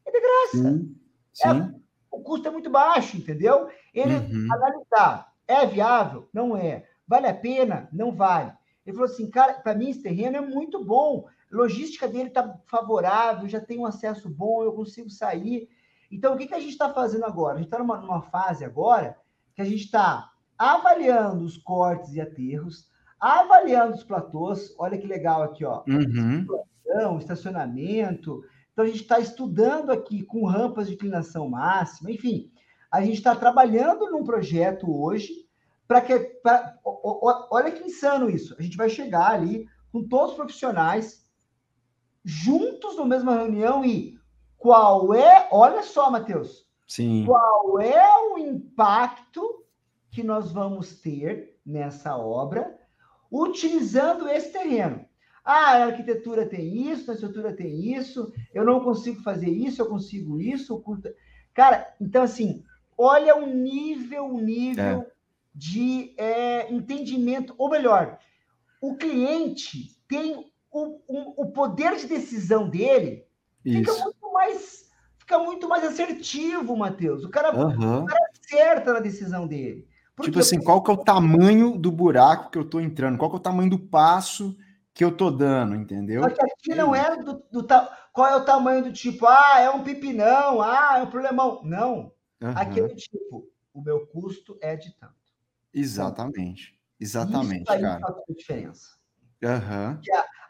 É 0.05 0.11
de 0.11 0.21
graça. 0.21 0.69
Sim. 0.69 0.95
Sim. 1.33 1.47
É, 1.47 1.75
o 2.11 2.21
custo 2.21 2.47
é 2.47 2.51
muito 2.51 2.69
baixo, 2.69 3.17
entendeu? 3.17 3.69
Ele 3.93 4.15
uhum. 4.15 4.47
analisar, 4.53 5.33
é 5.47 5.65
viável? 5.65 6.29
Não 6.33 6.55
é. 6.55 6.87
Vale 7.07 7.27
a 7.27 7.33
pena? 7.33 7.89
Não 7.91 8.11
vale. 8.11 8.53
Ele 8.85 8.95
falou 8.95 9.11
assim, 9.11 9.29
cara, 9.29 9.55
para 9.55 9.75
mim 9.75 9.89
esse 9.89 10.01
terreno 10.01 10.37
é 10.37 10.41
muito 10.41 10.83
bom, 10.83 11.27
logística 11.51 12.07
dele 12.07 12.29
está 12.29 12.57
favorável, 12.67 13.49
já 13.49 13.59
tem 13.59 13.79
um 13.79 13.85
acesso 13.85 14.29
bom, 14.29 14.63
eu 14.63 14.73
consigo 14.73 15.09
sair. 15.09 15.67
Então, 16.11 16.33
o 16.33 16.37
que, 16.37 16.47
que 16.47 16.53
a 16.53 16.59
gente 16.59 16.71
está 16.71 16.93
fazendo 16.93 17.25
agora? 17.25 17.55
A 17.55 17.57
gente 17.57 17.67
está 17.67 17.79
numa, 17.79 17.97
numa 17.97 18.21
fase 18.21 18.63
agora 18.63 19.17
que 19.55 19.61
a 19.61 19.65
gente 19.65 19.85
está 19.85 20.31
avaliando 20.57 21.43
os 21.43 21.57
cortes 21.57 22.13
e 22.13 22.21
aterros, 22.21 22.87
avaliando 23.19 23.95
os 23.95 24.03
platôs. 24.03 24.73
Olha 24.77 24.97
que 24.97 25.07
legal 25.07 25.43
aqui, 25.43 25.65
ó. 25.65 25.83
Uhum. 25.87 27.17
estacionamento. 27.17 28.43
Então, 28.71 28.85
a 28.85 28.87
gente 28.87 29.01
está 29.01 29.19
estudando 29.19 29.91
aqui 29.91 30.23
com 30.23 30.45
rampas 30.45 30.87
de 30.87 30.93
inclinação 30.93 31.49
máxima, 31.49 32.11
enfim. 32.11 32.51
A 32.91 33.01
gente 33.01 33.15
está 33.15 33.35
trabalhando 33.35 34.09
num 34.11 34.23
projeto 34.23 34.89
hoje 34.89 35.45
para 35.87 36.01
que. 36.01 36.17
Pra, 36.41 36.77
olha 36.83 37.71
que 37.71 37.83
insano 37.83 38.29
isso. 38.29 38.55
A 38.59 38.61
gente 38.61 38.77
vai 38.77 38.89
chegar 38.89 39.31
ali 39.31 39.67
com 39.91 40.07
todos 40.07 40.31
os 40.31 40.35
profissionais 40.35 41.25
juntos 42.23 42.97
na 42.97 43.05
mesma 43.05 43.35
reunião 43.35 43.85
e 43.85 44.19
qual 44.57 45.13
é, 45.13 45.47
olha 45.51 45.83
só, 45.83 46.09
Matheus, 46.09 46.65
Sim. 46.87 47.23
qual 47.25 47.79
é 47.79 48.33
o 48.33 48.37
impacto 48.37 49.63
que 50.09 50.23
nós 50.23 50.51
vamos 50.51 50.99
ter 51.01 51.59
nessa 51.65 52.17
obra 52.17 52.75
utilizando 53.31 54.27
esse 54.27 54.51
terreno. 54.51 55.05
Ah, 55.43 55.77
a 55.77 55.85
arquitetura 55.85 56.45
tem 56.45 56.89
isso, 56.91 57.11
a 57.11 57.13
estrutura 57.13 57.53
tem 57.53 57.93
isso, 57.93 58.33
eu 58.53 58.65
não 58.65 58.79
consigo 58.79 59.21
fazer 59.21 59.49
isso, 59.49 59.81
eu 59.81 59.85
consigo 59.87 60.39
isso. 60.41 60.83
Cara, 61.53 61.93
então 62.01 62.23
assim, 62.23 62.63
olha 62.97 63.35
o 63.35 63.45
nível, 63.45 64.25
o 64.25 64.41
nível 64.41 65.01
é. 65.01 65.11
de 65.53 66.13
é, 66.17 66.73
entendimento, 66.73 67.53
ou 67.57 67.69
melhor, 67.69 68.17
o 68.81 68.95
cliente 68.95 69.95
tem 70.07 70.51
o, 70.71 70.99
o, 71.07 71.43
o 71.43 71.51
poder 71.51 71.95
de 71.95 72.07
decisão 72.07 72.69
dele 72.69 73.25
fica 73.63 73.93
muito 73.93 74.33
mais 74.33 74.85
fica 75.17 75.39
muito 75.39 75.67
mais 75.67 75.83
assertivo, 75.83 76.77
Matheus. 76.77 77.23
O 77.23 77.29
cara, 77.29 77.55
uhum. 77.55 78.03
o 78.03 78.05
cara 78.05 78.29
acerta 78.31 78.93
na 78.93 78.99
decisão 78.99 79.47
dele. 79.47 79.87
Porque 80.15 80.31
tipo 80.31 80.39
assim, 80.39 80.61
qual 80.61 80.81
que 80.81 80.89
é 80.89 80.93
o 80.93 81.03
tamanho 81.03 81.77
do 81.77 81.91
buraco 81.91 82.49
que 82.49 82.57
eu 82.57 82.67
tô 82.67 82.79
entrando? 82.79 83.17
Qual 83.17 83.29
que 83.29 83.35
é 83.35 83.39
o 83.39 83.43
tamanho 83.43 83.69
do 83.69 83.79
passo 83.79 84.57
que 84.93 85.03
eu 85.03 85.15
tô 85.15 85.29
dando, 85.29 85.75
entendeu? 85.75 86.23
Só 86.23 86.29
que 86.29 86.41
aqui 86.41 86.75
não 86.75 86.95
é 86.95 87.17
do, 87.17 87.43
do 87.51 87.67
qual 88.13 88.27
é 88.27 88.35
o 88.37 88.45
tamanho 88.45 88.85
do 88.85 88.93
tipo, 88.93 89.27
ah, 89.27 89.59
é 89.59 89.69
um 89.69 89.83
pipinão, 89.83 90.61
ah, 90.61 90.99
é 90.99 91.03
um 91.03 91.09
problemão. 91.09 91.61
Não. 91.65 92.13
Uhum. 92.41 92.53
Aqui 92.55 92.79
é 92.79 92.87
do 92.87 92.95
tipo, 92.95 93.49
o 93.73 93.81
meu 93.81 94.07
custo 94.07 94.57
é 94.61 94.77
de 94.77 94.95
tanto. 94.95 95.13
Exatamente. 95.73 96.79
Exatamente, 96.97 97.63
Isso 97.63 97.71
aí 97.73 97.81
cara. 97.81 97.99
faz 97.99 98.15
diferença. 98.37 98.95
Uhum. 99.43 99.99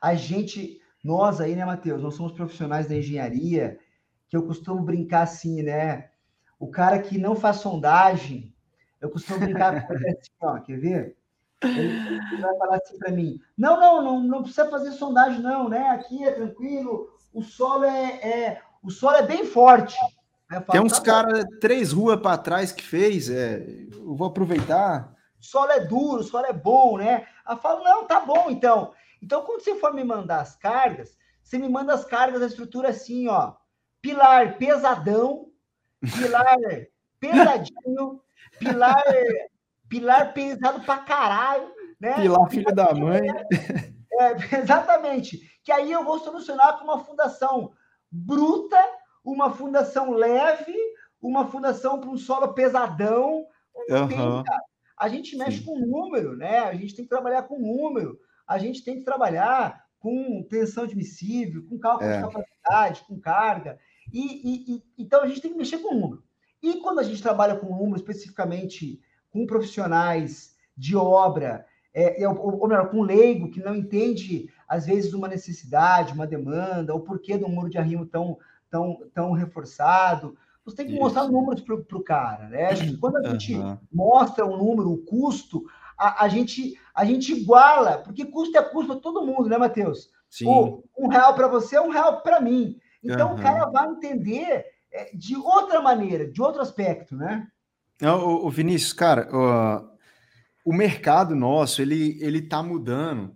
A, 0.01 0.09
a 0.09 0.16
gente, 0.16 0.80
nós 1.03 1.41
aí, 1.41 1.55
né, 1.55 1.66
Matheus, 1.66 2.03
nós 2.03 2.13
somos 2.13 2.34
profissionais 2.34 2.88
da 2.88 2.95
engenharia, 2.95 3.80
que 4.28 4.38
eu 4.38 4.45
costumo 4.45 4.84
brincar 4.84 5.24
assim, 5.24 5.63
né? 5.63 6.11
O 6.59 6.70
cara 6.70 6.99
que 6.99 7.18
não 7.18 7.36
faz 7.36 7.57
sondagem, 7.57 8.55
eu 9.06 9.10
costumo 9.12 9.39
brincar 9.39 9.86
com 9.86 9.93
ele 9.93 10.10
assim, 10.10 10.32
ó, 10.41 10.60
quer 10.60 10.80
ver? 10.80 11.18
Ele, 11.64 12.41
vai 12.41 12.58
falar 12.58 12.78
assim 12.78 12.97
para 12.97 13.12
mim: 13.12 13.39
não, 13.58 13.80
não, 13.80 14.03
não, 14.03 14.20
não 14.22 14.41
precisa 14.41 14.70
fazer 14.70 14.91
sondagem, 14.91 15.41
não, 15.41 15.70
né? 15.70 15.89
Aqui 15.89 16.24
é 16.24 16.32
tranquilo, 16.32 17.10
o 17.34 17.41
solo 17.41 17.86
é, 17.86 18.14
é 18.16 18.62
o 18.84 18.89
solo 18.89 19.16
é 19.16 19.24
bem 19.24 19.45
forte. 19.45 19.95
Falo, 20.49 20.66
Tem 20.72 20.82
uns 20.82 20.99
tá 20.99 21.03
caras 21.03 21.45
três 21.60 21.91
ruas 21.91 22.20
para 22.20 22.38
trás 22.38 22.72
que 22.72 22.84
fez, 22.84 23.30
é, 23.30 23.66
eu 23.91 24.16
vou 24.16 24.28
aproveitar. 24.28 25.16
O 25.39 25.43
solo 25.43 25.72
é 25.72 25.80
duro, 25.80 26.22
o 26.22 26.24
solo 26.24 26.45
é 26.45 26.53
bom, 26.53 26.97
né? 26.97 27.26
Eu 27.49 27.58
falo, 27.58 27.84
não, 27.84 28.06
tá 28.06 28.20
bom, 28.20 28.49
então. 28.49 28.93
Então, 29.22 29.43
quando 29.43 29.62
você 29.62 29.76
for 29.76 29.93
me 29.93 30.03
mandar 30.03 30.41
as 30.41 30.56
cargas, 30.56 31.18
você 31.43 31.58
me 31.58 31.68
manda 31.68 31.93
as 31.93 32.06
cargas 32.06 32.41
da 32.41 32.47
estrutura 32.47 32.89
assim, 32.89 33.28
ó. 33.28 33.53
Pilar 34.01 34.58
pesadão, 34.58 35.47
pilar 35.99 36.58
pesadinho, 37.32 38.21
pilar 38.59 39.03
pilar 39.88 40.34
pesado 40.34 40.82
pra 40.82 40.97
caralho, 40.97 41.71
né? 41.99 42.13
Pilar 42.15 42.49
filho 42.49 42.73
da 42.73 42.93
mãe. 42.93 43.21
É, 44.17 44.57
exatamente. 44.57 45.41
Que 45.63 45.71
aí 45.71 45.91
eu 45.91 46.03
vou 46.03 46.19
solucionar 46.19 46.78
com 46.78 46.86
uma 46.86 47.03
fundação 47.03 47.73
bruta, 48.09 48.78
uma 49.23 49.51
fundação 49.51 50.11
leve, 50.11 50.76
uma 51.21 51.47
fundação 51.47 51.99
para 51.99 52.09
um 52.09 52.17
solo 52.17 52.53
pesadão. 52.53 53.45
Uhum. 53.89 54.07
Tem, 54.07 54.43
a 54.97 55.09
gente 55.09 55.36
mexe 55.36 55.57
Sim. 55.57 55.65
com 55.65 55.80
número, 55.80 56.36
né? 56.36 56.59
A 56.59 56.73
gente 56.76 56.95
tem 56.95 57.03
que 57.03 57.09
trabalhar 57.09 57.43
com 57.43 57.59
número 57.59 58.17
a 58.47 58.57
gente 58.57 58.84
tem 58.84 58.97
que 58.97 59.03
trabalhar 59.03 59.84
com 59.99 60.45
tensão 60.49 60.84
admissível, 60.84 61.65
com 61.67 61.80
cálculo 61.80 62.09
é. 62.09 62.17
de 62.17 62.23
capacidade, 62.23 63.03
com 63.07 63.19
carga. 63.19 63.80
E, 64.13 64.19
e, 64.19 64.76
e, 64.76 64.84
então 64.97 65.21
a 65.21 65.28
gente 65.28 65.41
tem 65.41 65.51
que 65.51 65.57
mexer 65.57 65.80
com 65.80 65.95
o 65.95 65.99
número. 65.99 66.23
E 66.66 66.82
quando 66.82 66.97
a 66.97 67.03
gente 67.03 67.22
trabalha 67.22 67.55
com 67.55 67.68
o 67.68 67.78
número, 67.78 67.97
especificamente 67.97 68.99
com 69.30 69.45
profissionais 69.45 70.55
de 70.76 70.95
obra, 70.95 71.63
é, 71.93 72.28
ou, 72.28 72.59
ou 72.59 72.68
melhor, 72.68 72.89
com 72.89 73.03
leigo 73.03 73.51
que 73.51 73.63
não 73.63 73.76
entende, 73.76 74.49
às 74.68 74.88
vezes, 74.88 75.13
uma 75.13 75.28
necessidade, 75.28 76.13
uma 76.13 76.26
demanda, 76.26 76.95
o 76.95 77.01
porquê 77.01 77.38
do 77.38 77.47
muro 77.47 77.70
de 77.70 77.78
arrimo 77.78 78.07
tão, 78.07 78.39
tão, 78.70 78.99
tão 79.13 79.32
reforçado, 79.32 80.36
você 80.66 80.78
tem 80.78 80.88
que 80.88 80.93
Isso. 80.93 81.01
mostrar 81.01 81.28
números 81.28 81.61
para 81.61 81.76
o 81.76 82.03
cara, 82.03 82.49
né? 82.49 82.70
Quando 82.99 83.18
a 83.18 83.30
gente 83.30 83.53
uhum. 83.53 83.78
mostra 83.93 84.43
o 84.43 84.57
número, 84.57 84.91
o 84.91 85.05
custo, 85.05 85.63
a, 85.95 86.26
a, 86.26 86.28
gente, 86.28 86.74
a 86.95 87.05
gente 87.05 87.32
iguala, 87.32 87.99
porque 87.99 88.26
custo 88.26 88.57
é 88.57 88.63
custo 88.63 88.93
para 88.93 89.01
todo 89.01 89.26
mundo, 89.26 89.47
né, 89.47 89.57
Matheus? 89.57 90.09
Sim. 90.32 90.47
O, 90.47 90.84
um 90.97 91.07
real 91.09 91.36
para 91.36 91.47
você 91.47 91.76
é 91.76 91.82
um 91.82 91.91
real 91.91 92.22
para 92.24 92.41
mim. 92.41 92.80
Então 93.03 93.30
uhum. 93.30 93.36
o 93.36 93.41
cara 93.41 93.68
vai 93.68 93.88
entender 93.88 94.49
é, 94.49 94.74
de 95.13 95.35
outra 95.35 95.81
maneira, 95.81 96.29
de 96.29 96.41
outro 96.41 96.61
aspecto, 96.61 97.15
né? 97.15 97.47
O, 98.01 98.47
o 98.47 98.49
Vinícius, 98.49 98.93
cara, 98.93 99.29
o, 100.65 100.71
o 100.71 100.73
mercado 100.73 101.35
nosso 101.35 101.81
ele 101.81 102.17
ele 102.21 102.39
está 102.39 102.61
mudando 102.61 103.35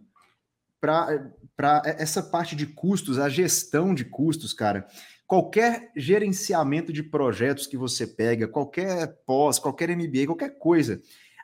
para 0.82 1.32
para 1.60 1.82
essa 1.86 2.24
parte 2.24 2.56
de 2.56 2.66
custos, 2.66 3.20
a 3.20 3.28
gestão 3.28 3.94
de 3.94 4.06
custos, 4.06 4.54
cara. 4.54 4.88
Qualquer 5.28 5.92
gerenciamento 5.94 6.94
de 6.94 7.04
projetos 7.04 7.68
que 7.68 7.76
você 7.76 8.08
pega, 8.08 8.48
qualquer 8.48 9.08
pós, 9.26 9.60
qualquer 9.60 9.90
MBA, 9.90 10.26
qualquer 10.26 10.58
coisa, 10.58 11.02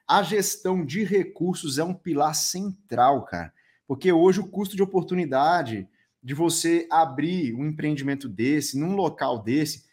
a 0.07 0.23
gestão 0.23 0.85
de 0.85 1.03
recursos 1.03 1.77
é 1.77 1.83
um 1.83 1.93
pilar 1.93 2.33
central, 2.33 3.25
cara. 3.25 3.51
Porque 3.85 4.09
hoje 4.09 4.39
o 4.39 4.47
custo 4.47 4.75
de 4.75 4.81
oportunidade 4.81 5.85
de 6.23 6.33
você 6.33 6.87
abrir 6.89 7.53
um 7.53 7.65
empreendimento 7.65 8.29
desse, 8.29 8.79
num 8.79 8.95
local 8.95 9.43
desse, 9.43 9.83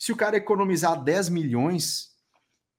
se 0.00 0.12
o 0.12 0.16
cara 0.16 0.38
economizar 0.38 0.98
10 0.98 1.28
milhões 1.28 2.08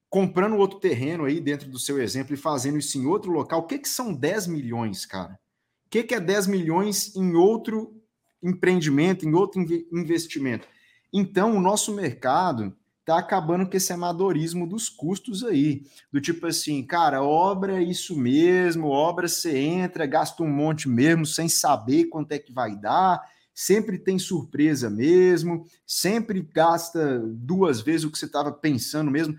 comprando 0.09 0.57
outro 0.57 0.79
terreno 0.79 1.25
aí 1.25 1.39
dentro 1.39 1.69
do 1.69 1.77
seu 1.77 2.01
exemplo 2.01 2.33
e 2.33 2.37
fazendo 2.37 2.79
isso 2.79 2.97
em 2.97 3.05
outro 3.05 3.31
local, 3.31 3.59
o 3.59 3.67
que, 3.67 3.77
que 3.77 3.87
são 3.87 4.11
10 4.11 4.47
milhões, 4.47 5.05
cara? 5.05 5.39
O 5.85 5.89
que, 5.91 6.01
que 6.01 6.15
é 6.15 6.19
10 6.19 6.47
milhões 6.47 7.15
em 7.15 7.35
outro 7.35 7.95
empreendimento, 8.41 9.23
em 9.23 9.35
outro 9.35 9.61
investimento? 9.93 10.67
Então, 11.13 11.55
o 11.55 11.61
nosso 11.61 11.93
mercado 11.93 12.75
tá 13.05 13.19
acabando 13.19 13.69
com 13.69 13.77
esse 13.77 13.93
amadorismo 13.93 14.65
dos 14.65 14.89
custos 14.89 15.43
aí. 15.43 15.83
Do 16.11 16.19
tipo 16.19 16.47
assim, 16.47 16.83
cara, 16.83 17.21
obra 17.21 17.79
é 17.79 17.83
isso 17.83 18.17
mesmo, 18.17 18.87
obra 18.87 19.27
você 19.27 19.55
entra, 19.59 20.07
gasta 20.07 20.41
um 20.41 20.49
monte 20.49 20.89
mesmo, 20.89 21.25
sem 21.25 21.47
saber 21.47 22.05
quanto 22.05 22.31
é 22.31 22.39
que 22.39 22.51
vai 22.51 22.75
dar, 22.75 23.21
sempre 23.53 23.97
tem 23.97 24.17
surpresa 24.17 24.89
mesmo, 24.89 25.65
sempre 25.85 26.41
gasta 26.41 27.19
duas 27.19 27.81
vezes 27.81 28.05
o 28.05 28.11
que 28.11 28.17
você 28.17 28.25
estava 28.25 28.51
pensando 28.51 29.11
mesmo. 29.11 29.37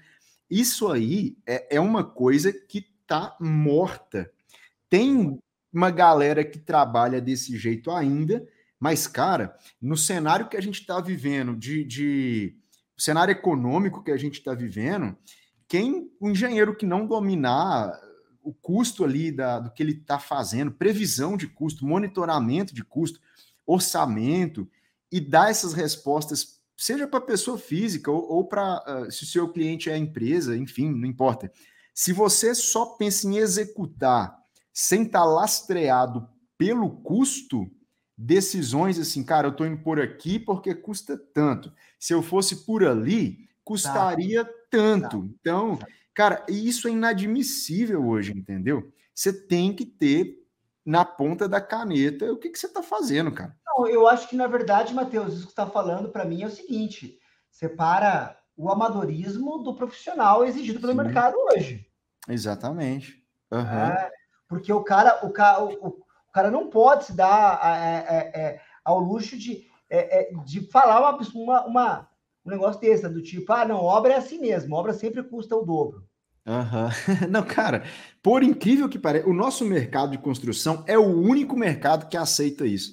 Isso 0.51 0.89
aí 0.89 1.37
é, 1.47 1.77
é 1.77 1.81
uma 1.81 2.05
coisa 2.05 2.53
que 2.53 2.87
tá 3.07 3.37
morta. 3.41 4.31
Tem 4.89 5.39
uma 5.73 5.91
galera 5.91 6.45
que 6.45 6.59
trabalha 6.59 7.21
desse 7.21 7.57
jeito 7.57 7.91
ainda, 7.91 8.47
mas, 8.79 9.07
cara, 9.07 9.57
no 9.81 9.97
cenário 9.97 10.49
que 10.49 10.57
a 10.57 10.61
gente 10.61 10.81
está 10.81 11.01
vivendo, 11.01 11.57
de, 11.57 11.85
de 11.85 12.57
cenário 12.97 13.33
econômico 13.33 14.03
que 14.03 14.11
a 14.11 14.17
gente 14.17 14.39
está 14.39 14.55
vivendo, 14.55 15.17
quem 15.67 16.11
o 16.21 16.29
engenheiro 16.29 16.77
que 16.77 16.85
não 16.85 17.07
dominar 17.07 17.99
o 18.43 18.53
custo 18.53 19.05
ali 19.05 19.31
da, 19.31 19.61
do 19.61 19.71
que 19.71 19.83
ele 19.83 19.93
está 19.93 20.19
fazendo, 20.19 20.73
previsão 20.73 21.37
de 21.37 21.47
custo, 21.47 21.87
monitoramento 21.87 22.75
de 22.75 22.85
custo, 22.85 23.21
orçamento, 23.67 24.69
e 25.11 25.21
dar 25.21 25.51
essas 25.51 25.75
respostas, 25.75 26.61
seja 26.77 27.07
para 27.07 27.21
pessoa 27.21 27.59
física 27.59 28.11
ou, 28.11 28.27
ou 28.29 28.49
para 28.49 29.07
uh, 29.07 29.11
se 29.13 29.25
o 29.25 29.27
seu 29.27 29.49
cliente 29.53 29.91
é 29.91 29.97
empresa, 29.97 30.57
enfim, 30.57 30.91
não 30.91 31.07
importa. 31.07 31.53
Se 31.95 32.13
você 32.13 32.55
só 32.55 32.87
pensa 32.97 33.27
em 33.27 33.37
executar 33.37 34.35
sem 34.73 35.03
estar 35.03 35.21
tá 35.21 35.25
lastreado 35.25 36.27
pelo 36.57 36.91
custo, 37.03 37.71
decisões 38.17 38.99
assim, 38.99 39.23
cara, 39.23 39.49
eu 39.49 39.53
estou 39.53 39.67
indo 39.67 39.83
por 39.83 40.01
aqui 40.01 40.39
porque 40.39 40.75
custa 40.75 41.19
tanto. 41.35 41.71
Se 41.99 42.15
eu 42.15 42.23
fosse 42.23 42.65
por 42.65 42.85
ali, 42.85 43.49
custaria 43.63 44.45
tá. 44.45 44.51
tanto. 44.71 45.21
Tá. 45.21 45.35
Então, 45.41 45.79
cara, 46.15 46.47
isso 46.49 46.89
é 46.89 46.93
inadmissível 46.93 48.07
hoje, 48.07 48.33
entendeu? 48.33 48.91
Você 49.15 49.33
tem 49.33 49.75
que 49.75 49.85
ter 49.85 50.42
na 50.85 51.05
ponta 51.05 51.49
da 51.49 51.61
caneta 51.61 52.33
o 52.33 52.37
que, 52.37 52.51
que 52.51 52.59
você 52.59 52.67
está 52.67 52.83
fazendo, 52.83 53.33
cara. 53.33 53.57
Não, 53.67 53.87
eu 53.87 54.07
acho 54.09 54.29
que, 54.29 54.37
na 54.37 54.47
verdade, 54.47 54.93
Matheus, 54.93 55.35
isso 55.35 55.47
que 55.47 55.53
você 55.53 55.61
está 55.61 55.67
falando 55.67 56.09
para 56.09 56.25
mim 56.25 56.43
é 56.43 56.47
o 56.47 56.51
seguinte: 56.51 57.19
separa 57.51 58.37
o 58.57 58.71
amadorismo 58.71 59.59
do 59.59 59.75
profissional 59.75 60.45
exigido 60.45 60.81
pelo 60.81 60.93
Sim. 60.93 60.99
mercado 60.99 61.37
hoje. 61.37 61.87
Exatamente. 62.29 63.23
Uhum. 63.51 63.61
É, 63.61 64.11
porque 64.49 64.73
o 64.73 64.83
cara, 64.83 65.25
o, 65.25 65.31
cara, 65.31 65.65
o, 65.65 65.89
o, 65.89 66.05
cara 66.33 66.51
não 66.51 66.69
pode 66.69 67.07
se 67.07 67.17
dar 67.17 67.61
é, 67.65 68.33
é, 68.35 68.61
ao 68.85 68.99
luxo 68.99 69.37
de, 69.37 69.67
é, 69.89 70.21
é, 70.21 70.35
de 70.45 70.61
falar 70.71 71.01
uma, 71.01 71.19
uma, 71.35 71.67
uma, 71.67 72.09
um 72.45 72.51
negócio 72.51 72.81
desse, 72.81 73.09
do 73.09 73.23
tipo, 73.23 73.53
ah, 73.53 73.65
não, 73.65 73.77
obra 73.77 74.15
é 74.15 74.17
assim 74.17 74.39
mesmo, 74.39 74.77
obra 74.77 74.93
sempre 74.93 75.23
custa 75.23 75.57
o 75.57 75.65
dobro. 75.65 76.07
Uhum. 76.47 77.29
Não, 77.31 77.43
cara, 77.43 77.85
por 78.23 78.43
incrível 78.43 78.89
que 78.89 78.99
pareça, 78.99 79.29
o 79.29 79.35
nosso 79.35 79.65
mercado 79.65 80.13
de 80.13 80.19
construção 80.19 80.85
é 80.87 80.99
o 80.99 81.07
único 81.07 81.57
mercado 81.57 82.09
que 82.09 82.17
aceita 82.17 82.67
isso. 82.67 82.93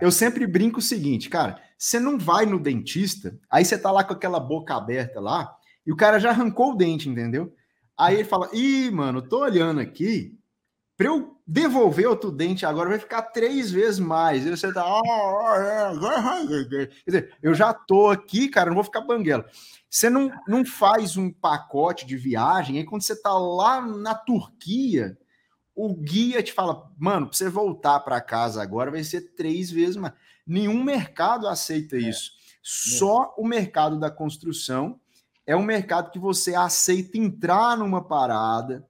Eu 0.00 0.10
sempre 0.10 0.46
brinco 0.46 0.78
o 0.78 0.82
seguinte, 0.82 1.28
cara, 1.28 1.60
você 1.78 1.98
não 1.98 2.18
vai 2.18 2.46
no 2.46 2.58
dentista, 2.58 3.38
aí 3.50 3.64
você 3.64 3.78
tá 3.78 3.90
lá 3.90 4.04
com 4.04 4.12
aquela 4.12 4.40
boca 4.40 4.74
aberta 4.74 5.20
lá, 5.20 5.54
e 5.86 5.92
o 5.92 5.96
cara 5.96 6.18
já 6.18 6.30
arrancou 6.30 6.72
o 6.72 6.76
dente, 6.76 7.08
entendeu? 7.08 7.52
Aí 7.96 8.16
ele 8.16 8.24
fala: 8.24 8.50
Ih, 8.52 8.90
mano, 8.90 9.22
tô 9.22 9.40
olhando 9.40 9.80
aqui, 9.80 10.35
para 10.96 11.08
eu 11.08 11.36
devolver 11.46 12.08
outro 12.08 12.32
dente 12.32 12.64
agora 12.64 12.88
vai 12.88 12.98
ficar 12.98 13.22
três 13.22 13.70
vezes 13.70 13.98
mais. 13.98 14.46
E 14.46 14.50
você 14.50 14.72
tá. 14.72 14.84
Quer 16.48 16.90
dizer, 17.06 17.36
eu 17.42 17.54
já 17.54 17.74
tô 17.74 18.08
aqui, 18.08 18.48
cara, 18.48 18.70
não 18.70 18.76
vou 18.76 18.84
ficar 18.84 19.02
banguela. 19.02 19.46
Você 19.90 20.08
não, 20.08 20.30
não 20.48 20.64
faz 20.64 21.16
um 21.16 21.30
pacote 21.30 22.06
de 22.06 22.16
viagem, 22.16 22.78
aí 22.78 22.84
quando 22.84 23.02
você 23.02 23.14
tá 23.14 23.32
lá 23.32 23.80
na 23.80 24.14
Turquia, 24.14 25.16
o 25.74 25.94
guia 25.94 26.42
te 26.42 26.52
fala, 26.52 26.90
mano, 26.98 27.26
para 27.26 27.36
você 27.36 27.48
voltar 27.50 28.00
para 28.00 28.20
casa 28.20 28.62
agora 28.62 28.90
vai 28.90 29.04
ser 29.04 29.34
três 29.34 29.70
vezes 29.70 29.96
mais. 29.96 30.14
Nenhum 30.46 30.82
mercado 30.82 31.46
aceita 31.46 31.96
é. 31.96 32.00
isso. 32.00 32.30
É. 32.30 32.36
Só 32.62 33.34
o 33.36 33.46
mercado 33.46 33.98
da 33.98 34.10
construção 34.10 34.98
é 35.46 35.54
um 35.54 35.62
mercado 35.62 36.10
que 36.10 36.18
você 36.18 36.54
aceita 36.54 37.18
entrar 37.18 37.76
numa 37.76 38.02
parada 38.02 38.84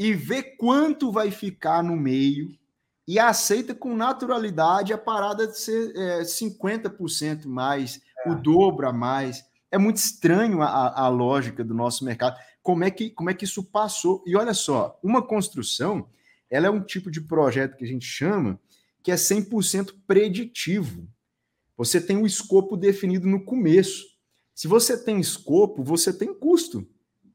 e 0.00 0.14
ver 0.14 0.56
quanto 0.56 1.12
vai 1.12 1.30
ficar 1.30 1.84
no 1.84 1.94
meio 1.94 2.56
e 3.06 3.18
aceita 3.18 3.74
com 3.74 3.94
naturalidade 3.94 4.94
a 4.94 4.98
parada 4.98 5.46
de 5.46 5.58
ser 5.58 5.94
é, 5.94 6.22
50% 6.22 7.44
mais, 7.44 8.00
é. 8.24 8.30
o 8.30 8.34
dobro 8.34 8.88
a 8.88 8.94
mais. 8.94 9.44
É 9.70 9.76
muito 9.76 9.98
estranho 9.98 10.62
a, 10.62 11.02
a 11.02 11.08
lógica 11.08 11.62
do 11.62 11.74
nosso 11.74 12.02
mercado. 12.02 12.38
Como 12.62 12.82
é, 12.82 12.90
que, 12.90 13.10
como 13.10 13.28
é 13.28 13.34
que 13.34 13.44
isso 13.44 13.62
passou? 13.62 14.24
E 14.26 14.34
olha 14.34 14.54
só, 14.54 14.98
uma 15.02 15.20
construção, 15.20 16.08
ela 16.48 16.66
é 16.66 16.70
um 16.70 16.80
tipo 16.80 17.10
de 17.10 17.20
projeto 17.20 17.76
que 17.76 17.84
a 17.84 17.88
gente 17.88 18.06
chama 18.06 18.58
que 19.02 19.12
é 19.12 19.16
100% 19.16 19.96
preditivo. 20.06 21.06
Você 21.76 22.00
tem 22.00 22.16
o 22.16 22.26
escopo 22.26 22.74
definido 22.74 23.28
no 23.28 23.44
começo. 23.44 24.02
Se 24.54 24.66
você 24.66 24.96
tem 24.96 25.20
escopo, 25.20 25.84
você 25.84 26.10
tem 26.10 26.32
custo. 26.32 26.88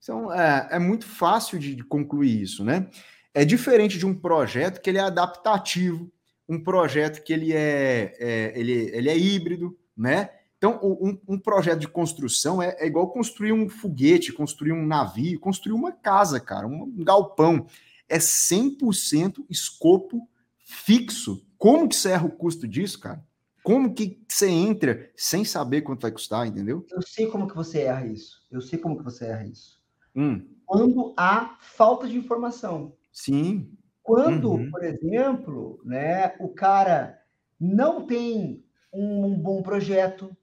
Então, 0.06 0.32
é, 0.32 0.68
é 0.74 0.78
muito 0.78 1.04
fácil 1.08 1.58
de, 1.58 1.84
concluir 1.84 2.40
isso, 2.40 2.64
né? 2.64 2.88
É 3.34 3.44
diferente 3.44 3.98
de 3.98 4.06
um 4.06 4.14
projeto 4.14 4.80
que 4.80 4.88
ele 4.88 5.00
é 5.00 5.02
adaptativo, 5.02 6.12
um 6.48 6.64
projeto 6.64 7.24
que 7.24 7.34
ele 7.34 7.52
é, 7.52 8.16
é 8.20 8.54
ele, 8.56 8.72
ele 8.94 9.10
é 9.10 9.18
híbrido, 9.18 9.76
né? 9.98 10.30
Então, 10.60 10.80
um, 10.84 11.20
um 11.28 11.40
projeto 11.40 11.80
de 11.80 11.88
construção 11.88 12.62
é, 12.62 12.76
é, 12.80 12.86
igual 12.86 13.10
construir 13.10 13.52
um 13.52 13.68
foguete, 13.68 14.32
construir 14.32 14.74
um 14.74 14.86
navio, 14.86 15.40
construir 15.40 15.74
uma 15.74 15.92
casa, 15.92 16.40
cara, 16.40 16.68
um 16.68 17.04
galpão. 17.04 17.66
É 18.08 18.20
100% 18.20 19.44
escopo 19.50 20.30
fixo. 20.60 21.44
Como 21.58 21.90
que 21.90 21.96
você 21.96 22.12
erra 22.12 22.28
o 22.28 22.32
custo 22.32 22.68
disso, 22.68 23.00
cara? 23.00 23.26
Como 23.64 23.92
que 23.96 24.24
você 24.30 24.48
entra 24.48 25.12
sem 25.18 25.44
saber 25.44 25.82
quanto 25.82 26.04
vai 26.04 26.12
custar, 26.12 26.46
entendeu? 26.46 26.86
Eu 26.92 27.02
sei 27.02 27.26
como 27.26 27.48
que 27.48 27.56
você 27.56 27.80
erra 27.82 28.06
isso. 28.06 28.44
Eu 28.52 28.62
sei 28.62 28.78
como 28.78 28.96
que 28.96 29.04
você 29.04 29.26
erra 29.26 29.48
isso. 29.48 29.75
Hum. 30.16 30.46
Quando 30.66 31.14
há 31.18 31.58
falta 31.60 32.08
de 32.08 32.18
informação. 32.18 32.94
Sim. 33.12 33.72
Quando, 34.02 34.52
uhum. 34.52 34.70
por 34.70 34.84
exemplo, 34.84 35.80
né, 35.84 36.36
o 36.40 36.50
cara 36.50 37.20
não 37.60 38.06
tem 38.06 38.64
um, 38.94 39.26
um 39.26 39.40
bom 39.40 39.62
projeto, 39.62 40.36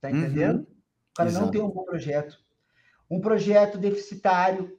tá 0.00 0.08
uhum. 0.08 0.16
entendendo? 0.16 0.56
Uhum. 0.58 0.62
O 0.62 1.14
cara 1.14 1.28
Exato. 1.28 1.44
não 1.44 1.52
tem 1.52 1.62
um 1.62 1.70
bom 1.70 1.84
projeto. 1.84 2.38
Um 3.10 3.20
projeto 3.20 3.78
deficitário, 3.78 4.76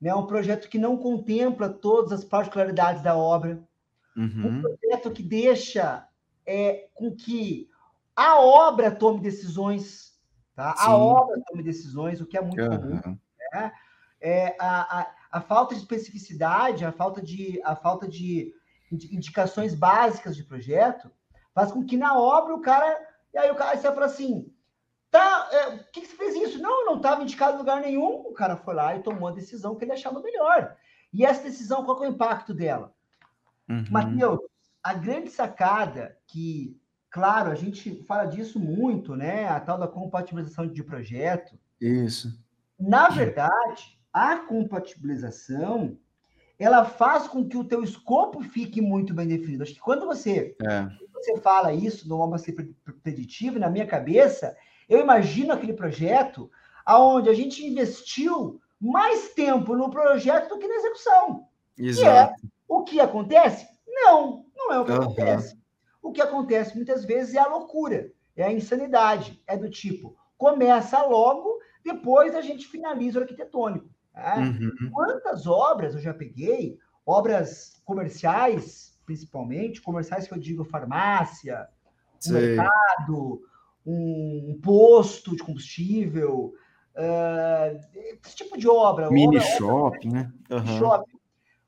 né, 0.00 0.14
um 0.14 0.26
projeto 0.26 0.68
que 0.68 0.78
não 0.78 0.96
contempla 0.96 1.68
todas 1.68 2.12
as 2.12 2.24
particularidades 2.24 3.02
da 3.02 3.16
obra. 3.16 3.62
Uhum. 4.16 4.46
Um 4.46 4.62
projeto 4.62 5.12
que 5.12 5.22
deixa 5.22 6.08
é, 6.44 6.88
com 6.94 7.14
que 7.14 7.68
a 8.16 8.40
obra 8.40 8.90
tome 8.90 9.20
decisões, 9.20 10.18
tá? 10.56 10.74
A 10.76 10.96
obra 10.96 11.40
tome 11.46 11.62
decisões, 11.62 12.20
o 12.20 12.26
que 12.26 12.36
é 12.36 12.40
muito 12.40 12.56
comum. 12.56 13.18
Né? 13.52 13.72
É, 14.20 14.56
a, 14.58 15.00
a, 15.00 15.14
a, 15.32 15.40
falta 15.40 15.74
de 15.74 15.80
especificidade, 15.80 16.84
a 16.84 16.92
falta 16.92 17.22
de, 17.22 17.60
a 17.64 17.76
falta 17.76 18.08
de 18.08 18.52
indicações 18.90 19.74
básicas 19.74 20.34
de 20.34 20.42
projeto 20.42 21.10
faz 21.54 21.70
com 21.70 21.84
que 21.84 21.96
na 21.96 22.18
obra 22.18 22.54
o 22.54 22.60
cara. 22.60 22.98
E 23.32 23.38
aí 23.38 23.50
o 23.50 23.54
cara 23.54 23.76
você 23.76 23.92
fala 23.92 24.06
assim: 24.06 24.52
tá, 25.10 25.48
é, 25.52 25.68
o 25.68 25.84
que, 25.92 26.00
que 26.00 26.06
você 26.06 26.16
fez 26.16 26.34
isso? 26.34 26.58
Não, 26.60 26.86
não 26.86 26.96
estava 26.96 27.22
indicado 27.22 27.54
em 27.54 27.58
lugar 27.58 27.80
nenhum. 27.80 28.26
O 28.26 28.32
cara 28.32 28.56
foi 28.56 28.74
lá 28.74 28.96
e 28.96 29.02
tomou 29.02 29.28
a 29.28 29.32
decisão 29.32 29.76
que 29.76 29.84
ele 29.84 29.92
achava 29.92 30.20
melhor. 30.20 30.76
E 31.12 31.24
essa 31.24 31.42
decisão, 31.42 31.84
qual 31.84 32.04
é 32.04 32.08
o 32.08 32.12
impacto 32.12 32.52
dela? 32.52 32.92
Uhum. 33.68 33.84
Matheus, 33.90 34.40
a 34.82 34.94
grande 34.94 35.30
sacada 35.30 36.16
que, 36.26 36.80
claro, 37.10 37.50
a 37.50 37.54
gente 37.54 38.02
fala 38.04 38.24
disso 38.24 38.58
muito, 38.58 39.14
né? 39.16 39.46
A 39.48 39.60
tal 39.60 39.78
da 39.78 39.88
compatibilização 39.88 40.66
de 40.66 40.82
projeto. 40.82 41.58
Isso. 41.80 42.38
Na 42.78 43.08
verdade, 43.08 43.98
a 44.12 44.36
compatibilização 44.36 45.98
ela 46.58 46.84
faz 46.84 47.28
com 47.28 47.48
que 47.48 47.56
o 47.56 47.64
teu 47.64 47.84
escopo 47.84 48.42
fique 48.42 48.80
muito 48.80 49.14
bem 49.14 49.28
definido. 49.28 49.62
Acho 49.62 49.74
que 49.74 49.80
quando 49.80 50.06
você, 50.06 50.56
é. 50.60 50.88
você 51.12 51.36
fala 51.40 51.72
isso 51.72 52.08
no 52.08 52.38
ser 52.38 52.54
preditivo, 53.02 53.58
na 53.58 53.70
minha 53.70 53.86
cabeça, 53.86 54.56
eu 54.88 55.00
imagino 55.00 55.52
aquele 55.52 55.72
projeto 55.72 56.50
aonde 56.84 57.28
a 57.28 57.34
gente 57.34 57.64
investiu 57.64 58.60
mais 58.80 59.34
tempo 59.34 59.76
no 59.76 59.90
projeto 59.90 60.48
do 60.48 60.58
que 60.58 60.66
na 60.66 60.74
execução. 60.74 61.46
Exato. 61.76 62.34
Que 62.40 62.46
é 62.46 62.48
o 62.66 62.82
que 62.82 63.00
acontece? 63.00 63.66
Não, 63.86 64.44
não 64.56 64.72
é 64.72 64.80
o 64.80 64.84
que 64.84 64.92
uhum. 64.92 65.02
acontece. 65.02 65.58
O 66.02 66.12
que 66.12 66.22
acontece 66.22 66.74
muitas 66.74 67.04
vezes 67.04 67.34
é 67.34 67.38
a 67.38 67.46
loucura, 67.46 68.10
é 68.36 68.44
a 68.44 68.52
insanidade. 68.52 69.40
É 69.46 69.56
do 69.56 69.70
tipo, 69.70 70.16
começa 70.36 71.02
logo, 71.02 71.58
depois 71.92 72.34
a 72.34 72.40
gente 72.40 72.66
finaliza 72.66 73.18
o 73.18 73.22
arquitetônico. 73.22 73.88
Né? 74.14 74.58
Uhum. 74.60 74.90
Quantas 74.90 75.46
obras 75.46 75.94
eu 75.94 76.00
já 76.00 76.12
peguei, 76.12 76.78
obras 77.06 77.80
comerciais, 77.84 78.98
principalmente, 79.06 79.80
comerciais 79.80 80.26
que 80.26 80.34
eu 80.34 80.38
digo 80.38 80.64
farmácia, 80.64 81.66
um 82.26 82.32
mercado, 82.32 83.42
um, 83.86 84.50
um, 84.50 84.60
posto 84.60 85.34
de 85.34 85.42
combustível, 85.42 86.52
uh, 86.94 87.78
esse 88.22 88.36
tipo 88.36 88.58
de 88.58 88.68
obra. 88.68 89.10
Mini 89.10 89.38
obra, 89.38 89.40
shopping, 89.40 90.08
obra, 90.08 90.20
né? 90.20 90.32
Uhum. 90.50 90.78
Shopping. 90.78 91.18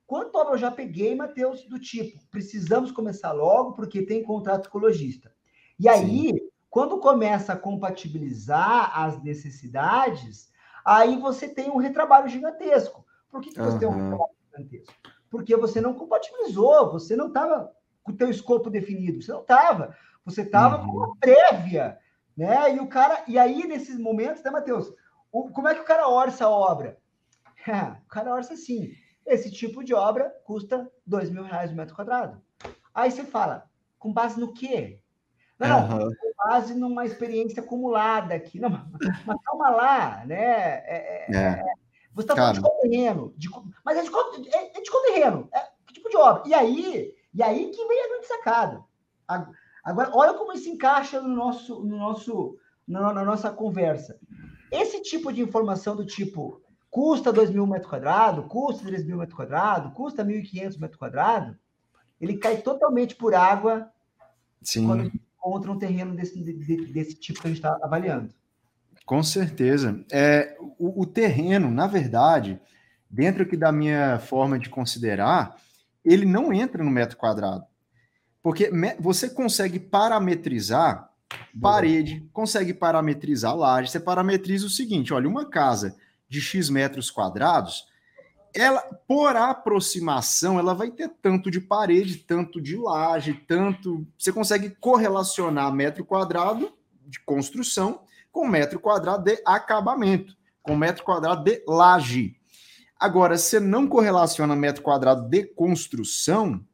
Quanto 0.07 0.37
obra 0.37 0.55
eu 0.55 0.59
já 0.59 0.71
peguei, 0.71 1.15
Matheus, 1.15 1.63
do 1.69 1.79
tipo, 1.79 2.21
precisamos 2.31 2.91
começar 2.91 3.33
logo 3.33 3.75
porque 3.75 4.03
tem 4.03 4.25
contrato 4.25 4.69
com 4.69 4.79
o 4.79 4.81
lojista. 4.81 5.33
E 5.79 5.89
aí, 5.89 6.31
Sim. 6.31 6.50
Quando 6.71 7.01
começa 7.01 7.53
a 7.53 7.59
compatibilizar 7.59 8.99
as 8.99 9.21
necessidades, 9.23 10.51
aí 10.85 11.19
você 11.19 11.49
tem 11.49 11.69
um 11.69 11.77
retrabalho 11.77 12.29
gigantesco. 12.29 13.05
Por 13.29 13.41
que, 13.41 13.51
que 13.51 13.61
você 13.61 13.73
uhum. 13.73 13.79
tem 13.79 13.89
um 13.89 13.93
retrabalho 13.93 14.35
gigantesco. 14.57 14.95
Porque 15.29 15.57
você 15.57 15.81
não 15.81 15.95
compatibilizou, 15.95 16.93
você 16.93 17.17
não 17.17 17.29
estava 17.29 17.73
com 18.03 18.13
o 18.13 18.17
teu 18.17 18.31
escopo 18.31 18.71
definido, 18.71 19.21
você 19.21 19.33
não 19.33 19.41
estava. 19.41 19.97
Você 20.25 20.43
estava 20.43 20.81
uhum. 20.81 20.87
com 20.87 20.97
uma 20.97 21.17
prévia, 21.17 21.99
né? 22.37 22.75
E 22.75 22.81
o 22.81 22.87
cara, 22.87 23.25
e 23.27 23.37
aí 23.39 23.67
nesses 23.67 23.99
momentos, 23.99 24.43
né, 24.43 24.51
Matheus? 24.51 24.93
como 25.31 25.69
é 25.69 25.75
que 25.75 25.81
o 25.81 25.85
cara 25.85 26.09
orça 26.09 26.45
a 26.45 26.51
obra? 26.51 26.99
o 28.05 28.09
cara 28.09 28.33
orça 28.33 28.55
assim. 28.55 28.93
Esse 29.27 29.51
tipo 29.51 29.85
de 29.85 29.95
obra 29.95 30.31
custa 30.45 30.91
dois 31.07 31.31
mil 31.31 31.45
reais 31.45 31.71
o 31.71 31.75
metro 31.75 31.95
quadrado. 31.95 32.41
Aí 32.93 33.11
você 33.11 33.25
fala, 33.25 33.69
com 33.99 34.13
base 34.13 34.41
no 34.41 34.53
quê? 34.53 35.01
Não, 35.69 35.99
uhum. 35.99 36.15
com 36.15 36.33
base 36.49 36.75
numa 36.75 37.05
experiência 37.05 37.63
acumulada 37.63 38.35
aqui. 38.35 38.59
Não, 38.59 38.71
mas 39.27 39.37
calma 39.45 39.71
lá, 39.71 40.25
né? 40.25 40.37
É, 40.37 41.27
é, 41.29 41.37
é. 41.37 41.37
é. 41.37 41.65
Você 42.15 42.25
está 42.25 42.35
falando 42.35 42.55
de 42.55 42.61
qual 42.61 42.81
terreno? 42.81 43.35
De, 43.37 43.49
mas 43.85 43.99
é 43.99 44.03
de 44.03 44.11
qual, 44.11 44.25
é, 44.35 44.79
é 44.79 44.81
de 44.81 44.91
qual 44.91 45.03
terreno? 45.05 45.49
É, 45.53 45.61
que 45.87 45.95
tipo 45.95 46.09
de 46.09 46.17
obra? 46.17 46.43
E 46.47 46.55
aí, 46.55 47.15
e 47.35 47.43
aí 47.43 47.71
que 47.71 47.87
vem 47.87 48.05
a 48.05 48.09
grande 48.09 48.27
sacada. 48.27 48.85
Agora, 49.85 50.11
olha 50.13 50.35
como 50.35 50.53
isso 50.53 50.69
encaixa 50.69 51.21
no 51.21 51.29
nosso, 51.29 51.81
no 51.85 51.97
nosso, 51.97 52.57
na, 52.87 53.13
na 53.13 53.25
nossa 53.25 53.51
conversa. 53.51 54.19
Esse 54.71 55.03
tipo 55.03 55.33
de 55.33 55.41
informação 55.41 55.95
do 55.95 56.05
tipo 56.05 56.61
custa 56.91 57.33
2 57.33 57.51
mil 57.51 57.67
metros 57.67 57.89
quadrados, 57.89 58.47
custa 58.49 58.85
3 58.85 59.05
mil 59.05 59.17
metros 59.17 59.37
quadrados, 59.37 59.93
custa 59.95 60.25
1.500 60.25 60.81
metros 60.81 60.99
quadrados, 60.99 61.57
ele 62.21 62.37
cai 62.37 62.59
totalmente 62.59 63.15
por 63.15 63.35
água 63.35 63.91
Sim. 64.61 64.87
quando 64.87 65.13
encontra 65.41 65.73
um 65.73 65.79
terreno 65.79 66.15
desse, 66.15 66.39
desse 66.93 67.15
tipo 67.15 67.41
que 67.41 67.47
a 67.47 67.51
gente 67.51 67.59
está 67.59 67.79
avaliando. 67.83 68.29
Com 69.07 69.23
certeza. 69.23 70.05
É, 70.13 70.57
o, 70.79 71.03
o, 71.03 71.07
terreno, 71.07 71.71
na 71.71 71.87
verdade, 71.87 72.61
dentro 73.09 73.43
aqui 73.43 73.57
da 73.57 73.73
minha 73.73 74.19
forma 74.19 74.59
de 74.59 74.69
considerar, 74.69 75.57
ele 76.05 76.27
não 76.27 76.53
entra 76.53 76.85
no 76.85 76.91
metro 76.91 77.17
quadrado. 77.17 77.65
Porque 78.43 78.71
você 78.99 79.29
consegue 79.29 79.81
parametrizar 79.81 81.11
parede, 81.61 82.29
consegue 82.33 82.73
parametrizar 82.73 83.57
laje. 83.57 83.91
Você 83.91 84.01
parametriza 84.01 84.67
o 84.67 84.71
seguinte: 84.71 85.13
olha, 85.13 85.29
uma 85.29 85.49
casa 85.49 85.97
de 86.29 86.41
X 86.41 86.71
metros 86.71 87.11
quadrados, 87.11 87.87
ela, 88.55 88.81
por 89.07 89.37
aproximação, 89.37 90.59
ela 90.59 90.75
vai 90.75 90.91
ter 90.91 91.09
tanto 91.23 91.51
de 91.51 91.61
parede, 91.61 92.19
tanto 92.19 92.61
de 92.61 92.77
laje, 92.77 93.35
tanto. 93.47 94.07
Você 94.19 94.33
consegue 94.33 94.71
correlacionar 94.71 95.73
metro 95.73 96.05
quadrado 96.05 96.73
de 97.07 97.21
construção 97.21 98.03
com 98.33 98.47
metro 98.47 98.79
quadrado 98.79 99.25
de 99.25 99.43
acabamento, 99.45 100.37
com 100.63 100.77
metro 100.77 101.05
quadrado 101.05 101.43
de 101.45 101.63
laje. 101.67 102.37
Agora, 102.99 103.37
você 103.37 103.59
não 103.59 103.87
correlaciona 103.87 104.55
metro 104.55 104.83
quadrado 104.83 105.29
de 105.29 105.45
construção 105.45 106.65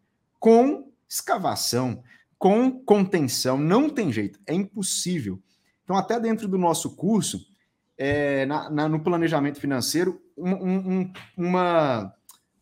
com 0.41 0.91
escavação, 1.09 2.03
com 2.39 2.71
contenção. 2.71 3.57
Não 3.57 3.89
tem 3.89 4.13
jeito, 4.13 4.39
é 4.47 4.53
impossível. 4.53 5.41
Então, 5.85 5.97
até 5.97 6.19
dentro 6.19 6.49
do 6.49 6.59
nosso 6.59 6.97
curso, 6.97 7.47
é, 7.99 8.45
na, 8.47 8.71
na, 8.71 8.89
no 8.89 9.01
planejamento 9.01 9.61
financeiro, 9.61 10.21
um, 10.37 10.53
um, 10.53 11.13
uma, 11.37 12.15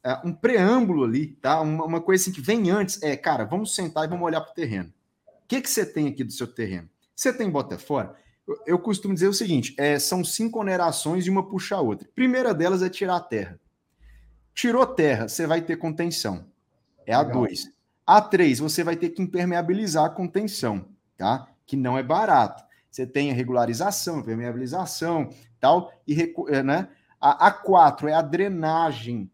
é, 0.03 0.20
um 0.24 0.32
preâmbulo 0.32 1.05
ali, 1.05 1.28
tá? 1.37 1.61
Uma, 1.61 1.85
uma, 1.85 2.01
coisa 2.01 2.22
assim 2.22 2.32
que 2.32 2.41
vem 2.41 2.70
antes 2.70 3.03
é, 3.03 3.16
cara, 3.16 3.45
vamos 3.45 3.74
sentar 3.74 4.05
e 4.05 4.09
vamos 4.09 4.24
olhar 4.24 4.41
para 4.41 4.53
o 4.53 4.55
terreno. 4.55 4.93
O 5.26 5.47
que, 5.49 5.61
que 5.61 5.68
você 5.68 5.85
tem 5.85 6.09
aqui 6.09 6.24
do 6.24 6.32
seu 6.32 6.47
terreno? 6.47 6.89
Você 7.14 7.32
tem 7.32 7.51
bota 7.51 7.78
fora? 7.78 8.14
Eu, 8.47 8.59
eu 8.66 8.78
costumo 8.78 9.14
dizer 9.14 9.28
o 9.28 9.35
seguinte: 9.35 9.74
é, 9.78 9.99
são 9.99 10.24
cinco 10.24 10.61
onerações 10.61 11.26
e 11.26 11.30
uma 11.30 11.49
puxa 11.49 11.76
a 11.76 11.80
outra. 11.80 12.09
primeira 12.14 12.55
delas 12.55 12.82
é 12.82 12.89
tirar 12.89 13.16
a 13.16 13.20
terra. 13.20 13.59
Tirou 14.55 14.87
terra, 14.87 15.28
você 15.28 15.47
vai 15.47 15.61
ter 15.61 15.76
contenção. 15.76 16.47
É 17.07 17.12
a 17.12 17.22
2. 17.22 17.70
A 18.07 18.20
3, 18.20 18.61
você 18.61 18.85
vai 18.85 18.97
ter 18.97 19.11
que 19.11 19.22
impermeabilizar 19.22 20.05
a 20.05 20.11
contenção, 20.11 20.87
tá? 21.16 21.49
Que 21.66 21.76
não 21.76 21.99
é 21.99 22.03
barato. 22.03 22.63
Você 22.95 23.05
tem 23.05 23.32
a 23.32 23.34
regularização, 23.34 24.20
impermeabilização, 24.20 25.28
tal, 25.59 25.92
e 26.07 26.32
eh, 26.49 26.62
né? 26.62 26.88
A, 27.20 27.49
a 27.49 27.51
4 27.51 28.07
é 28.07 28.12
a 28.14 28.22
drenagem 28.22 29.28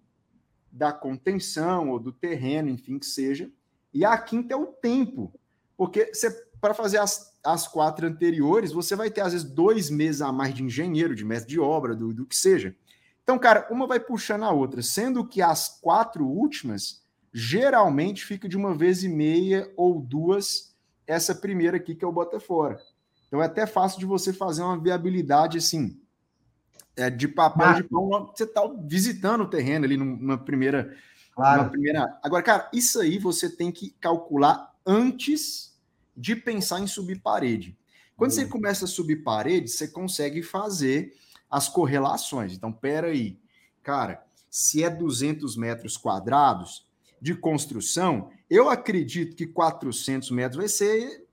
da 0.73 0.95
contenção 0.95 1.91
ou 1.91 1.99
do 1.99 2.11
terreno, 2.11 2.71
enfim, 2.71 2.99
que 2.99 3.05
seja. 3.05 3.51
E 3.93 4.03
a 4.03 4.17
quinta 4.17 4.55
é 4.55 4.57
o 4.57 4.65
tempo. 4.65 5.39
Porque 5.77 6.11
para 6.59 6.73
fazer 6.73 6.97
as, 6.97 7.39
as 7.45 7.69
quatro 7.69 8.07
anteriores, 8.07 8.73
você 8.73 8.97
vai 8.97 9.11
ter, 9.11 9.21
às 9.21 9.35
vezes, 9.35 9.47
dois 9.47 9.91
meses 9.91 10.23
a 10.23 10.33
mais 10.33 10.55
de 10.55 10.63
engenheiro, 10.63 11.15
de 11.15 11.23
mestre 11.23 11.51
de 11.51 11.61
obra, 11.61 11.95
do, 11.95 12.15
do 12.15 12.25
que 12.25 12.37
seja. 12.37 12.75
Então, 13.23 13.39
cara, 13.39 13.69
uma 13.71 13.87
vai 13.87 14.01
puxando 14.01 14.45
a 14.45 14.51
outra, 14.51 14.81
sendo 14.81 15.23
que 15.23 15.43
as 15.43 15.69
quatro 15.83 16.27
últimas 16.27 17.05
geralmente 17.31 18.25
fica 18.25 18.49
de 18.49 18.57
uma 18.57 18.75
vez 18.75 19.05
e 19.05 19.09
meia 19.11 19.71
ou 19.77 20.01
duas 20.01 20.75
essa 21.07 21.35
primeira 21.35 21.77
aqui 21.77 21.95
que 21.95 22.03
é 22.03 22.09
o 22.09 22.13
bota 22.13 22.41
fora. 22.41 22.81
Então 23.31 23.41
é 23.41 23.47
até 23.47 23.65
fácil 23.65 24.01
de 24.01 24.07
você 24.07 24.33
fazer 24.33 24.61
uma 24.63 24.77
viabilidade 24.77 25.59
assim, 25.59 25.97
é, 26.97 27.09
de 27.09 27.29
papel 27.29 27.69
ah. 27.69 27.73
de 27.75 27.85
pão, 27.85 28.09
você 28.27 28.43
está 28.43 28.61
visitando 28.83 29.43
o 29.43 29.49
terreno 29.49 29.85
ali 29.85 29.97
numa 29.97 30.37
primeira, 30.37 30.97
claro. 31.33 31.63
numa 31.63 31.71
primeira. 31.71 32.19
Agora, 32.25 32.43
cara, 32.43 32.71
isso 32.73 33.01
aí 33.01 33.19
você 33.19 33.49
tem 33.49 33.71
que 33.71 33.91
calcular 34.01 34.75
antes 34.85 35.79
de 36.17 36.35
pensar 36.35 36.81
em 36.81 36.89
subir 36.89 37.21
parede. 37.21 37.79
Quando 38.17 38.33
hum. 38.33 38.35
você 38.35 38.47
começa 38.47 38.85
a 38.85 38.89
subir 38.89 39.23
parede, 39.23 39.71
você 39.71 39.87
consegue 39.87 40.43
fazer 40.43 41.15
as 41.49 41.69
correlações. 41.69 42.53
Então, 42.53 42.73
pera 42.73 43.07
aí, 43.07 43.39
cara, 43.81 44.25
se 44.51 44.83
é 44.83 44.91
200 44.91 45.57
metros 45.57 45.97
quadrados 45.97 46.85
de 47.23 47.37
construção, 47.37 48.31
eu 48.49 48.69
acredito 48.69 49.37
que 49.37 49.47
400 49.47 50.33
metros 50.33 50.57
vai 50.57 50.69
ser 50.69 51.25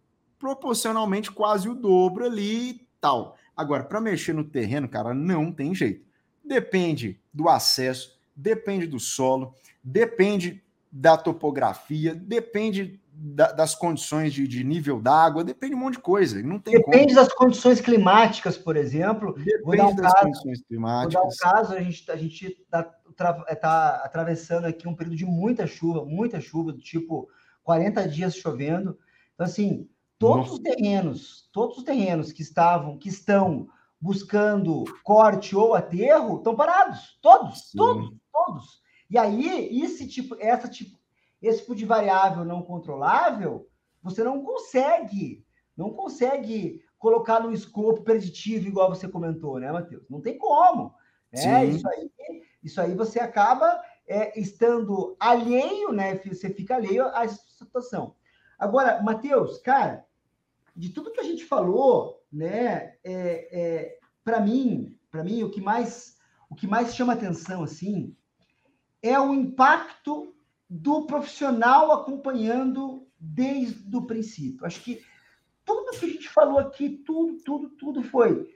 proporcionalmente 0.48 1.30
quase 1.30 1.68
o 1.68 1.76
dobro 1.76 2.26
ali 2.26 2.70
e 2.70 2.88
tal. 3.02 3.36
Agora, 3.56 3.84
para 3.84 4.00
mexer 4.00 4.32
no 4.32 4.46
terreno, 4.46 4.88
cara, 4.88 5.14
não 5.14 5.52
tem 5.52 5.76
jeito. 5.76 6.06
Depende 6.42 7.20
do 7.34 7.50
acesso, 7.50 8.18
depende 8.34 8.88
do 8.88 8.98
solo, 8.98 9.54
depende 9.84 10.64
da 10.90 11.18
topografia, 11.18 12.16
depende 12.16 12.98
da, 13.12 13.52
das 13.52 13.76
condições 13.76 14.32
de, 14.32 14.48
de 14.48 14.64
nível 14.64 15.02
d'água, 15.02 15.44
depende 15.44 15.74
de 15.74 15.78
um 15.78 15.84
monte 15.84 15.96
de 15.96 16.02
coisa. 16.02 16.42
Não 16.42 16.60
tem 16.60 16.76
depende 16.76 17.14
como. 17.14 17.26
das 17.26 17.34
condições 17.34 17.82
climáticas, 17.82 18.58
por 18.58 18.78
exemplo. 18.78 19.34
Depende 19.34 19.64
vou 19.64 19.76
dar 19.76 19.88
um 19.88 19.96
das 19.96 20.14
caso, 20.14 20.26
condições 20.28 20.62
climáticas. 20.62 21.14
Vou 21.14 21.24
dar 21.24 21.28
um 21.28 21.54
caso, 21.58 21.74
a 21.74 21.82
gente 21.82 22.10
a 22.10 22.16
gente 22.16 22.46
está 22.46 22.84
tá 23.60 24.02
atravessando 24.06 24.64
aqui 24.64 24.88
um 24.88 24.96
período 24.96 25.18
de 25.18 25.26
muita 25.26 25.68
chuva, 25.68 26.06
muita 26.06 26.40
chuva, 26.40 26.72
do 26.72 26.80
tipo 26.80 27.28
40 27.64 28.08
dias 28.08 28.34
chovendo. 28.34 28.98
Então, 29.34 29.46
assim, 29.46 29.90
todos 30.20 30.50
Nossa. 30.50 30.54
os 30.54 30.60
terrenos, 30.60 31.50
todos 31.52 31.78
os 31.78 31.84
terrenos 31.84 32.32
que 32.32 32.42
estavam, 32.42 32.98
que 32.98 33.10
estão 33.10 33.68
buscando 34.00 34.84
corte 35.04 35.56
ou 35.56 35.74
aterro, 35.74 36.38
estão 36.38 36.56
parados. 36.56 37.18
Todos, 37.22 37.70
Sim. 37.70 37.78
todos, 37.78 38.14
todos. 38.32 38.82
E 39.10 39.18
aí, 39.18 39.82
esse 39.82 40.08
tipo, 40.08 40.36
essa 40.40 40.68
tipo, 40.68 40.98
esse 41.42 41.60
tipo 41.60 41.76
de 41.76 41.86
variável 41.86 42.44
não 42.44 42.62
controlável, 42.62 43.68
você 44.02 44.24
não 44.24 44.44
consegue, 44.44 45.46
não 45.76 45.92
consegue 45.92 46.84
colocar 46.98 47.40
no 47.40 47.52
escopo 47.52 48.02
preditivo, 48.02 48.68
igual 48.68 48.90
você 48.90 49.08
comentou, 49.08 49.60
né, 49.60 49.72
Matheus? 49.72 50.10
Não 50.10 50.22
tem 50.22 50.38
como. 50.38 50.94
Né? 51.32 51.66
Isso, 51.66 51.88
aí, 51.88 52.12
isso 52.64 52.82
aí 52.82 52.96
você 52.96 53.20
acaba 53.20 53.82
é, 54.08 54.40
estando 54.40 55.16
alheio, 55.20 55.92
né? 55.92 56.16
Você 56.26 56.50
fica 56.50 56.76
alheio 56.76 57.08
a 57.08 57.24
essa 57.24 57.42
situação. 57.50 58.16
Agora, 58.58 59.02
Matheus, 59.04 59.60
cara, 59.60 60.07
de 60.78 60.90
tudo 60.90 61.12
que 61.12 61.20
a 61.20 61.24
gente 61.24 61.44
falou, 61.44 62.24
né? 62.32 62.94
É, 63.04 63.50
é, 63.52 64.00
para 64.24 64.40
mim, 64.40 64.96
para 65.10 65.24
mim, 65.24 65.42
o 65.42 65.50
que 65.50 65.60
mais 65.60 66.16
o 66.50 66.56
que 66.56 66.68
mais 66.68 66.96
chama 66.96 67.14
atenção 67.14 67.64
assim 67.64 68.16
é 69.02 69.20
o 69.20 69.34
impacto 69.34 70.34
do 70.70 71.06
profissional 71.06 71.92
acompanhando 71.92 73.08
desde 73.20 73.96
o 73.96 74.06
princípio. 74.06 74.66
Acho 74.66 74.82
que 74.82 75.02
tudo 75.66 75.92
que 75.98 76.06
a 76.06 76.10
gente 76.10 76.30
falou 76.30 76.60
aqui, 76.60 76.90
tudo, 76.90 77.38
tudo, 77.44 77.70
tudo 77.72 78.04
foi 78.04 78.50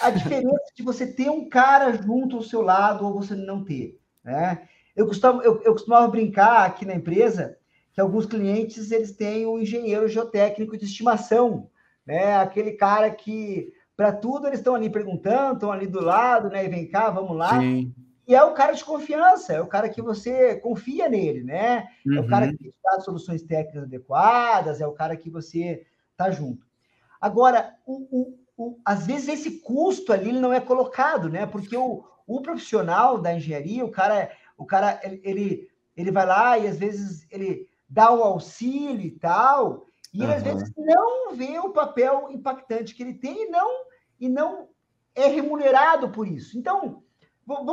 a 0.00 0.10
diferença 0.10 0.72
de 0.74 0.82
você 0.82 1.06
ter 1.06 1.30
um 1.30 1.48
cara 1.48 1.92
junto 1.92 2.36
ao 2.36 2.42
seu 2.42 2.62
lado 2.62 3.06
ou 3.06 3.14
você 3.14 3.34
não 3.34 3.64
ter. 3.64 4.00
Né? 4.24 4.68
Eu, 4.94 5.06
costumava, 5.06 5.42
eu, 5.42 5.62
eu 5.62 5.72
costumava 5.72 6.08
brincar 6.08 6.66
aqui 6.66 6.84
na 6.84 6.94
empresa 6.94 7.56
que 7.92 8.00
alguns 8.00 8.26
clientes 8.26 8.90
eles 8.90 9.12
têm 9.12 9.46
um 9.46 9.58
engenheiro 9.58 10.08
geotécnico 10.08 10.76
de 10.76 10.84
estimação, 10.84 11.68
né? 12.06 12.36
Aquele 12.36 12.72
cara 12.72 13.10
que 13.10 13.72
para 13.96 14.12
tudo 14.12 14.46
eles 14.46 14.60
estão 14.60 14.74
ali 14.74 14.88
perguntando, 14.88 15.54
estão 15.54 15.72
ali 15.72 15.86
do 15.86 16.02
lado, 16.02 16.48
né? 16.48 16.64
E 16.64 16.68
vem 16.68 16.88
cá, 16.88 17.10
vamos 17.10 17.36
lá. 17.36 17.58
Sim. 17.60 17.94
E 18.26 18.34
é 18.34 18.42
o 18.44 18.54
cara 18.54 18.72
de 18.72 18.84
confiança, 18.84 19.52
é 19.52 19.60
o 19.60 19.66
cara 19.66 19.88
que 19.88 20.00
você 20.00 20.54
confia 20.56 21.08
nele, 21.08 21.42
né? 21.42 21.88
Uhum. 22.06 22.16
É 22.16 22.20
o 22.20 22.28
cara 22.28 22.46
uhum. 22.46 22.56
que 22.56 22.72
dá 22.82 23.00
soluções 23.00 23.42
técnicas 23.42 23.82
adequadas, 23.82 24.80
é 24.80 24.86
o 24.86 24.92
cara 24.92 25.16
que 25.16 25.28
você 25.28 25.84
tá 26.16 26.30
junto. 26.30 26.64
Agora, 27.20 27.74
o, 27.84 28.06
o, 28.10 28.38
o, 28.56 28.78
às 28.84 29.06
vezes 29.06 29.28
esse 29.28 29.60
custo 29.62 30.12
ali 30.12 30.32
não 30.32 30.52
é 30.52 30.60
colocado, 30.60 31.28
né? 31.28 31.44
Porque 31.44 31.76
o, 31.76 32.04
o 32.26 32.40
profissional 32.40 33.18
da 33.18 33.34
engenharia, 33.34 33.84
o 33.84 33.90
cara, 33.90 34.30
o 34.56 34.64
cara, 34.64 35.00
ele, 35.02 35.20
ele, 35.24 35.68
ele 35.96 36.12
vai 36.12 36.24
lá 36.24 36.56
e 36.56 36.68
às 36.68 36.78
vezes 36.78 37.26
ele 37.30 37.68
dá 37.90 38.12
o 38.12 38.22
auxílio 38.22 39.04
e 39.04 39.10
tal, 39.10 39.86
e 40.14 40.22
ele, 40.22 40.32
às 40.32 40.42
vezes 40.42 40.72
não 40.76 41.34
vê 41.34 41.58
o 41.58 41.70
papel 41.70 42.28
impactante 42.30 42.94
que 42.94 43.02
ele 43.02 43.14
tem 43.14 43.46
e 43.46 43.50
não, 43.50 43.84
e 44.18 44.28
não 44.28 44.68
é 45.14 45.26
remunerado 45.26 46.10
por 46.10 46.26
isso. 46.26 46.56
Então, 46.56 47.02
vamos, 47.44 47.66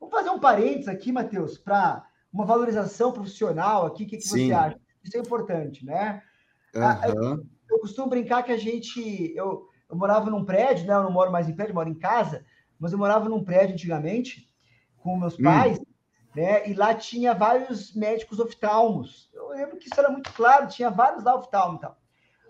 vamos 0.00 0.14
fazer 0.14 0.30
um 0.30 0.40
parênteses 0.40 0.88
aqui, 0.88 1.12
Matheus, 1.12 1.56
para 1.56 2.04
uma 2.32 2.44
valorização 2.44 3.12
profissional 3.12 3.86
aqui. 3.86 4.04
O 4.04 4.06
que, 4.06 4.16
que 4.16 4.26
você 4.26 4.52
acha? 4.52 4.78
Isso 5.02 5.16
é 5.16 5.20
importante, 5.20 5.84
né? 5.84 6.22
Uhum. 6.74 7.22
Eu, 7.32 7.46
eu, 7.70 7.78
costumo 7.80 8.08
brincar 8.08 8.42
que 8.42 8.52
a 8.52 8.56
gente. 8.56 9.32
Eu, 9.34 9.68
eu 9.88 9.96
morava 9.96 10.30
num 10.30 10.44
prédio, 10.44 10.86
né? 10.86 10.94
Eu 10.94 11.02
não 11.02 11.12
moro 11.12 11.32
mais 11.32 11.48
em 11.48 11.54
prédio, 11.54 11.74
moro 11.74 11.88
em 11.88 11.98
casa, 11.98 12.44
mas 12.78 12.92
eu 12.92 12.98
morava 12.98 13.28
num 13.28 13.42
prédio 13.42 13.74
antigamente 13.74 14.48
com 14.98 15.16
meus 15.16 15.38
hum. 15.38 15.42
pais, 15.42 15.78
hum. 15.78 15.84
Né? 16.34 16.68
E 16.68 16.74
lá 16.74 16.94
tinha 16.94 17.34
vários 17.34 17.94
médicos 17.94 18.38
oftalmos. 18.38 19.30
Eu 19.32 19.48
lembro 19.48 19.76
que 19.76 19.88
isso 19.88 19.98
era 19.98 20.10
muito 20.10 20.32
claro, 20.32 20.68
tinha 20.68 20.90
vários 20.90 21.24
lá 21.24 21.34
oftalmos 21.36 21.78
e 21.78 21.80
tal. 21.80 21.96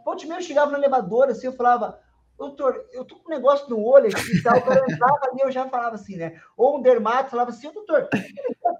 Ponte 0.05 0.27
meio, 0.27 0.39
eu 0.39 0.45
chegava 0.45 0.71
no 0.71 0.77
elevador, 0.77 1.29
assim, 1.29 1.47
eu 1.47 1.53
falava, 1.53 2.01
doutor, 2.37 2.87
eu 2.93 3.05
tô 3.05 3.17
com 3.17 3.29
um 3.29 3.35
negócio 3.35 3.69
no 3.69 3.83
olho 3.83 4.09
aqui 4.09 4.39
e 4.39 4.43
tal, 4.43 4.59
o 4.59 4.63
cara 4.63 4.85
entrava 4.89 5.21
ali, 5.25 5.41
eu 5.43 5.53
já 5.53 5.69
falava 5.69 5.95
assim, 5.95 6.17
né? 6.17 6.41
Ou 6.57 6.79
um 6.79 6.83
dermato 6.83 7.31
falava 7.31 7.51
assim, 7.51 7.71
doutor, 7.71 8.09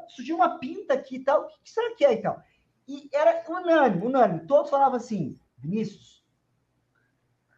surgiu 0.09 0.37
uma 0.37 0.59
pinta 0.59 0.95
aqui 0.95 1.17
e 1.17 1.25
tal, 1.25 1.43
o 1.43 1.63
que 1.63 1.71
será 1.71 1.95
que 1.95 2.05
é 2.05 2.15
e 2.15 2.23
tal? 2.23 2.43
E 2.89 3.09
era 3.13 3.45
unânime, 3.49 4.07
unânime, 4.07 4.47
todos 4.47 4.71
falavam 4.71 4.97
assim, 4.97 5.39
Vinícius, 5.59 6.25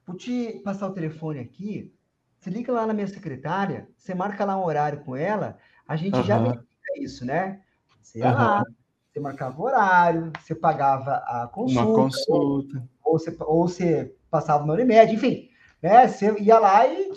vou 0.04 0.16
te 0.16 0.60
passar 0.64 0.88
o 0.88 0.92
telefone 0.92 1.38
aqui, 1.38 1.94
você 2.36 2.50
liga 2.50 2.72
lá 2.72 2.84
na 2.84 2.92
minha 2.92 3.06
secretária, 3.06 3.88
você 3.96 4.12
marca 4.12 4.44
lá 4.44 4.56
um 4.56 4.64
horário 4.64 5.04
com 5.04 5.14
ela, 5.14 5.56
a 5.86 5.94
gente 5.94 6.16
uhum. 6.16 6.24
já 6.24 6.38
verifica 6.82 7.04
isso, 7.04 7.24
né? 7.24 7.60
Você 8.00 8.18
ia 8.18 8.28
uhum. 8.28 8.34
lá, 8.34 8.64
você 9.12 9.20
marcava 9.20 9.60
o 9.60 9.64
horário, 9.64 10.32
você 10.40 10.54
pagava 10.54 11.16
a 11.26 11.48
consulta. 11.52 11.88
Uma 11.88 11.94
consulta. 11.94 12.88
Ou, 13.04 13.12
ou, 13.12 13.18
você, 13.18 13.36
ou 13.40 13.68
você 13.68 14.16
passava 14.30 14.64
no 14.64 14.72
Unimed, 14.72 15.14
enfim. 15.14 15.48
Né? 15.82 16.08
Você 16.08 16.32
ia 16.38 16.58
lá 16.58 16.86
e 16.86 17.12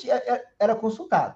era 0.59 0.76
consultado. 0.76 1.36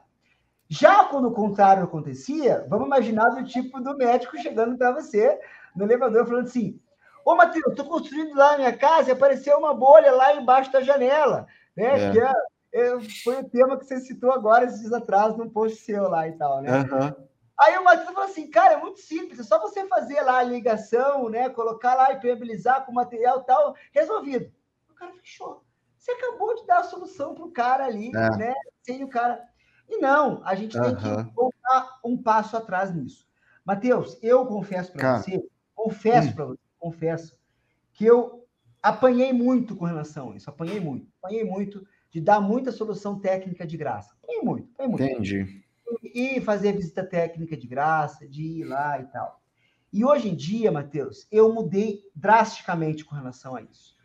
Já 0.67 1.05
quando 1.05 1.29
o 1.29 1.33
contrário 1.33 1.83
acontecia, 1.83 2.65
vamos 2.69 2.85
imaginar 2.85 3.29
do 3.29 3.43
tipo 3.43 3.79
do 3.79 3.97
médico 3.97 4.37
chegando 4.37 4.77
para 4.77 4.91
você 4.91 5.39
no 5.75 5.85
elevador 5.85 6.27
falando 6.27 6.45
assim: 6.45 6.79
Ô, 7.25 7.35
Matheus, 7.35 7.65
estou 7.69 7.85
construindo 7.85 8.35
lá 8.35 8.51
na 8.51 8.57
minha 8.59 8.77
casa 8.77 9.09
e 9.09 9.11
apareceu 9.11 9.57
uma 9.57 9.73
bolha 9.73 10.11
lá 10.11 10.35
embaixo 10.35 10.71
da 10.71 10.81
janela. 10.81 11.47
Né? 11.75 12.07
É. 12.07 12.11
Que 12.11 12.19
é, 12.19 12.33
é, 12.73 12.99
foi 13.23 13.39
o 13.41 13.49
tema 13.49 13.77
que 13.77 13.85
você 13.85 13.99
citou 13.99 14.31
agora, 14.31 14.65
esses 14.65 14.81
dias 14.81 14.93
atrás, 14.93 15.35
num 15.37 15.49
post 15.49 15.77
seu 15.77 16.03
lá 16.09 16.27
e 16.27 16.33
tal, 16.33 16.61
né? 16.61 16.79
Uhum. 16.79 17.28
Aí 17.59 17.77
o 17.77 17.83
Matheus 17.83 18.13
falou 18.13 18.29
assim, 18.29 18.49
cara, 18.49 18.75
é 18.75 18.77
muito 18.77 19.01
simples, 19.01 19.37
é 19.37 19.43
só 19.43 19.59
você 19.59 19.85
fazer 19.85 20.21
lá 20.21 20.37
a 20.37 20.43
ligação, 20.43 21.27
né? 21.27 21.49
Colocar 21.49 21.93
lá, 21.93 22.13
impermeabilizar 22.13 22.85
com 22.85 22.93
material 22.93 23.43
tal, 23.43 23.75
resolvido. 23.91 24.49
O 24.89 24.93
cara 24.93 25.11
fechou. 25.13 25.61
Você 25.97 26.11
acabou 26.11 26.55
de 26.55 26.65
dar 26.65 26.79
a 26.79 26.83
solução 26.83 27.35
para 27.35 27.43
o 27.43 27.51
cara 27.51 27.85
ali, 27.85 28.07
é. 28.15 28.37
né? 28.37 28.55
Sem 28.81 29.03
o 29.03 29.09
cara. 29.09 29.43
E 29.89 29.97
não, 29.97 30.41
a 30.45 30.55
gente 30.55 30.79
tem 30.79 30.95
que 30.95 31.33
voltar 31.35 31.99
um 32.03 32.17
passo 32.17 32.55
atrás 32.55 32.95
nisso. 32.95 33.27
Matheus, 33.65 34.17
eu 34.21 34.45
confesso 34.45 34.93
para 34.93 35.17
você, 35.17 35.43
confesso 35.75 36.29
hum. 36.29 36.33
para 36.33 36.45
você, 36.45 36.59
confesso, 36.79 37.37
que 37.91 38.05
eu 38.05 38.47
apanhei 38.81 39.33
muito 39.33 39.75
com 39.75 39.83
relação 39.83 40.31
a 40.31 40.35
isso, 40.37 40.49
apanhei 40.49 40.79
muito, 40.79 41.11
apanhei 41.21 41.43
muito 41.43 41.85
de 42.09 42.21
dar 42.21 42.39
muita 42.39 42.71
solução 42.71 43.19
técnica 43.19 43.67
de 43.67 43.75
graça. 43.75 44.15
Apanhei 44.23 44.41
muito, 44.41 44.71
apanhei 44.73 44.89
muito. 44.89 45.03
Entendi 45.03 45.68
e 46.03 46.41
fazer 46.41 46.73
visita 46.73 47.03
técnica 47.03 47.55
de 47.55 47.67
graça, 47.67 48.27
de 48.27 48.41
ir 48.41 48.63
lá 48.65 48.99
e 48.99 49.05
tal. 49.05 49.41
E 49.91 50.05
hoje 50.05 50.29
em 50.29 50.35
dia, 50.35 50.71
Matheus, 50.71 51.27
eu 51.31 51.53
mudei 51.53 52.03
drasticamente 52.15 53.03
com 53.03 53.15
relação 53.15 53.55
a 53.55 53.61
isso. 53.61 53.95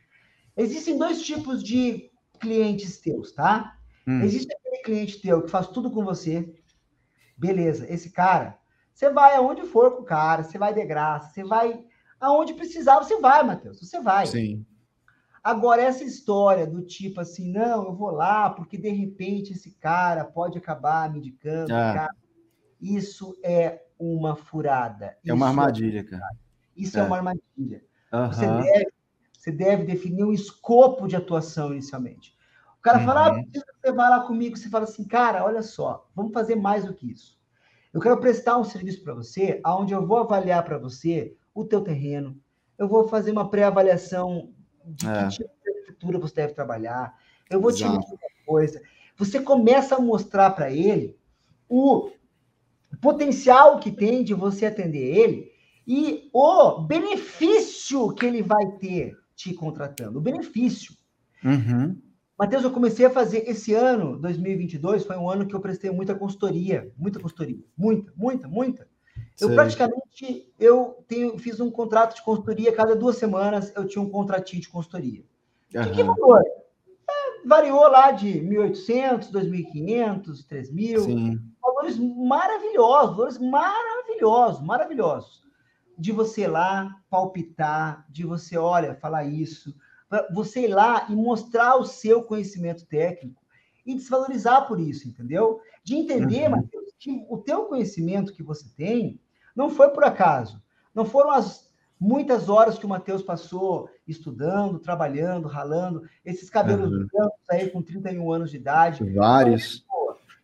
Existem 0.56 0.96
dois 0.96 1.22
tipos 1.22 1.62
de 1.62 2.10
clientes 2.40 2.98
teus, 2.98 3.32
tá? 3.32 3.78
Hum. 4.06 4.22
Existe 4.22 4.52
aquele 4.52 4.82
cliente 4.82 5.20
teu 5.20 5.42
que 5.42 5.50
faz 5.50 5.66
tudo 5.68 5.90
com 5.90 6.04
você. 6.04 6.54
Beleza, 7.36 7.90
esse 7.92 8.10
cara, 8.10 8.58
você 8.92 9.10
vai 9.10 9.34
aonde 9.34 9.62
for 9.62 9.96
com 9.96 10.02
o 10.02 10.04
cara, 10.04 10.44
você 10.44 10.56
vai 10.56 10.72
de 10.72 10.84
graça, 10.84 11.32
você 11.32 11.44
vai 11.44 11.84
aonde 12.20 12.54
precisar, 12.54 12.98
você 12.98 13.18
vai, 13.20 13.42
Matheus, 13.42 13.80
você 13.80 14.00
vai. 14.00 14.26
Sim. 14.26 14.64
Agora, 15.44 15.82
essa 15.82 16.02
história 16.02 16.66
do 16.66 16.80
tipo 16.80 17.20
assim, 17.20 17.52
não, 17.52 17.84
eu 17.84 17.94
vou 17.94 18.10
lá 18.10 18.48
porque 18.48 18.78
de 18.78 18.88
repente 18.88 19.52
esse 19.52 19.72
cara 19.72 20.24
pode 20.24 20.56
acabar 20.56 21.12
me 21.12 21.18
indicando, 21.18 21.70
ah. 21.74 21.92
cara, 21.92 22.14
isso 22.80 23.36
é 23.44 23.82
uma 23.98 24.34
furada. 24.34 25.18
É 25.22 25.34
uma 25.34 25.44
é 25.44 25.48
armadilha, 25.50 26.02
cara. 26.02 26.30
Isso 26.74 26.98
é, 26.98 27.02
é 27.02 27.04
uma 27.04 27.18
armadilha. 27.18 27.84
Uhum. 28.10 28.32
Você, 28.32 28.46
deve, 28.46 28.92
você 29.36 29.52
deve 29.52 29.84
definir 29.84 30.24
um 30.24 30.32
escopo 30.32 31.06
de 31.06 31.14
atuação 31.14 31.72
inicialmente. 31.72 32.34
O 32.78 32.80
cara 32.80 33.00
uhum. 33.00 33.04
fala, 33.04 33.28
ah, 33.28 33.44
você 33.52 33.92
vai 33.92 34.08
lá 34.10 34.20
comigo, 34.20 34.56
você 34.56 34.70
fala 34.70 34.84
assim, 34.84 35.04
cara, 35.04 35.44
olha 35.44 35.62
só, 35.62 36.08
vamos 36.14 36.32
fazer 36.32 36.56
mais 36.56 36.86
do 36.86 36.94
que 36.94 37.10
isso. 37.10 37.38
Eu 37.92 38.00
quero 38.00 38.18
prestar 38.18 38.56
um 38.56 38.64
serviço 38.64 39.04
para 39.04 39.12
você, 39.12 39.60
onde 39.66 39.92
eu 39.92 40.06
vou 40.06 40.18
avaliar 40.18 40.64
para 40.64 40.78
você 40.78 41.36
o 41.54 41.66
teu 41.66 41.82
terreno, 41.82 42.40
eu 42.78 42.88
vou 42.88 43.06
fazer 43.06 43.30
uma 43.30 43.50
pré-avaliação 43.50 44.54
de 44.86 45.08
é. 45.08 45.24
que 45.24 45.28
tipo 45.30 45.50
de 45.62 45.70
arquitetura 45.70 46.18
você 46.18 46.34
deve 46.34 46.54
trabalhar. 46.54 47.18
Eu 47.50 47.60
vou 47.60 47.70
Exato. 47.70 47.92
te 47.92 47.96
mostrar 47.96 48.16
uma 48.16 48.46
coisa. 48.46 48.82
Você 49.16 49.40
começa 49.40 49.96
a 49.96 50.00
mostrar 50.00 50.50
para 50.50 50.70
ele 50.70 51.16
o 51.68 52.10
potencial 53.00 53.78
que 53.78 53.90
tem 53.90 54.24
de 54.24 54.34
você 54.34 54.66
atender 54.66 55.16
ele 55.16 55.52
e 55.86 56.30
o 56.32 56.80
benefício 56.80 58.12
que 58.14 58.26
ele 58.26 58.42
vai 58.42 58.66
ter 58.78 59.16
te 59.34 59.52
contratando. 59.52 60.18
O 60.18 60.22
benefício. 60.22 60.94
Uhum. 61.44 62.00
Matheus, 62.38 62.64
eu 62.64 62.72
comecei 62.72 63.06
a 63.06 63.10
fazer 63.10 63.48
esse 63.48 63.74
ano, 63.74 64.18
2022, 64.18 65.04
foi 65.04 65.16
um 65.16 65.30
ano 65.30 65.46
que 65.46 65.54
eu 65.54 65.60
prestei 65.60 65.90
muita 65.90 66.14
consultoria, 66.14 66.90
muita 66.96 67.20
consultoria, 67.20 67.62
muita, 67.76 68.12
muita, 68.16 68.48
muita. 68.48 68.88
Eu 69.40 69.48
Sei. 69.48 69.56
praticamente 69.56 70.52
eu 70.58 71.04
tenho, 71.08 71.36
fiz 71.38 71.58
um 71.60 71.70
contrato 71.70 72.14
de 72.14 72.22
consultoria, 72.22 72.72
cada 72.72 72.94
duas 72.94 73.16
semanas 73.16 73.72
eu 73.74 73.86
tinha 73.86 74.02
um 74.02 74.08
contratinho 74.08 74.62
de 74.62 74.68
consultoria. 74.68 75.24
Uhum. 75.74 75.82
De 75.82 75.90
que 75.90 76.02
valor? 76.02 76.40
É, 76.40 77.46
variou 77.46 77.88
lá 77.88 78.12
de 78.12 78.40
1.800, 78.40 79.32
2.500, 79.32 80.46
3.000. 80.48 81.40
Valores 81.60 81.98
maravilhosos, 81.98 83.16
valores 83.16 83.38
maravilhosos, 83.38 84.62
maravilhosos. 84.62 85.44
De 85.98 86.12
você 86.12 86.42
ir 86.42 86.48
lá 86.48 86.96
palpitar, 87.10 88.06
de 88.08 88.24
você, 88.24 88.56
olha, 88.56 88.94
falar 88.94 89.24
isso, 89.24 89.74
você 90.32 90.66
ir 90.66 90.68
lá 90.68 91.06
e 91.08 91.14
mostrar 91.14 91.76
o 91.76 91.84
seu 91.84 92.22
conhecimento 92.22 92.86
técnico 92.86 93.42
e 93.84 93.94
desvalorizar 93.94 94.66
por 94.66 94.80
isso, 94.80 95.08
entendeu? 95.08 95.60
De 95.82 95.96
entender, 95.96 96.50
uhum. 96.50 96.68
Que 96.98 97.24
o 97.28 97.38
teu 97.38 97.64
conhecimento 97.66 98.32
que 98.32 98.42
você 98.42 98.68
tem 98.76 99.20
não 99.54 99.70
foi 99.70 99.90
por 99.90 100.04
acaso. 100.04 100.62
Não 100.94 101.04
foram 101.04 101.30
as 101.30 101.72
muitas 101.98 102.48
horas 102.48 102.78
que 102.78 102.86
o 102.86 102.88
Matheus 102.88 103.22
passou 103.22 103.88
estudando, 104.06 104.78
trabalhando, 104.78 105.48
ralando, 105.48 106.02
esses 106.24 106.50
cabelos 106.50 106.90
uhum. 106.90 107.06
brancos 107.06 107.50
aí 107.50 107.70
com 107.70 107.82
31 107.82 108.32
anos 108.32 108.50
de 108.50 108.56
idade. 108.56 109.04
Vários. 109.12 109.84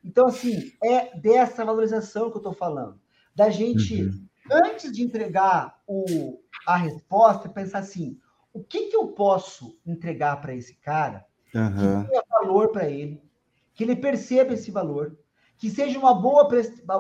Então, 0.03 0.29
assim, 0.29 0.73
é 0.83 1.17
dessa 1.19 1.65
valorização 1.65 2.31
que 2.31 2.37
eu 2.37 2.41
estou 2.41 2.55
falando. 2.55 2.99
Da 3.35 3.51
gente, 3.51 4.05
uhum. 4.05 4.27
antes 4.51 4.91
de 4.93 5.03
entregar 5.03 5.79
o, 5.87 6.41
a 6.67 6.77
resposta, 6.77 7.49
pensar 7.49 7.81
assim: 7.81 8.19
o 8.53 8.63
que, 8.63 8.89
que 8.89 8.97
eu 8.97 9.09
posso 9.09 9.79
entregar 9.87 10.41
para 10.41 10.55
esse 10.55 10.75
cara 10.77 11.25
uhum. 11.55 12.05
que 12.05 12.11
tenha 12.11 12.25
valor 12.31 12.73
para 12.73 12.89
ele, 12.89 13.23
que 13.75 13.85
ele 13.85 13.97
perceba 13.97 14.55
esse 14.55 14.71
valor, 14.71 15.17
que 15.61 15.69
seja 15.69 15.99
uma 15.99 16.15
boa, 16.15 16.49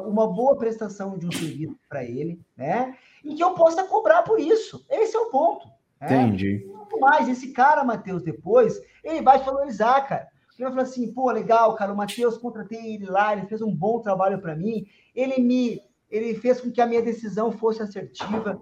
uma 0.07 0.31
boa 0.31 0.55
prestação 0.55 1.17
de 1.17 1.27
um 1.27 1.33
serviço 1.33 1.75
para 1.89 2.05
ele, 2.05 2.39
né? 2.55 2.95
E 3.25 3.35
que 3.35 3.43
eu 3.43 3.55
possa 3.55 3.85
cobrar 3.85 4.23
por 4.23 4.39
isso. 4.39 4.85
Esse 4.91 5.17
é 5.17 5.19
o 5.19 5.31
ponto. 5.31 5.67
Né? 5.99 6.07
Entendi. 6.07 6.67
Muito 6.69 7.01
mais. 7.01 7.27
Esse 7.27 7.53
cara, 7.53 7.83
Matheus, 7.83 8.23
depois, 8.23 8.79
ele 9.03 9.23
vai 9.23 9.39
te 9.39 9.47
valorizar, 9.47 10.03
cara. 10.03 10.29
Ele 10.59 10.69
vai 10.69 10.73
falar 10.73 10.83
assim, 10.83 11.11
pô, 11.11 11.31
legal, 11.31 11.75
cara, 11.75 11.91
o 11.91 11.97
Matheus, 11.97 12.37
contratei 12.37 12.97
ele 12.97 13.07
lá, 13.07 13.33
ele 13.33 13.47
fez 13.47 13.63
um 13.63 13.75
bom 13.75 13.99
trabalho 14.01 14.39
para 14.43 14.55
mim, 14.55 14.87
ele 15.17 15.41
me, 15.41 15.81
ele 16.11 16.35
fez 16.35 16.61
com 16.61 16.71
que 16.71 16.83
a 16.83 16.87
minha 16.87 17.01
decisão 17.01 17.51
fosse 17.51 17.83
assertiva. 17.83 18.61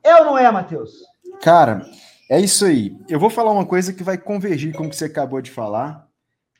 É 0.00 0.14
ou 0.14 0.26
não 0.26 0.38
é, 0.38 0.48
Matheus? 0.48 0.92
Cara, 1.42 1.84
é 2.30 2.38
isso 2.38 2.64
aí. 2.64 2.96
Eu 3.08 3.18
vou 3.18 3.28
falar 3.28 3.50
uma 3.50 3.66
coisa 3.66 3.92
que 3.92 4.04
vai 4.04 4.16
convergir 4.16 4.76
com 4.76 4.84
o 4.84 4.88
que 4.88 4.94
você 4.94 5.06
acabou 5.06 5.42
de 5.42 5.50
falar. 5.50 6.08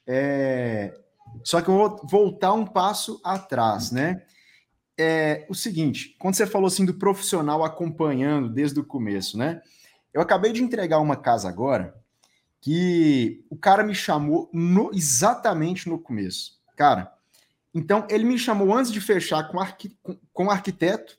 É, 0.05 0.93
só 1.45 1.61
que 1.61 1.69
eu 1.69 1.75
vou 1.75 2.01
voltar 2.05 2.53
um 2.53 2.67
passo 2.67 3.21
atrás, 3.25 3.91
né? 3.91 4.23
É 4.99 5.47
o 5.49 5.55
seguinte, 5.55 6.15
quando 6.19 6.35
você 6.35 6.47
falou 6.47 6.67
assim 6.67 6.85
do 6.85 6.95
profissional 6.95 7.65
acompanhando 7.65 8.49
desde 8.49 8.79
o 8.79 8.85
começo, 8.85 9.39
né? 9.39 9.61
Eu 10.13 10.21
acabei 10.21 10.53
de 10.53 10.63
entregar 10.63 10.99
uma 10.99 11.17
casa 11.17 11.49
agora 11.49 11.95
que 12.61 13.45
o 13.49 13.57
cara 13.57 13.83
me 13.83 13.95
chamou 13.95 14.51
no, 14.53 14.91
exatamente 14.93 15.89
no 15.89 15.99
começo. 15.99 16.61
Cara, 16.77 17.13
então 17.73 18.07
ele 18.11 18.25
me 18.25 18.39
chamou 18.39 18.75
antes 18.75 18.93
de 18.93 19.01
fechar 19.01 19.45
com, 19.45 19.59
arqui, 19.59 19.97
com, 20.03 20.19
com 20.33 20.51
arquiteto, 20.51 21.19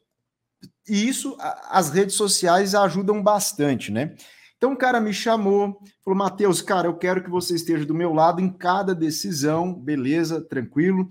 e 0.88 1.08
isso, 1.08 1.38
as 1.70 1.90
redes 1.90 2.16
sociais 2.16 2.76
ajudam 2.76 3.22
bastante, 3.22 3.92
né? 3.92 4.16
Então 4.62 4.74
o 4.74 4.78
cara 4.78 5.02
me 5.02 5.12
chamou, 5.12 5.82
falou: 6.06 6.16
Matheus, 6.16 6.62
cara, 6.62 6.88
eu 6.88 6.96
quero 6.96 7.24
que 7.24 7.32
você 7.32 7.56
esteja 7.56 7.84
do 7.84 7.96
meu 7.96 8.14
lado 8.14 8.40
em 8.40 8.48
cada 8.48 8.94
decisão, 8.94 9.74
beleza, 9.74 10.40
tranquilo. 10.40 11.10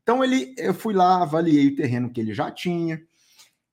Então 0.00 0.22
ele, 0.22 0.54
eu 0.56 0.72
fui 0.72 0.94
lá, 0.94 1.20
avaliei 1.20 1.66
o 1.66 1.74
terreno 1.74 2.08
que 2.08 2.20
ele 2.20 2.32
já 2.32 2.52
tinha, 2.52 3.02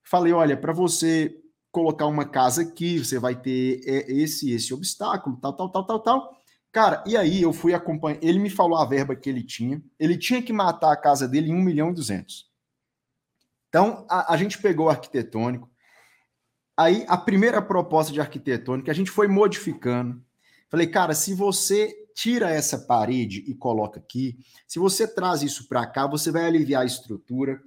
falei: 0.04 0.34
olha, 0.34 0.58
para 0.58 0.74
você 0.74 1.38
colocar 1.72 2.08
uma 2.08 2.26
casa 2.26 2.64
aqui, 2.64 2.98
você 2.98 3.20
vai 3.20 3.40
ter 3.40 3.82
é, 3.86 4.12
esse 4.12 4.50
esse 4.50 4.74
obstáculo, 4.74 5.38
tal, 5.40 5.54
tal, 5.54 5.70
tal, 5.70 5.86
tal, 5.86 6.00
tal. 6.00 6.38
Cara, 6.72 7.04
e 7.06 7.16
aí 7.16 7.44
eu 7.44 7.54
fui 7.54 7.76
acompanhar. 7.76 8.18
Ele 8.24 8.40
me 8.40 8.50
falou 8.50 8.80
a 8.80 8.86
verba 8.86 9.16
que 9.16 9.30
ele 9.30 9.44
tinha. 9.44 9.84
Ele 10.00 10.18
tinha 10.18 10.42
que 10.42 10.52
matar 10.52 10.92
a 10.92 10.98
casa 10.98 11.28
dele 11.28 11.52
em 11.52 11.54
1 11.54 11.62
milhão 11.62 11.92
e 11.92 11.94
200. 11.94 12.50
Então, 13.70 14.04
a, 14.10 14.34
a 14.34 14.38
gente 14.38 14.58
pegou 14.58 14.88
o 14.88 14.90
arquitetônico, 14.90 15.71
Aí 16.78 17.06
a 17.08 17.18
primeira 17.18 17.62
proposta 17.62 18.12
de 18.12 18.20
arquitetônica 18.20 18.92
a 18.92 18.96
gente 18.96 19.12
foi 19.12 19.28
modificando. 19.28 20.22
Falei, 20.70 20.88
cara, 20.88 21.14
se 21.14 21.34
você 21.34 21.94
tira 22.14 22.50
essa 22.50 22.78
parede 22.78 23.44
e 23.48 23.54
coloca 23.54 24.00
aqui, 24.00 24.38
se 24.68 24.80
você 24.80 25.08
traz 25.08 25.42
isso 25.42 25.68
para 25.68 25.86
cá, 25.86 26.08
você 26.08 26.32
vai 26.32 26.46
aliviar 26.46 26.84
a 26.84 26.86
estrutura. 26.86 27.62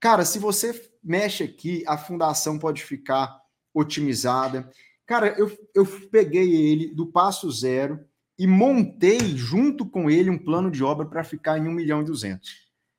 Cara, 0.00 0.24
se 0.24 0.38
você 0.38 0.90
mexe 1.02 1.44
aqui, 1.44 1.84
a 1.86 1.96
fundação 1.96 2.58
pode 2.58 2.82
ficar 2.82 3.40
otimizada. 3.72 4.70
Cara, 5.06 5.28
eu, 5.38 5.50
eu 5.74 5.86
peguei 6.10 6.54
ele 6.54 6.94
do 6.94 7.06
passo 7.06 7.50
zero 7.50 8.00
e 8.38 8.46
montei 8.46 9.36
junto 9.36 9.86
com 9.86 10.10
ele 10.10 10.30
um 10.30 10.38
plano 10.38 10.70
de 10.70 10.82
obra 10.82 11.06
para 11.06 11.24
ficar 11.24 11.58
em 11.58 11.68
1 11.68 11.72
milhão 11.72 12.02
e 12.02 12.04
200. 12.04 12.50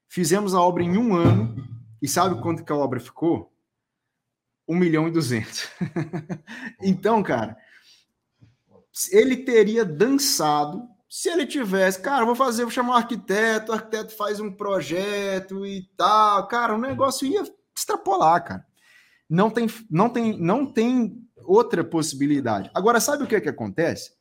Fizemos 0.07 0.53
a 0.53 0.61
obra 0.61 0.83
em 0.83 0.97
um 0.97 1.15
ano 1.15 1.55
e 2.01 2.07
sabe 2.07 2.41
quanto 2.41 2.63
que 2.63 2.71
a 2.71 2.75
obra 2.75 2.99
ficou? 2.99 3.52
1 4.67 4.75
milhão 4.75 5.07
e 5.07 5.11
200. 5.11 5.69
então, 6.81 7.21
cara, 7.21 7.57
ele 9.11 9.37
teria 9.37 9.83
dançado 9.83 10.87
se 11.13 11.29
ele 11.29 11.45
tivesse, 11.45 12.01
cara, 12.01 12.25
vou 12.25 12.35
fazer, 12.35 12.63
vou 12.63 12.71
chamar 12.71 12.93
um 12.93 12.97
arquiteto, 12.97 13.71
o 13.71 13.75
arquiteto 13.75 14.15
faz 14.15 14.39
um 14.39 14.51
projeto 14.51 15.63
e 15.63 15.87
tal, 15.95 16.47
cara, 16.47 16.73
o 16.73 16.81
negócio 16.81 17.27
ia 17.27 17.43
extrapolar, 17.77 18.43
cara. 18.43 18.65
Não 19.29 19.51
tem, 19.51 19.67
não 19.91 20.09
tem, 20.09 20.39
não 20.39 20.65
tem 20.65 21.23
outra 21.37 21.83
possibilidade. 21.83 22.71
Agora, 22.73 22.99
sabe 22.99 23.23
o 23.23 23.27
que 23.27 23.35
é 23.35 23.41
que 23.41 23.47
acontece? 23.47 24.13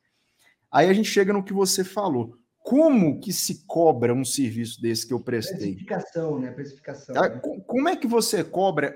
Aí 0.71 0.87
a 0.89 0.93
gente 0.93 1.09
chega 1.09 1.33
no 1.33 1.43
que 1.43 1.55
você 1.55 1.83
falou. 1.83 2.37
Como 2.59 3.21
que 3.21 3.33
se 3.33 3.65
cobra 3.67 4.13
um 4.13 4.25
serviço 4.25 4.81
desse 4.81 5.07
que 5.07 5.15
eu 5.15 5.21
prestei? 5.21 5.73
Precificação, 5.73 6.39
né? 6.39 6.51
Precificação. 6.51 7.15
Tá? 7.15 7.29
Né? 7.29 7.41
Como 7.67 7.89
é 7.89 7.97
que 7.97 8.07
você 8.07 8.45
cobra 8.45 8.95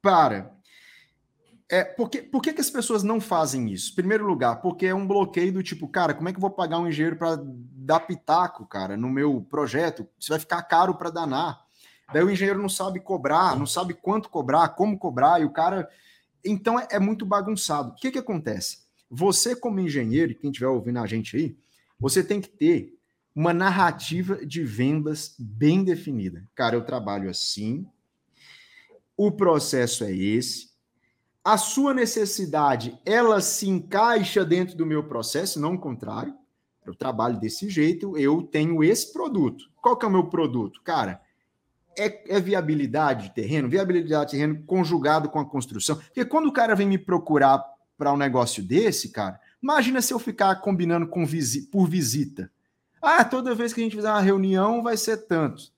para 0.00 0.55
é, 1.68 1.82
porque, 1.82 2.22
por 2.22 2.40
que, 2.40 2.52
que 2.52 2.60
as 2.60 2.70
pessoas 2.70 3.02
não 3.02 3.20
fazem 3.20 3.72
isso? 3.72 3.94
Primeiro 3.94 4.24
lugar, 4.24 4.60
porque 4.60 4.86
é 4.86 4.94
um 4.94 5.06
bloqueio 5.06 5.52
do 5.52 5.62
tipo, 5.62 5.88
cara, 5.88 6.14
como 6.14 6.28
é 6.28 6.32
que 6.32 6.38
eu 6.38 6.42
vou 6.42 6.50
pagar 6.50 6.78
um 6.78 6.86
engenheiro 6.86 7.16
para 7.16 7.40
dar 7.42 8.00
pitaco, 8.00 8.64
cara, 8.66 8.96
no 8.96 9.10
meu 9.10 9.44
projeto? 9.50 10.06
Isso 10.18 10.30
vai 10.30 10.38
ficar 10.38 10.62
caro 10.62 10.94
para 10.94 11.10
danar. 11.10 11.66
Daí 12.12 12.22
o 12.22 12.30
engenheiro 12.30 12.62
não 12.62 12.68
sabe 12.68 13.00
cobrar, 13.00 13.58
não 13.58 13.66
sabe 13.66 13.94
quanto 13.94 14.28
cobrar, 14.28 14.68
como 14.70 14.96
cobrar, 14.96 15.40
e 15.40 15.44
o 15.44 15.50
cara. 15.50 15.90
Então 16.44 16.78
é, 16.78 16.86
é 16.92 16.98
muito 17.00 17.26
bagunçado. 17.26 17.90
O 17.90 17.94
que, 17.94 18.12
que 18.12 18.18
acontece? 18.18 18.86
Você, 19.10 19.56
como 19.56 19.80
engenheiro, 19.80 20.36
quem 20.36 20.50
estiver 20.50 20.68
ouvindo 20.68 21.00
a 21.00 21.06
gente 21.06 21.36
aí, 21.36 21.56
você 21.98 22.22
tem 22.22 22.40
que 22.40 22.48
ter 22.48 22.96
uma 23.34 23.52
narrativa 23.52 24.46
de 24.46 24.62
vendas 24.62 25.34
bem 25.36 25.82
definida. 25.82 26.44
Cara, 26.54 26.76
eu 26.76 26.84
trabalho 26.84 27.28
assim, 27.28 27.86
o 29.16 29.32
processo 29.32 30.04
é 30.04 30.12
esse, 30.12 30.75
a 31.46 31.56
sua 31.56 31.94
necessidade 31.94 32.98
ela 33.06 33.40
se 33.40 33.68
encaixa 33.68 34.44
dentro 34.44 34.76
do 34.76 34.84
meu 34.84 35.04
processo, 35.04 35.60
não 35.60 35.74
o 35.74 35.78
contrário. 35.78 36.34
Eu 36.84 36.92
trabalho 36.92 37.38
desse 37.38 37.70
jeito, 37.70 38.18
eu 38.18 38.42
tenho 38.42 38.82
esse 38.82 39.12
produto. 39.12 39.70
Qual 39.80 39.96
que 39.96 40.04
é 40.04 40.08
o 40.08 40.10
meu 40.10 40.26
produto? 40.26 40.82
Cara, 40.82 41.20
é, 41.96 42.34
é, 42.34 42.40
viabilidade 42.40 43.28
de 43.28 43.34
terreno, 43.36 43.68
viabilidade 43.68 44.32
de 44.32 44.36
terreno 44.38 44.60
conjugado 44.66 45.28
com 45.28 45.38
a 45.38 45.44
construção. 45.44 45.94
Porque 45.94 46.24
quando 46.24 46.46
o 46.46 46.52
cara 46.52 46.74
vem 46.74 46.88
me 46.88 46.98
procurar 46.98 47.64
para 47.96 48.12
um 48.12 48.16
negócio 48.16 48.60
desse, 48.60 49.10
cara, 49.10 49.40
imagina 49.62 50.02
se 50.02 50.12
eu 50.12 50.18
ficar 50.18 50.56
combinando 50.56 51.06
com 51.06 51.24
visi 51.24 51.62
por 51.68 51.88
visita. 51.88 52.50
Ah, 53.00 53.24
toda 53.24 53.54
vez 53.54 53.72
que 53.72 53.80
a 53.80 53.84
gente 53.84 53.94
fizer 53.94 54.10
uma 54.10 54.20
reunião 54.20 54.82
vai 54.82 54.96
ser 54.96 55.28
tanto. 55.28 55.70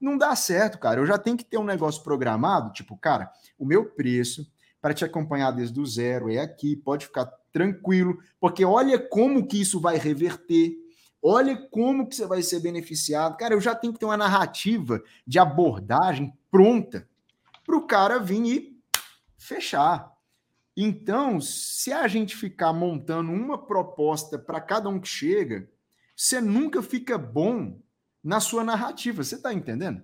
Não 0.00 0.16
dá 0.16 0.36
certo, 0.36 0.78
cara. 0.78 1.00
Eu 1.00 1.06
já 1.06 1.18
tenho 1.18 1.36
que 1.36 1.44
ter 1.44 1.58
um 1.58 1.64
negócio 1.64 2.04
programado, 2.04 2.72
tipo, 2.72 2.96
cara, 2.96 3.32
o 3.58 3.66
meu 3.66 3.84
preço, 3.84 4.48
para 4.80 4.94
te 4.94 5.04
acompanhar 5.04 5.50
desde 5.50 5.78
o 5.80 5.86
zero, 5.86 6.30
é 6.30 6.38
aqui, 6.38 6.76
pode 6.76 7.06
ficar 7.06 7.26
tranquilo, 7.52 8.18
porque 8.40 8.64
olha 8.64 8.98
como 8.98 9.46
que 9.46 9.60
isso 9.60 9.80
vai 9.80 9.98
reverter, 9.98 10.76
olha 11.22 11.56
como 11.70 12.08
que 12.08 12.14
você 12.14 12.26
vai 12.26 12.42
ser 12.42 12.60
beneficiado. 12.60 13.36
Cara, 13.36 13.54
eu 13.54 13.60
já 13.60 13.74
tenho 13.74 13.92
que 13.92 13.98
ter 13.98 14.06
uma 14.06 14.16
narrativa 14.16 15.02
de 15.26 15.38
abordagem 15.38 16.32
pronta 16.50 17.08
para 17.64 17.76
o 17.76 17.86
cara 17.86 18.18
vir 18.18 18.44
e 18.46 18.80
fechar. 19.36 20.12
Então, 20.76 21.40
se 21.40 21.92
a 21.92 22.06
gente 22.06 22.36
ficar 22.36 22.72
montando 22.72 23.32
uma 23.32 23.58
proposta 23.58 24.38
para 24.38 24.60
cada 24.60 24.88
um 24.88 25.00
que 25.00 25.08
chega, 25.08 25.68
você 26.14 26.40
nunca 26.40 26.80
fica 26.82 27.18
bom 27.18 27.80
na 28.22 28.38
sua 28.38 28.62
narrativa. 28.62 29.24
Você 29.24 29.34
está 29.34 29.52
entendendo? 29.52 30.02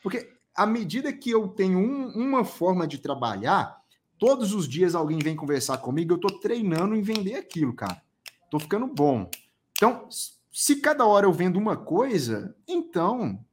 Porque 0.00 0.32
à 0.54 0.64
medida 0.64 1.12
que 1.12 1.30
eu 1.30 1.48
tenho 1.48 1.78
um, 1.78 2.08
uma 2.12 2.44
forma 2.44 2.86
de 2.86 2.98
trabalhar, 2.98 3.81
Todos 4.22 4.54
os 4.54 4.68
dias 4.68 4.94
alguém 4.94 5.18
vem 5.18 5.34
conversar 5.34 5.78
comigo, 5.78 6.14
eu 6.14 6.18
tô 6.18 6.28
treinando 6.38 6.94
em 6.94 7.02
vender 7.02 7.34
aquilo, 7.34 7.74
cara. 7.74 8.00
Tô 8.48 8.60
ficando 8.60 8.86
bom. 8.86 9.28
Então, 9.72 10.06
se 10.52 10.76
cada 10.76 11.04
hora 11.04 11.26
eu 11.26 11.32
vendo 11.32 11.58
uma 11.58 11.76
coisa, 11.76 12.54
então, 12.68 13.44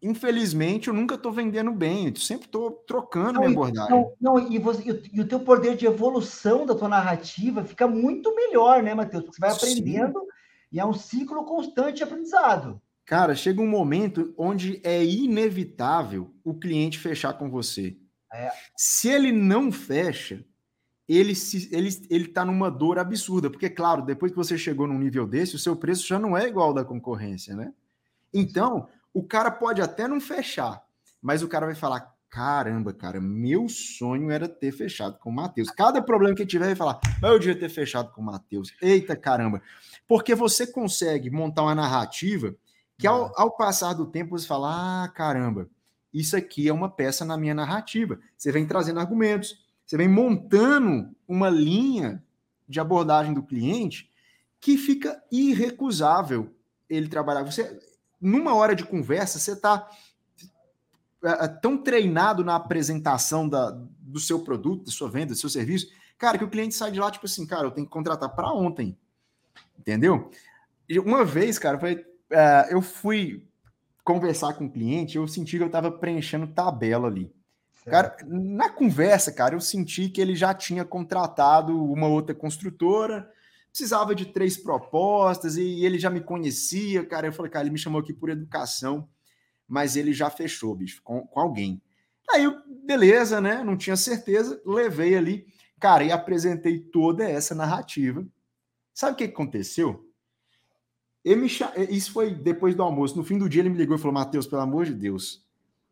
infelizmente, 0.00 0.88
eu 0.88 0.94
nunca 0.94 1.18
tô 1.18 1.30
vendendo 1.30 1.70
bem. 1.70 2.08
Eu 2.08 2.16
sempre 2.16 2.48
tô 2.48 2.70
trocando 2.70 3.34
não, 3.34 3.40
minha 3.40 3.52
abordagem. 3.52 3.90
Não, 3.90 4.12
não 4.18 4.50
e, 4.50 4.58
você, 4.58 4.82
e, 5.12 5.20
o 5.20 5.28
teu 5.28 5.40
poder 5.40 5.76
de 5.76 5.84
evolução 5.84 6.64
da 6.64 6.74
tua 6.74 6.88
narrativa 6.88 7.62
fica 7.62 7.86
muito 7.86 8.34
melhor, 8.34 8.82
né, 8.82 8.94
Matheus? 8.94 9.24
Porque 9.24 9.36
você 9.36 9.40
vai 9.42 9.50
aprendendo 9.50 10.18
Sim. 10.18 10.26
e 10.72 10.80
é 10.80 10.86
um 10.86 10.94
ciclo 10.94 11.44
constante 11.44 11.98
de 11.98 12.04
aprendizado. 12.04 12.80
Cara, 13.04 13.34
chega 13.34 13.60
um 13.60 13.68
momento 13.68 14.32
onde 14.38 14.80
é 14.82 15.04
inevitável 15.04 16.32
o 16.42 16.54
cliente 16.54 16.98
fechar 16.98 17.34
com 17.34 17.50
você. 17.50 17.98
É. 18.32 18.50
Se 18.76 19.08
ele 19.08 19.32
não 19.32 19.72
fecha, 19.72 20.44
ele 21.08 21.34
se, 21.34 21.68
ele 21.72 21.88
ele 22.08 22.24
está 22.26 22.44
numa 22.44 22.70
dor 22.70 22.98
absurda, 22.98 23.50
porque 23.50 23.68
claro, 23.68 24.02
depois 24.02 24.30
que 24.30 24.38
você 24.38 24.56
chegou 24.56 24.86
num 24.86 24.98
nível 24.98 25.26
desse, 25.26 25.56
o 25.56 25.58
seu 25.58 25.74
preço 25.74 26.06
já 26.06 26.18
não 26.18 26.36
é 26.36 26.46
igual 26.46 26.68
ao 26.68 26.74
da 26.74 26.84
concorrência, 26.84 27.56
né? 27.56 27.72
Então, 28.32 28.88
o 29.12 29.24
cara 29.24 29.50
pode 29.50 29.82
até 29.82 30.06
não 30.06 30.20
fechar, 30.20 30.80
mas 31.20 31.42
o 31.42 31.48
cara 31.48 31.66
vai 31.66 31.74
falar: 31.74 32.14
caramba, 32.28 32.92
cara, 32.92 33.20
meu 33.20 33.68
sonho 33.68 34.30
era 34.30 34.48
ter 34.48 34.70
fechado 34.70 35.18
com 35.18 35.30
o 35.30 35.34
Matheus. 35.34 35.70
Cada 35.70 36.00
problema 36.00 36.36
que 36.36 36.46
tiver, 36.46 36.66
vai 36.66 36.76
falar: 36.76 37.00
eu 37.20 37.38
devia 37.38 37.58
ter 37.58 37.68
fechado 37.68 38.12
com 38.12 38.22
o 38.22 38.24
Matheus. 38.24 38.72
Eita 38.80 39.16
caramba! 39.16 39.60
Porque 40.06 40.34
você 40.36 40.64
consegue 40.64 41.28
montar 41.28 41.62
uma 41.62 41.74
narrativa 41.74 42.54
que, 42.96 43.06
ao, 43.08 43.32
ao 43.36 43.56
passar 43.56 43.94
do 43.94 44.06
tempo, 44.06 44.38
você 44.38 44.46
fala: 44.46 45.04
ah, 45.04 45.08
caramba 45.08 45.68
isso 46.12 46.36
aqui 46.36 46.68
é 46.68 46.72
uma 46.72 46.88
peça 46.88 47.24
na 47.24 47.36
minha 47.36 47.54
narrativa. 47.54 48.18
Você 48.36 48.50
vem 48.50 48.66
trazendo 48.66 49.00
argumentos, 49.00 49.64
você 49.86 49.96
vem 49.96 50.08
montando 50.08 51.14
uma 51.26 51.48
linha 51.48 52.22
de 52.68 52.80
abordagem 52.80 53.32
do 53.34 53.42
cliente 53.42 54.10
que 54.60 54.76
fica 54.76 55.22
irrecusável 55.30 56.54
ele 56.88 57.08
trabalhar. 57.08 57.42
Você, 57.42 57.80
numa 58.20 58.54
hora 58.54 58.74
de 58.74 58.84
conversa, 58.84 59.38
você 59.38 59.52
está 59.52 59.88
é, 61.22 61.44
é, 61.44 61.48
tão 61.48 61.78
treinado 61.78 62.44
na 62.44 62.56
apresentação 62.56 63.48
da, 63.48 63.70
do 64.00 64.18
seu 64.18 64.40
produto, 64.40 64.84
da 64.84 64.90
sua 64.90 65.08
venda, 65.08 65.32
do 65.32 65.38
seu 65.38 65.48
serviço, 65.48 65.88
cara, 66.18 66.36
que 66.36 66.44
o 66.44 66.50
cliente 66.50 66.74
sai 66.74 66.90
de 66.90 67.00
lá, 67.00 67.10
tipo 67.10 67.26
assim, 67.26 67.46
cara, 67.46 67.66
eu 67.66 67.70
tenho 67.70 67.86
que 67.86 67.92
contratar 67.92 68.28
para 68.28 68.52
ontem. 68.52 68.96
Entendeu? 69.78 70.30
E 70.88 70.98
uma 70.98 71.24
vez, 71.24 71.58
cara, 71.58 71.78
foi, 71.78 71.94
uh, 71.94 72.70
eu 72.70 72.82
fui 72.82 73.46
conversar 74.12 74.54
com 74.54 74.66
o 74.66 74.70
cliente, 74.70 75.16
eu 75.16 75.26
senti 75.28 75.56
que 75.56 75.62
eu 75.62 75.68
estava 75.68 75.90
preenchendo 75.90 76.46
tabela 76.46 77.08
ali. 77.08 77.32
Certo. 77.84 77.90
Cara, 77.90 78.16
na 78.26 78.68
conversa, 78.68 79.32
cara, 79.32 79.54
eu 79.54 79.60
senti 79.60 80.08
que 80.08 80.20
ele 80.20 80.34
já 80.34 80.52
tinha 80.52 80.84
contratado 80.84 81.82
uma 81.82 82.06
outra 82.06 82.34
construtora, 82.34 83.30
precisava 83.70 84.14
de 84.14 84.26
três 84.26 84.56
propostas 84.56 85.56
e 85.56 85.84
ele 85.84 85.98
já 85.98 86.10
me 86.10 86.20
conhecia, 86.20 87.04
cara. 87.06 87.28
Eu 87.28 87.32
falei, 87.32 87.50
cara, 87.50 87.64
ele 87.64 87.72
me 87.72 87.78
chamou 87.78 88.00
aqui 88.00 88.12
por 88.12 88.28
educação, 88.28 89.08
mas 89.66 89.96
ele 89.96 90.12
já 90.12 90.28
fechou, 90.28 90.74
bicho, 90.74 91.00
com, 91.02 91.26
com 91.26 91.40
alguém. 91.40 91.80
Aí, 92.30 92.44
beleza, 92.84 93.40
né? 93.40 93.62
Não 93.62 93.76
tinha 93.76 93.96
certeza, 93.96 94.60
levei 94.64 95.16
ali, 95.16 95.46
cara, 95.78 96.04
e 96.04 96.12
apresentei 96.12 96.78
toda 96.78 97.24
essa 97.24 97.54
narrativa. 97.54 98.26
Sabe 98.92 99.12
o 99.12 99.16
que 99.16 99.24
aconteceu? 99.24 100.09
Ele 101.24 101.46
Isso 101.90 102.12
foi 102.12 102.34
depois 102.34 102.74
do 102.74 102.82
almoço. 102.82 103.16
No 103.16 103.24
fim 103.24 103.38
do 103.38 103.48
dia, 103.48 103.62
ele 103.62 103.68
me 103.68 103.76
ligou 103.76 103.96
e 103.96 103.98
falou: 103.98 104.14
Matheus, 104.14 104.46
pelo 104.46 104.62
amor 104.62 104.86
de 104.86 104.94
Deus, 104.94 105.44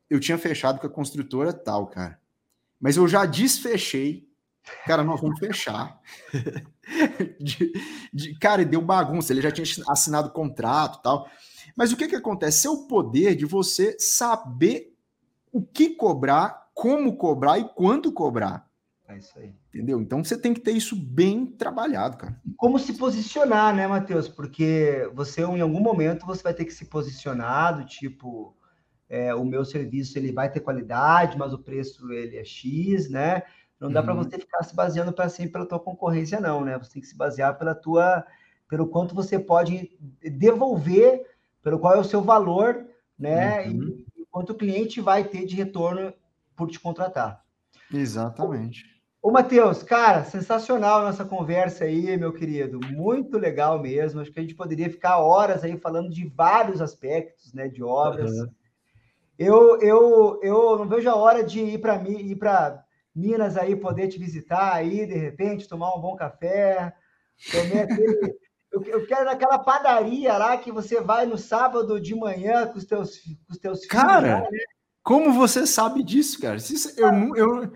eu 0.09 0.19
tinha 0.19 0.39
fechado 0.39 0.81
com 0.81 0.87
a 0.87 0.91
construtora 0.91 1.53
tal, 1.53 1.87
cara. 1.87 2.19
mas 2.81 2.97
eu 2.97 3.07
já 3.07 3.27
desfechei. 3.27 4.27
Cara, 4.85 5.03
nós 5.03 5.21
vamos 5.21 5.39
fechar. 5.39 5.99
de, 7.41 7.73
de, 8.13 8.39
cara, 8.39 8.65
deu 8.65 8.83
bagunça. 8.83 9.33
Ele 9.33 9.41
já 9.41 9.51
tinha 9.51 9.67
assinado 9.89 10.31
contrato 10.31 11.03
tal. 11.03 11.29
Mas 11.75 11.93
o 11.93 11.97
que, 11.97 12.09
que 12.09 12.17
acontece? 12.17 12.67
É 12.67 12.71
o 12.71 12.87
poder 12.87 13.35
de 13.35 13.47
você 13.47 13.97
saber 13.99 14.95
o 15.51 15.63
que 15.63 15.91
cobrar, 15.91 16.69
como 16.75 17.17
cobrar 17.17 17.59
e 17.59 17.69
quando 17.75 18.13
cobrar. 18.13 18.68
É 19.09 19.17
isso 19.17 19.39
aí. 19.39 19.55
Entendeu? 19.69 20.01
Então 20.01 20.23
você 20.23 20.37
tem 20.37 20.53
que 20.53 20.61
ter 20.61 20.73
isso 20.73 20.95
bem 20.95 21.47
trabalhado, 21.47 22.19
cara. 22.19 22.41
Como 22.59 22.79
se 22.79 22.93
posicionar, 22.93 23.75
né, 23.75 23.87
Matheus? 23.87 24.29
Porque 24.29 25.11
você, 25.15 25.41
em 25.41 25.63
algum 25.63 25.81
momento, 25.81 26.27
você 26.27 26.43
vai 26.43 26.53
ter 26.53 26.67
que 26.67 26.75
se 26.75 26.85
posicionar 26.85 27.79
do 27.79 27.87
tipo, 27.87 28.55
é, 29.09 29.35
o 29.35 29.45
meu 29.45 29.65
serviço 29.65 30.19
ele 30.19 30.31
vai 30.31 30.53
ter 30.53 30.61
qualidade, 30.61 31.39
mas 31.39 31.55
o 31.55 31.59
preço 31.59 32.13
ele 32.13 32.37
é 32.37 32.45
X, 32.45 33.09
né? 33.09 33.43
Não 33.81 33.91
dá 33.91 34.01
uhum. 34.01 34.07
para 34.07 34.15
você 34.15 34.39
ficar 34.39 34.63
se 34.63 34.75
baseando 34.75 35.13
para 35.13 35.31
sempre 35.31 35.53
pela 35.53 35.67
tua 35.67 35.81
concorrência, 35.81 36.39
não, 36.39 36.63
né? 36.63 36.77
Você 36.77 36.93
tem 36.93 37.01
que 37.01 37.09
se 37.09 37.17
basear 37.17 37.57
pela 37.57 37.75
tua, 37.75 38.27
pelo 38.69 38.89
quanto 38.89 39.15
você 39.15 39.39
pode 39.39 39.97
devolver, 40.21 41.25
pelo 41.63 41.79
qual 41.79 41.95
é 41.95 41.99
o 41.99 42.05
seu 42.05 42.21
valor, 42.21 42.87
né? 43.19 43.69
Uhum. 43.69 44.05
E, 44.17 44.21
e 44.21 44.27
quanto 44.31 44.51
o 44.51 44.57
cliente 44.57 45.01
vai 45.01 45.25
ter 45.25 45.47
de 45.47 45.57
retorno 45.57 46.13
por 46.55 46.69
te 46.69 46.79
contratar. 46.79 47.43
Exatamente. 47.91 48.98
Ô, 49.21 49.33
Matheus, 49.33 49.83
cara, 49.83 50.25
sensacional 50.25 51.01
a 51.01 51.05
nossa 51.05 51.25
conversa 51.25 51.85
aí, 51.85 52.17
meu 52.17 52.33
querido. 52.33 52.79
Muito 52.93 53.37
legal 53.37 53.81
mesmo. 53.81 54.21
Acho 54.21 54.33
que 54.33 54.39
a 54.39 54.43
gente 54.43 54.55
poderia 54.55 54.89
ficar 54.89 55.19
horas 55.19 55.65
aí 55.65 55.77
falando 55.77 56.09
de 56.09 56.27
vários 56.29 56.81
aspectos, 56.81 57.53
né, 57.53 57.69
de 57.69 57.83
obras. 57.83 58.31
Uhum. 58.31 58.49
Eu, 59.39 59.81
eu, 59.81 60.41
eu 60.43 60.79
não 60.79 60.89
vejo 60.89 61.09
a 61.09 61.17
hora 61.17 61.43
de 61.43 61.61
ir 61.61 61.81
para 61.81 61.97
ir 62.09 62.37
para 62.37 62.85
Minas 63.15 63.57
aí, 63.57 63.75
poder 63.75 64.07
te 64.07 64.19
visitar 64.19 64.73
aí, 64.73 65.05
de 65.05 65.15
repente, 65.15 65.69
tomar 65.69 65.95
um 65.95 66.01
bom 66.01 66.15
café, 66.15 66.95
comer 67.51 67.81
aquele. 67.83 68.39
eu, 68.71 68.83
eu 68.85 69.07
quero 69.07 69.25
naquela 69.25 69.59
padaria 69.59 70.37
lá 70.37 70.57
que 70.57 70.71
você 70.71 71.01
vai 71.01 71.27
no 71.27 71.37
sábado 71.37 72.01
de 72.01 72.15
manhã 72.15 72.67
com 72.67 72.79
os 72.79 72.85
teus, 72.85 73.19
com 73.19 73.53
os 73.53 73.59
teus 73.59 73.85
cara, 73.87 74.39
filhos. 74.39 74.53
Né? 74.53 74.59
Como 75.03 75.33
você 75.33 75.67
sabe 75.67 76.03
disso, 76.03 76.41
cara? 76.41 76.59
Eu, 76.97 77.37
eu, 77.37 77.73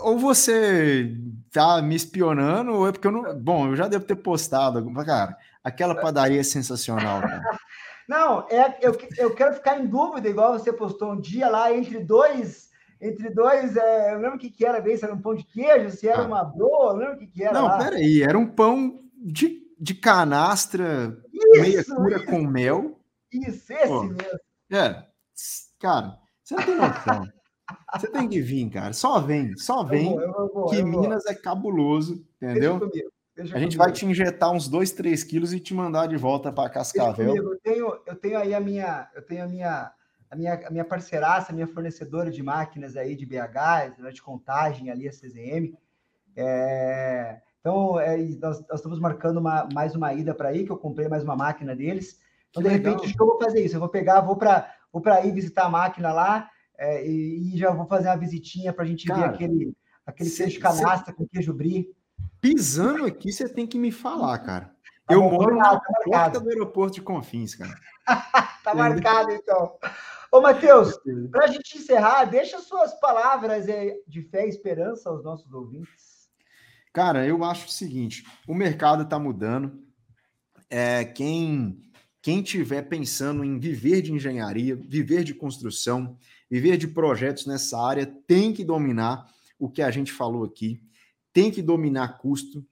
ou 0.00 0.18
você 0.18 1.14
tá 1.52 1.80
me 1.82 1.94
espionando, 1.94 2.72
ou 2.72 2.88
é 2.88 2.92
porque 2.92 3.06
eu 3.06 3.12
não. 3.12 3.38
Bom, 3.38 3.68
eu 3.68 3.76
já 3.76 3.88
devo 3.88 4.04
ter 4.04 4.16
postado. 4.16 4.92
Cara, 5.04 5.36
aquela 5.62 5.94
padaria 5.94 6.40
é 6.40 6.44
sensacional, 6.44 7.20
cara. 7.20 7.42
Não, 8.08 8.46
é, 8.48 8.78
eu, 8.80 8.96
eu 9.18 9.34
quero 9.34 9.54
ficar 9.54 9.78
em 9.78 9.86
dúvida, 9.86 10.30
igual 10.30 10.58
você 10.58 10.72
postou 10.72 11.12
um 11.12 11.20
dia 11.20 11.46
lá 11.50 11.70
entre 11.70 12.00
dois. 12.00 12.70
Entre 12.98 13.28
dois, 13.28 13.76
é, 13.76 14.14
eu 14.14 14.18
lembro 14.18 14.36
o 14.36 14.38
que, 14.38 14.50
que 14.50 14.64
era 14.64 14.80
bem, 14.80 14.96
se 14.96 15.04
era 15.04 15.12
um 15.12 15.20
pão 15.20 15.34
de 15.34 15.44
queijo, 15.44 15.94
se 15.94 16.08
era 16.08 16.22
ah. 16.22 16.26
uma 16.26 16.42
broa, 16.42 16.92
eu 16.92 16.96
lembro 16.96 17.14
o 17.16 17.18
que, 17.18 17.26
que 17.26 17.44
era. 17.44 17.52
Não, 17.52 17.66
lá. 17.66 17.78
peraí, 17.78 18.22
era 18.22 18.38
um 18.38 18.46
pão 18.46 19.02
de, 19.14 19.60
de 19.78 19.94
canastra, 19.94 21.18
isso, 21.30 21.60
meia 21.60 21.84
cura 21.84 22.16
isso. 22.16 22.26
com 22.26 22.40
mel. 22.40 22.98
Isso, 23.30 23.72
esse 23.74 23.86
Pô, 23.86 24.04
mesmo. 24.04 24.16
É, 24.72 25.04
cara, 25.78 26.18
você 26.42 26.54
não 26.54 26.62
tem 26.64 26.76
noção. 26.76 27.37
Você 27.94 28.08
tem 28.08 28.28
que 28.28 28.40
vir, 28.40 28.68
cara. 28.70 28.92
Só 28.92 29.20
vem, 29.20 29.56
só 29.56 29.82
vem. 29.82 30.14
Eu 30.14 30.32
vou, 30.32 30.46
eu 30.46 30.52
vou, 30.52 30.66
que 30.66 30.82
Minas 30.82 31.26
é 31.26 31.34
cabuloso, 31.34 32.24
entendeu? 32.36 32.78
Deixa 32.78 32.90
comigo, 32.90 33.12
deixa 33.36 33.56
a 33.56 33.58
gente 33.58 33.76
comigo. 33.76 33.84
vai 33.84 33.92
te 33.92 34.06
injetar 34.06 34.52
uns 34.52 34.68
2, 34.68 34.92
3 34.92 35.24
quilos 35.24 35.52
e 35.52 35.60
te 35.60 35.74
mandar 35.74 36.06
de 36.06 36.16
volta 36.16 36.52
para 36.52 36.70
Cascavel. 36.70 37.36
Eu 37.36 37.58
tenho, 37.60 38.00
eu 38.06 38.16
tenho 38.16 38.38
aí 38.38 38.54
a 38.54 38.60
minha, 38.60 39.08
eu 39.14 39.22
tenho 39.22 39.44
a 39.44 39.46
minha, 39.46 39.92
a 40.30 40.36
minha, 40.36 40.66
a 40.66 40.70
minha 40.70 40.84
parceiraça, 40.84 41.52
a 41.52 41.54
minha 41.54 41.66
fornecedora 41.66 42.30
de 42.30 42.42
máquinas 42.42 42.96
aí 42.96 43.14
de 43.14 43.26
BH, 43.26 44.12
de 44.12 44.22
contagem 44.22 44.90
ali, 44.90 45.08
a 45.08 45.12
CZM. 45.12 45.74
É, 46.36 47.40
então, 47.60 47.98
é, 47.98 48.16
nós, 48.16 48.60
nós, 48.66 48.78
estamos 48.78 49.00
marcando 49.00 49.38
uma, 49.38 49.68
mais 49.74 49.94
uma 49.94 50.12
ida 50.14 50.34
para 50.34 50.50
aí, 50.50 50.64
que 50.64 50.72
eu 50.72 50.78
comprei 50.78 51.08
mais 51.08 51.22
uma 51.22 51.36
máquina 51.36 51.74
deles. 51.74 52.18
Então, 52.50 52.62
que 52.62 52.68
de 52.68 52.74
legal. 52.76 52.94
repente, 52.94 53.16
eu 53.18 53.26
vou 53.26 53.38
fazer 53.38 53.62
isso. 53.62 53.76
Eu 53.76 53.80
vou 53.80 53.88
pegar, 53.88 54.20
vou 54.20 54.36
para 54.36 54.74
vou 54.90 55.02
para 55.02 55.22
ir 55.24 55.32
visitar 55.32 55.64
a 55.64 55.68
máquina 55.68 56.12
lá 56.12 56.50
é, 56.78 57.04
e, 57.04 57.56
já 57.58 57.72
vou 57.72 57.86
fazer 57.86 58.08
uma 58.08 58.16
visitinha 58.16 58.72
para 58.72 58.84
a 58.84 58.86
gente 58.86 59.06
Cara, 59.06 59.28
ver 59.28 59.34
aquele, 59.34 59.76
aquele 60.06 60.30
cê, 60.30 60.44
queijo 60.44 60.60
canastra 60.60 61.12
cê... 61.12 61.12
com 61.12 61.26
queijo 61.26 61.52
brie. 61.52 61.90
Pisando 62.40 63.04
aqui, 63.04 63.32
você 63.32 63.48
tem 63.48 63.66
que 63.66 63.78
me 63.78 63.90
falar, 63.90 64.38
cara. 64.38 64.72
Tá 65.06 65.14
eu 65.14 65.22
bom, 65.22 65.32
moro 65.32 65.56
na 65.56 65.78
tá 65.78 65.86
porta 66.04 66.40
do 66.40 66.48
aeroporto 66.48 66.94
de 66.94 67.02
Confins, 67.02 67.54
cara. 67.54 67.74
tá 68.62 68.74
marcado, 68.74 69.32
então. 69.32 69.76
Ô, 70.30 70.40
Matheus, 70.40 70.96
para 71.32 71.46
a 71.46 71.48
gente 71.48 71.78
encerrar, 71.78 72.26
deixa 72.26 72.60
suas 72.60 72.94
palavras 73.00 73.66
de 74.06 74.22
fé 74.22 74.46
e 74.46 74.48
esperança 74.48 75.08
aos 75.08 75.24
nossos 75.24 75.52
ouvintes. 75.52 76.28
Cara, 76.92 77.26
eu 77.26 77.42
acho 77.42 77.66
o 77.66 77.70
seguinte: 77.70 78.24
o 78.46 78.54
mercado 78.54 79.02
está 79.02 79.18
mudando. 79.18 79.82
É, 80.70 81.04
quem 81.06 81.82
quem 82.20 82.42
tiver 82.42 82.82
pensando 82.82 83.42
em 83.42 83.58
viver 83.58 84.02
de 84.02 84.12
engenharia, 84.12 84.76
viver 84.76 85.24
de 85.24 85.32
construção, 85.32 86.18
viver 86.50 86.76
de 86.76 86.88
projetos 86.88 87.46
nessa 87.46 87.78
área, 87.80 88.06
tem 88.26 88.52
que 88.52 88.64
dominar 88.64 89.26
o 89.58 89.68
que 89.68 89.82
a 89.82 89.90
gente 89.90 90.12
falou 90.12 90.44
aqui, 90.44 90.80
tem 91.32 91.50
que 91.50 91.62
dominar 91.62 92.18
custo. 92.18 92.64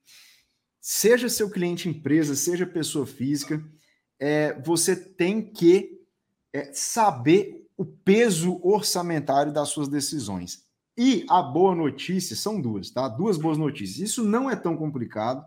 Seja 0.81 1.29
seu 1.29 1.51
cliente 1.51 1.89
empresa, 1.89 2.35
seja 2.35 2.67
pessoa 2.67 3.07
física, 3.07 3.63
é, 4.19 4.59
você 4.61 4.97
tem 4.97 5.43
que 5.43 6.01
é, 6.53 6.73
saber 6.73 7.67
o 7.77 7.85
peso 7.85 8.61
orçamentário 8.63 9.53
das 9.53 9.69
suas 9.69 9.89
decisões. 9.89 10.65
E 10.97 11.27
a 11.29 11.43
boa 11.43 11.75
notícia 11.75 12.35
são 12.35 12.61
duas, 12.61 12.91
tá? 12.91 13.07
Duas 13.07 13.37
boas 13.37 13.59
notícias. 13.59 14.11
Isso 14.11 14.25
não 14.25 14.51
é 14.51 14.57
tão 14.57 14.77
complicado. 14.77 15.47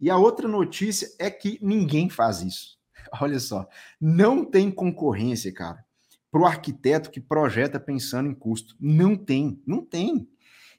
E 0.00 0.08
a 0.08 0.16
outra 0.16 0.48
notícia 0.48 1.08
é 1.18 1.30
que 1.30 1.58
ninguém 1.60 2.08
faz 2.08 2.40
isso. 2.40 2.78
Olha 3.20 3.38
só, 3.38 3.68
não 4.00 4.44
tem 4.44 4.70
concorrência, 4.70 5.52
cara, 5.52 5.84
para 6.30 6.40
o 6.40 6.46
arquiteto 6.46 7.10
que 7.10 7.20
projeta 7.20 7.80
pensando 7.80 8.28
em 8.28 8.34
custo. 8.34 8.76
Não 8.78 9.16
tem, 9.16 9.62
não 9.66 9.84
tem. 9.84 10.28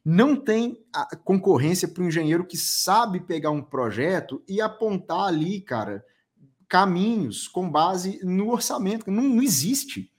Não 0.04 0.36
tem 0.36 0.82
concorrência 1.24 1.88
para 1.88 2.04
o 2.04 2.08
engenheiro 2.08 2.46
que 2.46 2.58
sabe 2.58 3.20
pegar 3.20 3.52
um 3.52 3.62
projeto 3.62 4.42
e 4.48 4.62
apontar 4.62 5.28
ali, 5.28 5.60
cara, 5.60 6.04
caminhos 6.68 7.48
com 7.48 7.70
base 7.70 8.20
no 8.24 8.50
orçamento. 8.50 9.12
Não, 9.12 9.24
não 9.24 9.44
existe. 9.44 10.12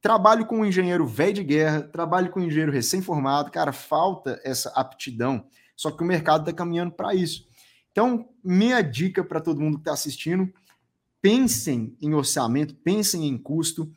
Trabalho 0.00 0.46
com 0.46 0.60
um 0.60 0.64
engenheiro 0.64 1.06
velho 1.06 1.34
de 1.34 1.44
guerra, 1.44 1.82
trabalho 1.82 2.30
com 2.30 2.40
um 2.40 2.44
engenheiro 2.44 2.72
recém-formado, 2.72 3.50
cara, 3.50 3.72
falta 3.72 4.40
essa 4.44 4.70
aptidão. 4.70 5.46
Só 5.74 5.90
que 5.90 6.02
o 6.02 6.06
mercado 6.06 6.40
está 6.40 6.52
caminhando 6.52 6.92
para 6.92 7.14
isso. 7.14 7.46
Então, 7.90 8.28
minha 8.42 8.80
dica 8.82 9.24
para 9.24 9.40
todo 9.40 9.60
mundo 9.60 9.76
que 9.76 9.82
está 9.82 9.92
assistindo 9.92 10.52
pensem 11.20 11.96
em 12.00 12.14
orçamento, 12.14 12.74
pensem 12.74 13.26
em 13.26 13.36
custo 13.36 13.92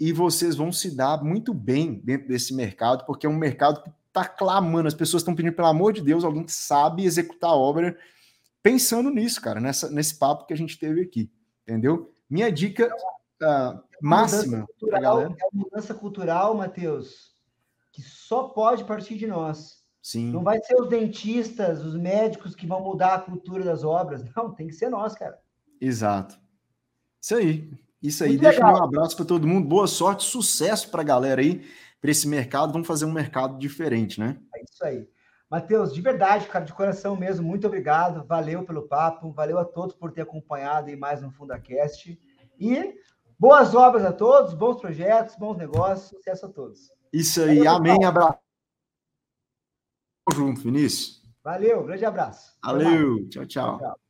e 0.00 0.12
vocês 0.14 0.56
vão 0.56 0.72
se 0.72 0.96
dar 0.96 1.22
muito 1.22 1.52
bem 1.52 2.00
dentro 2.02 2.26
desse 2.26 2.54
mercado, 2.54 3.04
porque 3.04 3.26
é 3.26 3.28
um 3.28 3.36
mercado 3.36 3.82
que 3.82 3.90
está 4.08 4.24
clamando, 4.24 4.88
as 4.88 4.94
pessoas 4.94 5.20
estão 5.20 5.34
pedindo, 5.34 5.54
pelo 5.54 5.68
amor 5.68 5.92
de 5.92 6.00
Deus, 6.00 6.24
alguém 6.24 6.42
que 6.42 6.52
sabe 6.52 7.04
executar 7.04 7.50
a 7.50 7.54
obra, 7.54 7.96
pensando 8.62 9.10
nisso, 9.10 9.42
cara, 9.42 9.60
nessa, 9.60 9.90
nesse 9.90 10.18
papo 10.18 10.46
que 10.46 10.54
a 10.54 10.56
gente 10.56 10.78
teve 10.78 11.02
aqui, 11.02 11.30
entendeu? 11.62 12.10
Minha 12.28 12.50
dica 12.50 12.90
uh, 13.42 13.80
máxima 14.00 14.66
para 14.80 15.00
galera. 15.00 15.36
É 15.38 15.48
uma 15.52 15.64
mudança 15.64 15.92
cultural, 15.92 16.54
Matheus, 16.54 17.36
que 17.92 18.00
só 18.00 18.44
pode 18.44 18.84
partir 18.84 19.18
de 19.18 19.26
nós. 19.26 19.80
Sim. 20.02 20.30
Não 20.30 20.42
vai 20.42 20.62
ser 20.62 20.80
os 20.80 20.88
dentistas, 20.88 21.84
os 21.84 21.94
médicos 21.94 22.54
que 22.54 22.66
vão 22.66 22.82
mudar 22.82 23.14
a 23.16 23.20
cultura 23.20 23.62
das 23.62 23.84
obras. 23.84 24.24
Não, 24.34 24.50
tem 24.50 24.68
que 24.68 24.72
ser 24.72 24.88
nós, 24.88 25.14
cara. 25.14 25.38
Exato. 25.78 26.40
Isso 27.20 27.34
aí. 27.34 27.70
Isso 28.02 28.24
aí. 28.24 28.30
Muito 28.30 28.42
Deixa 28.42 28.64
legal. 28.64 28.80
um 28.80 28.84
abraço 28.84 29.16
para 29.16 29.24
todo 29.24 29.46
mundo. 29.46 29.68
Boa 29.68 29.86
sorte, 29.86 30.24
sucesso 30.24 30.90
para 30.90 31.02
a 31.02 31.04
galera 31.04 31.40
aí, 31.40 31.64
para 32.00 32.10
esse 32.10 32.26
mercado. 32.26 32.72
Vamos 32.72 32.88
fazer 32.88 33.04
um 33.04 33.12
mercado 33.12 33.58
diferente, 33.58 34.18
né? 34.18 34.38
É 34.54 34.62
isso 34.62 34.84
aí. 34.84 35.08
Matheus, 35.50 35.92
de 35.92 36.00
verdade, 36.00 36.46
cara, 36.46 36.64
de 36.64 36.72
coração 36.72 37.16
mesmo, 37.16 37.46
muito 37.46 37.66
obrigado. 37.66 38.24
Valeu 38.24 38.64
pelo 38.64 38.86
papo. 38.86 39.32
Valeu 39.32 39.58
a 39.58 39.64
todos 39.64 39.96
por 39.96 40.12
ter 40.12 40.22
acompanhado 40.22 40.88
aí 40.88 40.96
mais 40.96 41.22
um 41.22 41.30
FundaCast. 41.30 42.18
E 42.58 42.94
boas 43.38 43.74
obras 43.74 44.04
a 44.04 44.12
todos, 44.12 44.54
bons 44.54 44.80
projetos, 44.80 45.34
bons 45.36 45.56
negócios. 45.56 46.08
Sucesso 46.10 46.46
a 46.46 46.48
todos. 46.48 46.90
Isso 47.12 47.42
aí. 47.42 47.58
Valeu, 47.58 47.72
Amém. 47.72 48.04
Abraço. 48.04 48.38
Tamo 50.24 50.46
junto, 50.46 50.60
Vinícius. 50.60 51.20
Valeu. 51.42 51.84
Grande 51.84 52.04
abraço. 52.04 52.56
Valeu. 52.62 53.28
tchau. 53.28 53.46
tchau. 53.46 53.78
tchau. 53.78 54.09